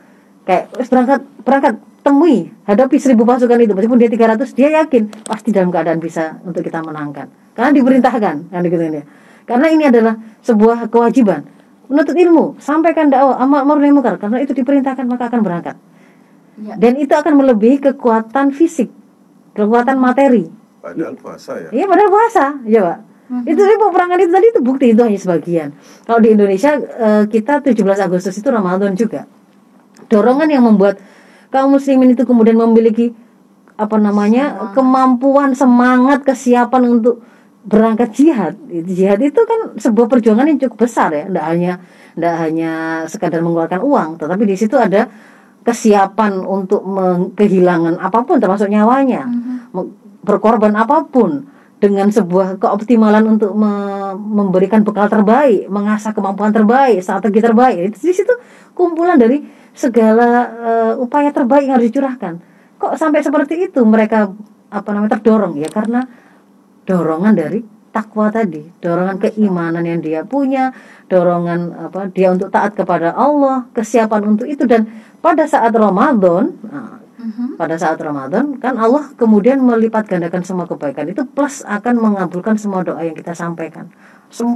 kayak 0.48 0.72
"Wes, 0.76 0.88
berangkat 0.88 1.20
berangkat 1.44 1.74
temui 2.00 2.48
hadapi 2.64 2.96
seribu 2.96 3.28
pasukan 3.28 3.60
itu 3.60 3.72
meskipun 3.76 3.98
dia 4.00 4.10
300 4.10 4.56
dia 4.56 4.68
yakin 4.82 5.08
pasti 5.24 5.52
dalam 5.52 5.68
keadaan 5.68 6.00
bisa 6.00 6.40
untuk 6.44 6.64
kita 6.64 6.80
menangkan 6.80 7.28
karena 7.52 7.70
diperintahkan 7.76 8.36
kan 8.50 8.60
gitu 8.64 8.84
ya 8.84 9.04
karena 9.44 9.66
ini 9.68 9.84
adalah 9.88 10.14
sebuah 10.40 10.88
kewajiban 10.88 11.44
menuntut 11.90 12.16
ilmu 12.16 12.56
sampaikan 12.62 13.10
dakwah 13.12 13.36
amal 13.36 13.66
ma'ruf 13.66 13.82
nahi 13.82 13.92
munkar 13.92 14.16
karena 14.16 14.40
itu 14.40 14.56
diperintahkan 14.56 15.04
maka 15.06 15.28
akan 15.28 15.42
berangkat 15.44 15.76
Ya. 16.60 16.76
dan 16.76 16.92
itu 17.00 17.08
akan 17.08 17.40
melebihi 17.40 17.80
kekuatan 17.80 18.52
fisik 18.52 18.92
kekuatan 19.56 19.96
materi 19.96 20.44
Padahal 20.80 21.14
puasa 21.14 21.52
ya. 21.60 21.68
Iya 21.70 21.84
padahal 21.84 22.10
puasa, 22.10 22.44
ya 22.64 22.80
Pak. 22.80 22.98
Itu 23.46 23.60
tadi 23.62 23.76
peperangan 23.78 24.18
itu 24.18 24.32
tadi 24.32 24.46
itu 24.50 24.60
bukti 24.64 24.86
itu 24.90 25.00
hanya 25.06 25.20
sebagian. 25.20 25.68
Kalau 26.02 26.18
di 26.18 26.34
Indonesia 26.34 26.72
eh, 26.74 27.24
kita 27.30 27.62
17 27.62 27.78
Agustus 28.00 28.34
itu 28.34 28.48
Ramadan 28.50 28.96
juga. 28.96 29.28
Dorongan 30.10 30.48
yang 30.50 30.66
membuat 30.66 30.98
kaum 31.50 31.76
muslimin 31.76 32.14
itu 32.14 32.22
kemudian 32.24 32.56
memiliki 32.56 33.12
apa 33.74 33.96
namanya 33.96 34.74
kemampuan, 34.76 35.56
semangat, 35.56 36.22
kesiapan 36.22 37.00
untuk 37.00 37.24
berangkat 37.64 38.12
jihad. 38.12 38.54
Jihad 38.68 39.20
itu 39.20 39.40
kan 39.44 39.76
sebuah 39.76 40.08
perjuangan 40.08 40.48
yang 40.48 40.60
cukup 40.60 40.88
besar 40.88 41.12
ya, 41.12 41.28
tidak 41.28 41.44
hanya 41.44 41.72
tidak 42.16 42.34
hanya 42.40 42.72
sekadar 43.08 43.40
mengeluarkan 43.40 43.80
uang, 43.80 44.10
tetapi 44.20 44.42
di 44.44 44.56
situ 44.56 44.76
ada 44.76 45.08
kesiapan 45.60 46.40
untuk 46.40 46.80
kehilangan 47.36 48.00
apa 48.00 48.24
pun 48.24 48.40
termasuk 48.40 48.68
nyawanya. 48.68 49.28
Me- 49.72 49.92
berkorban 50.20 50.76
apa 50.76 51.08
pun 51.08 51.48
dengan 51.80 52.12
sebuah 52.12 52.60
keoptimalan 52.60 53.24
untuk 53.24 53.56
me- 53.56 54.14
memberikan 54.20 54.84
bekal 54.84 55.08
terbaik, 55.08 55.66
mengasah 55.72 56.12
kemampuan 56.12 56.52
terbaik, 56.52 57.00
strategi 57.00 57.40
terbaik. 57.40 57.96
Di 57.96 58.12
situ 58.12 58.34
kumpulan 58.76 59.16
dari 59.16 59.40
segala 59.72 60.28
eh, 60.52 60.92
upaya 61.00 61.32
terbaik 61.32 61.64
yang 61.64 61.80
harus 61.80 61.88
dicurahkan. 61.88 62.36
Kok 62.76 62.94
sampai 63.00 63.24
seperti 63.24 63.64
itu 63.64 63.80
mereka 63.88 64.28
apa 64.70 64.88
namanya 64.92 65.18
terdorong 65.18 65.58
ya 65.58 65.66
karena 65.72 66.04
dorongan 66.86 67.34
dari 67.34 67.60
takwa 67.90 68.30
tadi, 68.30 68.62
dorongan 68.78 69.18
keimanan 69.18 69.82
yang 69.82 69.98
dia 69.98 70.22
punya, 70.22 70.70
dorongan 71.10 71.90
apa 71.90 72.06
dia 72.06 72.30
untuk 72.30 72.48
taat 72.54 72.78
kepada 72.78 73.10
Allah, 73.10 73.66
kesiapan 73.74 74.36
untuk 74.36 74.46
itu 74.46 74.62
dan 74.62 74.86
pada 75.18 75.42
saat 75.44 75.74
Ramadan, 75.74 76.54
nah, 76.62 76.99
Mhm. 77.20 77.60
pada 77.60 77.76
saat 77.76 78.00
Ramadan 78.00 78.56
kan 78.56 78.80
Allah 78.80 79.12
kemudian 79.12 79.60
melipat 79.60 80.08
gandakan 80.08 80.40
semua 80.40 80.64
kebaikan 80.64 81.04
itu 81.04 81.20
plus 81.22 81.60
akan 81.62 82.00
mengabulkan 82.00 82.56
semua 82.56 82.80
doa 82.80 83.04
yang 83.04 83.12
kita 83.12 83.36
sampaikan. 83.36 83.92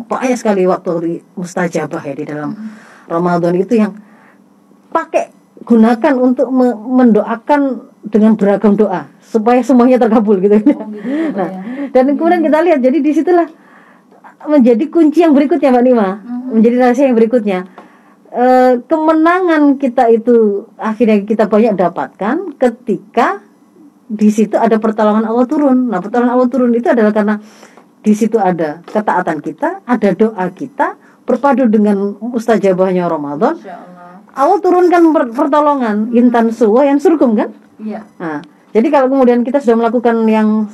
Banyak 0.08 0.38
sekali 0.38 0.64
waktu 0.64 0.90
di- 1.02 1.22
mustajabah 1.34 2.00
ya 2.00 2.14
di 2.14 2.24
dalam 2.24 2.56
Ramadan 3.04 3.52
itu 3.52 3.76
yang 3.76 3.92
pakai 4.88 5.28
gunakan 5.60 6.14
untuk 6.16 6.48
me- 6.48 6.72
mendoakan 6.76 7.60
dengan 8.04 8.32
beragam 8.36 8.72
doa 8.74 9.08
supaya 9.20 9.60
semuanya 9.60 9.98
terkabul 9.98 10.38
gitu. 10.38 10.56
Oh, 10.56 10.86
gitu, 10.88 11.08
Pak, 11.34 11.36
Nah, 11.36 11.48
ya. 11.50 11.60
dan 11.90 12.04
kemudian 12.14 12.40
kita 12.40 12.58
lihat 12.62 12.78
jadi 12.80 12.98
di 13.02 13.10
situlah 13.10 13.48
menjadi 14.44 14.84
kunci 14.88 15.24
yang 15.24 15.32
berikutnya 15.32 15.72
Mbak 15.72 15.84
Nima, 15.84 16.08
menjadi 16.52 16.76
rahasia 16.78 17.04
yang 17.08 17.16
berikutnya. 17.16 17.58
Eh, 18.34 18.82
kemenangan 18.90 19.78
kita 19.78 20.10
itu 20.10 20.66
akhirnya 20.74 21.22
kita 21.22 21.46
banyak 21.46 21.78
dapatkan 21.78 22.58
ketika 22.58 23.38
di 24.10 24.26
situ 24.26 24.58
ada 24.58 24.74
pertolongan 24.82 25.22
Allah 25.22 25.46
turun. 25.46 25.86
Nah, 25.86 26.02
pertolongan 26.02 26.34
Allah 26.34 26.50
turun 26.50 26.74
itu 26.74 26.90
adalah 26.90 27.14
karena 27.14 27.38
di 28.02 28.10
situ 28.10 28.34
ada 28.42 28.82
ketaatan 28.90 29.38
kita, 29.38 29.86
ada 29.86 30.10
doa 30.18 30.50
kita 30.50 30.98
berpadu 31.22 31.70
dengan 31.70 32.18
mustajabahnya 32.18 33.06
Ramadan. 33.06 33.54
Allah. 33.54 34.18
Allah 34.34 34.58
turunkan 34.58 35.14
per- 35.14 35.30
pertolongan 35.30 36.10
intan 36.10 36.50
suwa 36.50 36.82
yang 36.82 36.98
surgum 36.98 37.38
kan? 37.38 37.54
Iya. 37.78 38.02
Nah, 38.18 38.42
jadi 38.74 38.90
kalau 38.90 39.14
kemudian 39.14 39.46
kita 39.46 39.62
sudah 39.62 39.78
melakukan 39.78 40.26
yang 40.26 40.66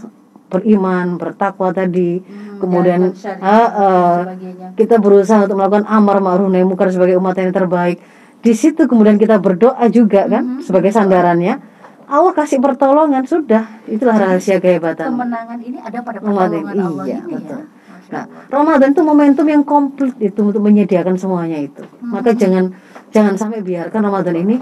beriman, 0.50 1.14
bertakwa 1.14 1.70
tadi, 1.70 2.18
Hmm, 2.18 2.58
kemudian 2.58 3.14
ah, 3.38 4.26
sebagainya. 4.26 4.74
kita 4.74 4.98
berusaha 4.98 5.46
untuk 5.46 5.56
melakukan 5.56 5.86
amar 5.86 6.18
ma'ruf 6.18 6.50
nahi 6.50 6.66
munkar 6.66 6.90
sebagai 6.90 7.16
umat 7.16 7.38
yang 7.38 7.54
terbaik. 7.54 8.02
Di 8.40 8.52
situ 8.52 8.84
kemudian 8.84 9.14
kita 9.14 9.38
berdoa 9.38 9.86
juga 9.88 10.26
kan 10.26 10.58
sebagai 10.60 10.90
sandarannya. 10.90 11.60
Allah 12.04 12.34
kasih 12.34 12.58
pertolongan 12.58 13.22
sudah. 13.22 13.86
Itulah 13.86 14.18
rahasia 14.18 14.58
kehebatan. 14.58 15.14
Kemenangan 15.14 15.58
ini 15.62 15.78
ada 15.78 16.02
pada 16.02 16.18
Umat 16.18 16.50
pertolongan 16.50 16.74
ini, 16.74 16.82
Allah 16.82 17.04
iya, 17.06 17.18
ini 17.22 17.34
betul. 17.38 17.60
ya. 17.62 17.78
Nah. 18.10 18.24
Ramadan 18.50 18.90
itu 18.90 19.02
momentum 19.06 19.46
yang 19.46 19.62
komplit 19.62 20.18
itu 20.18 20.40
untuk 20.42 20.58
menyediakan 20.58 21.14
semuanya 21.14 21.62
itu. 21.62 21.86
Maka 22.02 22.34
jangan 22.34 22.74
jangan 23.08 23.38
sampai 23.38 23.62
biarkan 23.62 24.00
Ramadan 24.02 24.34
ini 24.36 24.58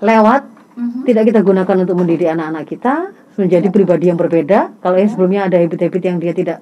lewat 0.00 0.42
Mhm. 0.72 1.02
tidak 1.04 1.22
kita 1.28 1.40
gunakan 1.42 1.76
untuk 1.82 1.96
mendidik 1.98 2.30
anak-anak 2.30 2.64
kita 2.64 2.94
menjadi 3.38 3.70
pribadi 3.70 4.10
yang 4.10 4.18
berbeda. 4.18 4.82
Kalau 4.82 4.96
yang 4.98 5.10
sebelumnya 5.10 5.46
ada 5.46 5.56
habit-habit 5.62 6.02
yang 6.02 6.18
dia 6.18 6.34
tidak 6.34 6.58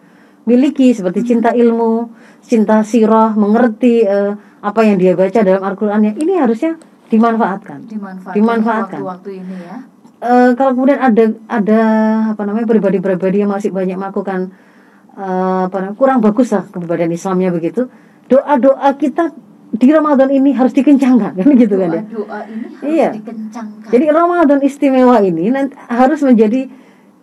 miliki 0.46 0.92
seperti 0.92 1.26
cinta 1.26 1.50
ilmu, 1.56 2.12
cinta 2.44 2.84
sirah, 2.84 3.34
mengerti 3.34 4.04
eh, 4.04 4.36
apa 4.60 4.80
yang 4.84 5.00
dia 5.00 5.16
baca 5.16 5.40
dalam 5.42 5.64
Al-Qur'annya, 5.64 6.20
ini 6.20 6.36
harusnya 6.38 6.78
dimanfaatkan. 7.10 7.88
dimanfaatkan, 7.88 8.34
dimanfaatkan. 8.36 9.00
waktu-waktu 9.02 9.30
ini 9.42 9.56
ya. 9.64 9.76
Eh, 10.16 10.50
kalau 10.54 10.72
kemudian 10.76 11.00
ada 11.00 11.24
ada 11.50 11.80
apa 12.32 12.42
namanya 12.44 12.66
pribadi-pribadi 12.68 13.42
yang 13.44 13.52
masih 13.52 13.72
banyak 13.74 13.96
melakukan 13.98 14.52
eh, 15.16 15.60
apa 15.66 15.76
namanya, 15.82 15.96
kurang 15.98 16.18
bagus 16.22 16.52
lah 16.54 16.64
kepribadian 16.68 17.12
Islamnya 17.12 17.50
begitu, 17.50 17.88
doa-doa 18.28 18.90
kita 19.00 19.32
di 19.74 19.88
Ramadan 19.90 20.30
ini 20.30 20.54
harus 20.54 20.70
dikencangkan 20.72 21.32
kan 21.36 21.48
gitu 21.58 21.74
kan 21.74 21.90
ya. 21.90 22.02
Ini 22.02 22.06
harus 22.06 22.86
Iya. 22.86 23.08
dikencangkan. 23.18 23.88
Jadi 23.90 24.04
Ramadan 24.08 24.58
istimewa 24.62 25.16
ini 25.20 25.50
nanti 25.50 25.74
harus 25.86 26.20
menjadi 26.22 26.70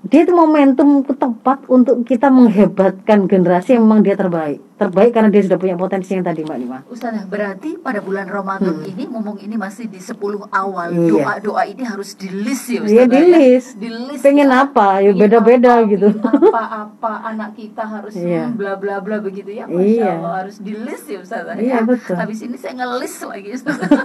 dia 0.04 0.22
itu 0.22 0.32
momentum 0.32 1.00
tepat 1.06 1.64
untuk 1.66 2.04
kita 2.04 2.28
menghebatkan 2.28 3.24
generasi 3.24 3.74
yang 3.74 3.88
memang 3.88 4.04
dia 4.04 4.14
terbaik. 4.14 4.60
Terbaik 4.76 5.12
karena 5.12 5.32
dia 5.32 5.40
sudah 5.42 5.56
punya 5.56 5.76
potensi 5.76 6.12
yang 6.12 6.22
tadi 6.22 6.44
Mbak 6.44 6.58
Nima. 6.60 6.80
Ustazah, 6.86 7.24
berarti 7.24 7.80
pada 7.80 8.04
bulan 8.04 8.28
Ramadan 8.28 8.84
ini, 8.84 9.08
ngomong 9.08 9.40
ini 9.40 9.56
masih 9.56 9.88
di 9.88 9.96
10 9.98 10.20
awal, 10.46 10.92
Hmm. 10.92 11.08
Iya. 11.08 11.40
doa-doa 11.40 11.64
ini 11.66 11.84
harus 11.84 12.14
di 12.14 12.28
list 12.28 12.68
ya 12.68 12.84
Iya, 12.84 12.84
Ustazah 12.84 13.08
di 13.08 13.16
ya? 13.16 13.40
Di 13.80 13.90
list 14.12 14.22
Pengen 14.22 14.50
ya. 14.52 14.68
apa? 14.68 14.88
Ya 15.00 15.12
beda-beda 15.16 15.74
gitu. 15.88 16.08
Apa-apa 16.20 17.12
anak 17.24 17.56
kita 17.56 17.84
harus 17.88 18.12
Iya. 18.14 18.52
hmm, 18.52 18.60
bla 18.60 18.76
bla 18.76 19.00
bla 19.00 19.18
begitu 19.18 19.56
ya. 19.56 19.64
Masya 19.66 19.88
Iya. 19.88 20.12
Allah 20.20 20.34
harus 20.38 20.60
di 20.60 20.74
list 20.76 21.08
ya 21.08 21.24
Ustazah 21.24 21.56
Iya, 21.56 21.80
ya. 21.80 21.88
betul. 21.88 22.16
Habis 22.20 22.40
ini 22.44 22.60
saya 22.60 22.76
nge-list 22.76 23.24
lagi 23.24 23.50
Ustazah. 23.52 23.88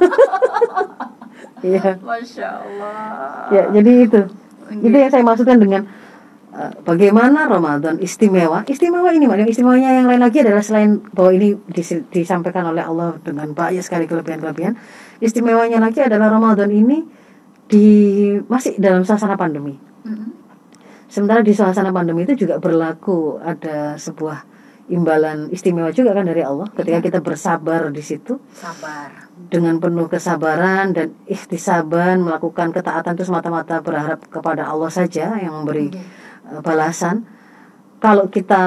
Iya. 1.58 1.98
Masya 1.98 2.46
Allah. 2.54 3.50
Ya, 3.50 3.62
jadi 3.72 3.92
itu. 4.04 4.20
Itu 4.72 4.96
yang 4.96 5.12
saya 5.12 5.24
maksudkan 5.24 5.56
dengan 5.56 5.88
uh, 6.52 6.72
bagaimana 6.84 7.48
Ramadan 7.48 7.96
istimewa. 7.98 8.68
Istimewa 8.68 9.08
ini, 9.16 9.24
Mbak. 9.24 9.38
Yang 9.46 9.50
istimewanya 9.56 9.90
yang 9.96 10.06
lain 10.06 10.20
lagi 10.20 10.44
adalah 10.44 10.60
selain 10.60 11.00
bahwa 11.12 11.30
ini 11.32 11.56
dis- 11.72 12.04
disampaikan 12.12 12.68
oleh 12.68 12.84
Allah 12.84 13.16
dengan 13.24 13.52
banyak 13.56 13.80
sekali 13.80 14.04
kelebihan-kelebihan. 14.04 14.76
Istimewanya 15.24 15.80
lagi 15.80 16.04
adalah 16.04 16.28
Ramadan 16.28 16.68
ini 16.68 17.04
di 17.68 17.86
masih 18.48 18.76
dalam 18.80 19.04
suasana 19.04 19.36
pandemi. 19.36 19.76
Mm-mm. 19.76 20.30
Sementara 21.08 21.40
di 21.40 21.56
suasana 21.56 21.88
pandemi 21.88 22.28
itu 22.28 22.44
juga 22.44 22.60
berlaku 22.60 23.40
ada 23.40 23.96
sebuah 23.96 24.57
imbalan 24.88 25.52
istimewa 25.52 25.92
juga 25.92 26.16
kan 26.16 26.24
dari 26.24 26.40
Allah 26.40 26.68
ketika 26.72 26.98
kita 27.04 27.18
bersabar 27.20 27.92
di 27.92 28.00
situ 28.00 28.40
Sabar. 28.56 29.28
dengan 29.36 29.76
penuh 29.76 30.08
kesabaran 30.08 30.96
dan 30.96 31.12
ikhtisaban 31.28 32.24
melakukan 32.24 32.72
ketaatan 32.72 33.14
itu 33.14 33.28
semata-mata 33.28 33.84
berharap 33.84 34.24
kepada 34.28 34.64
Allah 34.68 34.88
saja 34.88 35.36
yang 35.36 35.62
memberi 35.62 35.92
uh, 36.48 36.60
balasan. 36.64 37.28
Kalau 37.98 38.30
kita 38.30 38.62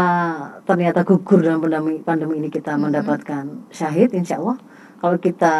ternyata 0.67 1.07
gugur 1.07 1.39
dalam 1.39 1.63
pandemi 1.63 2.03
pandemi 2.03 2.35
ini 2.43 2.51
kita 2.51 2.75
mendapatkan 2.75 3.71
syahid, 3.71 4.11
insya 4.11 4.43
Allah. 4.43 4.59
Kalau 4.99 5.17
kita 5.23 5.55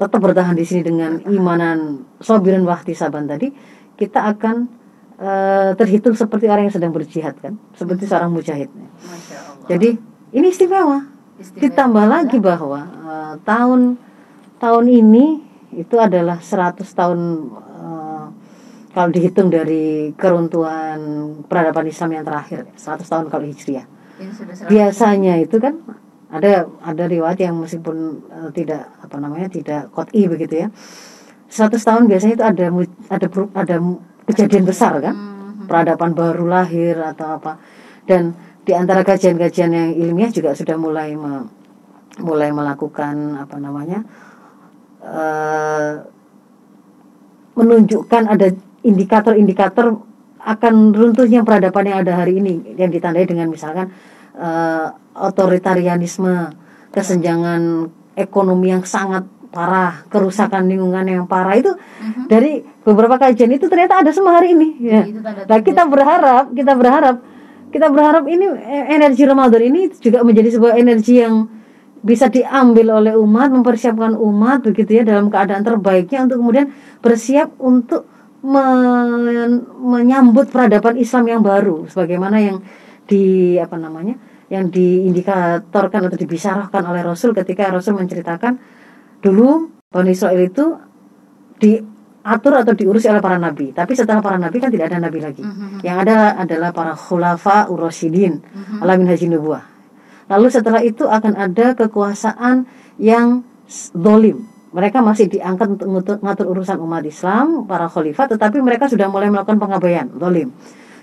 tetap 0.00 0.16
bertahan 0.16 0.56
di 0.56 0.64
sini 0.64 0.80
dengan 0.80 1.20
imanan 1.28 2.08
sobiran 2.24 2.64
wahtisaban 2.64 3.28
tadi, 3.28 3.52
kita 4.00 4.32
akan 4.32 4.81
uh, 5.18 5.70
terhitung 5.76 6.16
seperti 6.16 6.48
orang 6.48 6.68
yang 6.68 6.74
sedang 6.74 6.92
berjihad 6.94 7.36
kan, 7.40 7.58
seperti 7.76 8.08
seorang 8.08 8.32
mujahid. 8.32 8.70
Allah. 8.72 9.68
Jadi 9.68 9.96
ini 10.32 10.46
istimewa. 10.48 11.04
Istimewa. 11.36 11.62
Ditambah 11.62 12.04
lagi 12.08 12.38
bahwa 12.40 12.80
eh, 12.82 13.34
tahun 13.44 14.00
tahun 14.62 14.86
ini 14.88 15.26
itu 15.72 15.96
adalah 15.96 16.38
100 16.38 16.84
tahun 16.84 17.20
uh, 17.50 18.24
kalau 18.92 19.08
dihitung 19.08 19.48
dari 19.48 20.12
keruntuhan 20.12 21.00
peradaban 21.48 21.88
Islam 21.88 22.20
yang 22.20 22.24
terakhir 22.28 22.68
100 22.76 23.08
tahun 23.08 23.24
kalau 23.32 23.48
Hijriah. 23.48 23.88
Biasanya 24.68 25.40
itu 25.40 25.56
kan 25.56 25.80
ada 26.28 26.68
ada 26.84 27.04
riwayat 27.08 27.40
yang 27.40 27.56
meskipun 27.56 28.20
uh, 28.28 28.50
tidak 28.52 28.92
apa 29.00 29.16
namanya 29.16 29.48
tidak 29.48 29.88
kot'i 29.96 30.28
begitu 30.28 30.68
ya. 30.68 30.68
100 31.48 31.76
tahun 31.76 32.02
biasanya 32.08 32.34
itu 32.36 32.44
ada 32.44 32.66
ada 33.12 33.26
ada 33.56 33.76
kejadian 34.28 34.64
besar 34.66 34.98
kan. 35.02 35.14
Hmm. 35.14 35.66
Peradaban 35.66 36.12
baru 36.12 36.46
lahir 36.46 36.98
atau 36.98 37.38
apa. 37.38 37.58
Dan 38.02 38.34
di 38.62 38.72
antara 38.74 39.02
kajian-kajian 39.02 39.70
yang 39.74 39.90
ilmiah 39.94 40.30
juga 40.30 40.54
sudah 40.54 40.78
mulai 40.78 41.14
me, 41.18 41.46
mulai 42.22 42.54
melakukan 42.54 43.40
apa 43.40 43.56
namanya 43.58 44.06
uh, 45.02 45.92
menunjukkan 47.58 48.22
ada 48.30 48.48
indikator-indikator 48.86 49.98
akan 50.42 50.74
runtuhnya 50.90 51.46
peradaban 51.46 51.86
yang 51.86 51.98
ada 52.02 52.18
hari 52.18 52.42
ini 52.42 52.74
yang 52.74 52.90
ditandai 52.90 53.26
dengan 53.26 53.46
misalkan 53.46 53.94
uh, 54.34 54.90
otoritarianisme, 55.14 56.50
kesenjangan 56.90 57.92
ekonomi 58.18 58.74
yang 58.74 58.82
sangat 58.82 59.22
parah, 59.52 60.08
kerusakan 60.08 60.64
lingkungan 60.66 61.04
yang 61.04 61.24
parah 61.28 61.60
itu 61.60 61.70
uh-huh. 61.76 62.26
dari 62.26 62.64
beberapa 62.82 63.20
kajian 63.20 63.52
itu 63.52 63.68
ternyata 63.68 64.00
ada 64.00 64.10
semua 64.10 64.40
hari 64.40 64.56
ini. 64.56 64.68
Ya. 64.80 65.04
Nah 65.46 65.60
kita 65.60 65.84
berharap, 65.86 66.50
kita 66.56 66.72
berharap 66.72 67.16
kita 67.72 67.88
berharap 67.88 68.28
ini 68.28 68.52
e, 68.52 68.76
energi 68.92 69.24
Ramadan 69.24 69.62
ini 69.64 69.88
juga 69.96 70.20
menjadi 70.20 70.60
sebuah 70.60 70.76
energi 70.76 71.24
yang 71.24 71.48
bisa 72.04 72.28
diambil 72.28 73.00
oleh 73.00 73.14
umat, 73.16 73.48
mempersiapkan 73.48 74.12
umat 74.18 74.68
begitu 74.68 75.00
ya 75.00 75.02
dalam 75.08 75.32
keadaan 75.32 75.64
terbaiknya 75.64 76.28
untuk 76.28 76.36
kemudian 76.44 76.66
bersiap 77.00 77.56
untuk 77.62 78.04
men 78.42 79.62
menyambut 79.78 80.50
peradaban 80.50 80.98
Islam 80.98 81.30
yang 81.30 81.42
baru 81.46 81.86
sebagaimana 81.86 82.42
yang 82.42 82.58
di 83.06 83.54
apa 83.54 83.78
namanya 83.78 84.18
yang 84.50 84.66
diindikatorkan 84.66 86.10
atau 86.10 86.18
dibisarahkan 86.18 86.82
oleh 86.82 87.06
Rasul 87.06 87.32
ketika 87.38 87.70
Rasul 87.70 87.94
menceritakan 88.02 88.58
dulu 89.22 89.70
Bani 89.92 90.10
Israel 90.10 90.42
itu 90.42 90.66
di 91.62 91.78
atur 92.22 92.54
atau 92.58 92.72
diurus 92.74 93.06
oleh 93.06 93.22
para 93.22 93.38
nabi. 93.38 93.70
Tapi 93.74 93.92
setelah 93.94 94.22
para 94.22 94.38
nabi 94.38 94.58
kan 94.58 94.70
tidak 94.70 94.90
ada 94.90 94.98
nabi 94.98 95.18
lagi. 95.22 95.42
Mm-hmm. 95.42 95.82
Yang 95.86 95.96
ada 96.06 96.16
adalah 96.38 96.70
para 96.70 96.94
khulafa 96.94 97.70
urasidin 97.70 98.42
mm-hmm. 98.42 98.82
alamin 98.82 99.06
haji 99.10 99.26
nubuah. 99.30 99.64
Lalu 100.30 100.48
setelah 100.48 100.80
itu 100.80 101.04
akan 101.04 101.34
ada 101.36 101.76
kekuasaan 101.76 102.64
yang 102.96 103.44
dolim. 103.92 104.48
Mereka 104.72 105.04
masih 105.04 105.28
diangkat 105.28 105.84
untuk 105.84 106.24
mengatur 106.24 106.48
urusan 106.48 106.80
umat 106.80 107.04
Islam, 107.04 107.68
para 107.68 107.92
khalifah, 107.92 108.24
tetapi 108.32 108.64
mereka 108.64 108.88
sudah 108.88 109.04
mulai 109.12 109.28
melakukan 109.28 109.60
pengabaian, 109.60 110.08
dolim. 110.16 110.48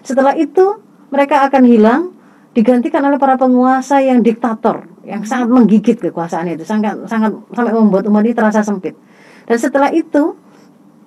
Setelah 0.01 0.33
itu 0.33 0.81
mereka 1.13 1.45
akan 1.45 1.69
hilang, 1.69 2.01
digantikan 2.57 3.05
oleh 3.05 3.21
para 3.21 3.37
penguasa 3.37 4.01
yang 4.01 4.25
diktator, 4.25 4.89
yang 5.09 5.25
sangat 5.25 5.49
menggigit 5.49 5.97
kekuasaan 5.97 6.53
itu, 6.53 6.61
sangat 6.61 7.01
sangat 7.09 7.33
sampai 7.49 7.73
membuat 7.73 8.05
umat 8.07 8.21
ini 8.21 8.37
terasa 8.37 8.61
sempit. 8.61 8.93
Dan 9.49 9.57
setelah 9.57 9.89
itu 9.89 10.37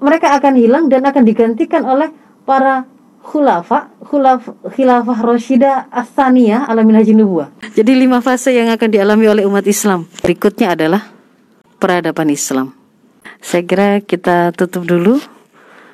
mereka 0.03 0.35
akan 0.35 0.59
hilang 0.59 0.91
dan 0.91 1.07
akan 1.07 1.23
digantikan 1.23 1.87
oleh 1.87 2.11
para 2.43 2.91
khulafa, 3.23 3.95
khulaf, 4.03 4.51
khilafah 4.75 5.19
Roshida 5.23 5.87
Asaniyah 5.95 6.67
alamin 6.67 6.99
haji 6.99 7.15
nubuah. 7.15 7.55
Jadi 7.73 7.95
lima 7.95 8.19
fase 8.19 8.51
yang 8.51 8.69
akan 8.75 8.89
dialami 8.91 9.31
oleh 9.31 9.47
umat 9.47 9.63
Islam. 9.63 10.11
Berikutnya 10.21 10.75
adalah 10.75 11.07
peradaban 11.79 12.29
Islam. 12.35 12.75
Saya 13.39 13.63
kira 13.63 13.89
kita 14.03 14.51
tutup 14.55 14.87
dulu. 14.87 15.23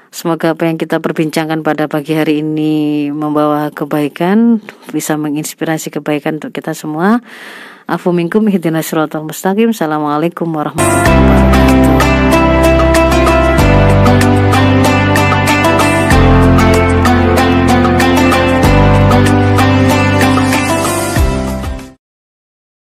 Semoga 0.09 0.57
apa 0.57 0.65
yang 0.65 0.81
kita 0.81 1.05
perbincangkan 1.05 1.61
pada 1.61 1.85
pagi 1.85 2.17
hari 2.17 2.41
ini 2.41 3.09
membawa 3.13 3.69
kebaikan, 3.69 4.57
bisa 4.89 5.21
menginspirasi 5.21 5.93
kebaikan 5.93 6.41
untuk 6.41 6.57
kita 6.57 6.73
semua. 6.73 7.21
Afu 7.89 8.13
minkum 8.13 8.45
ihdina 8.53 8.85
siratal 8.85 9.25
mustaqim. 9.25 9.73
Assalamualaikum 9.73 10.53
warahmatullahi 10.53 11.09
wabarakatuh. 11.09 11.59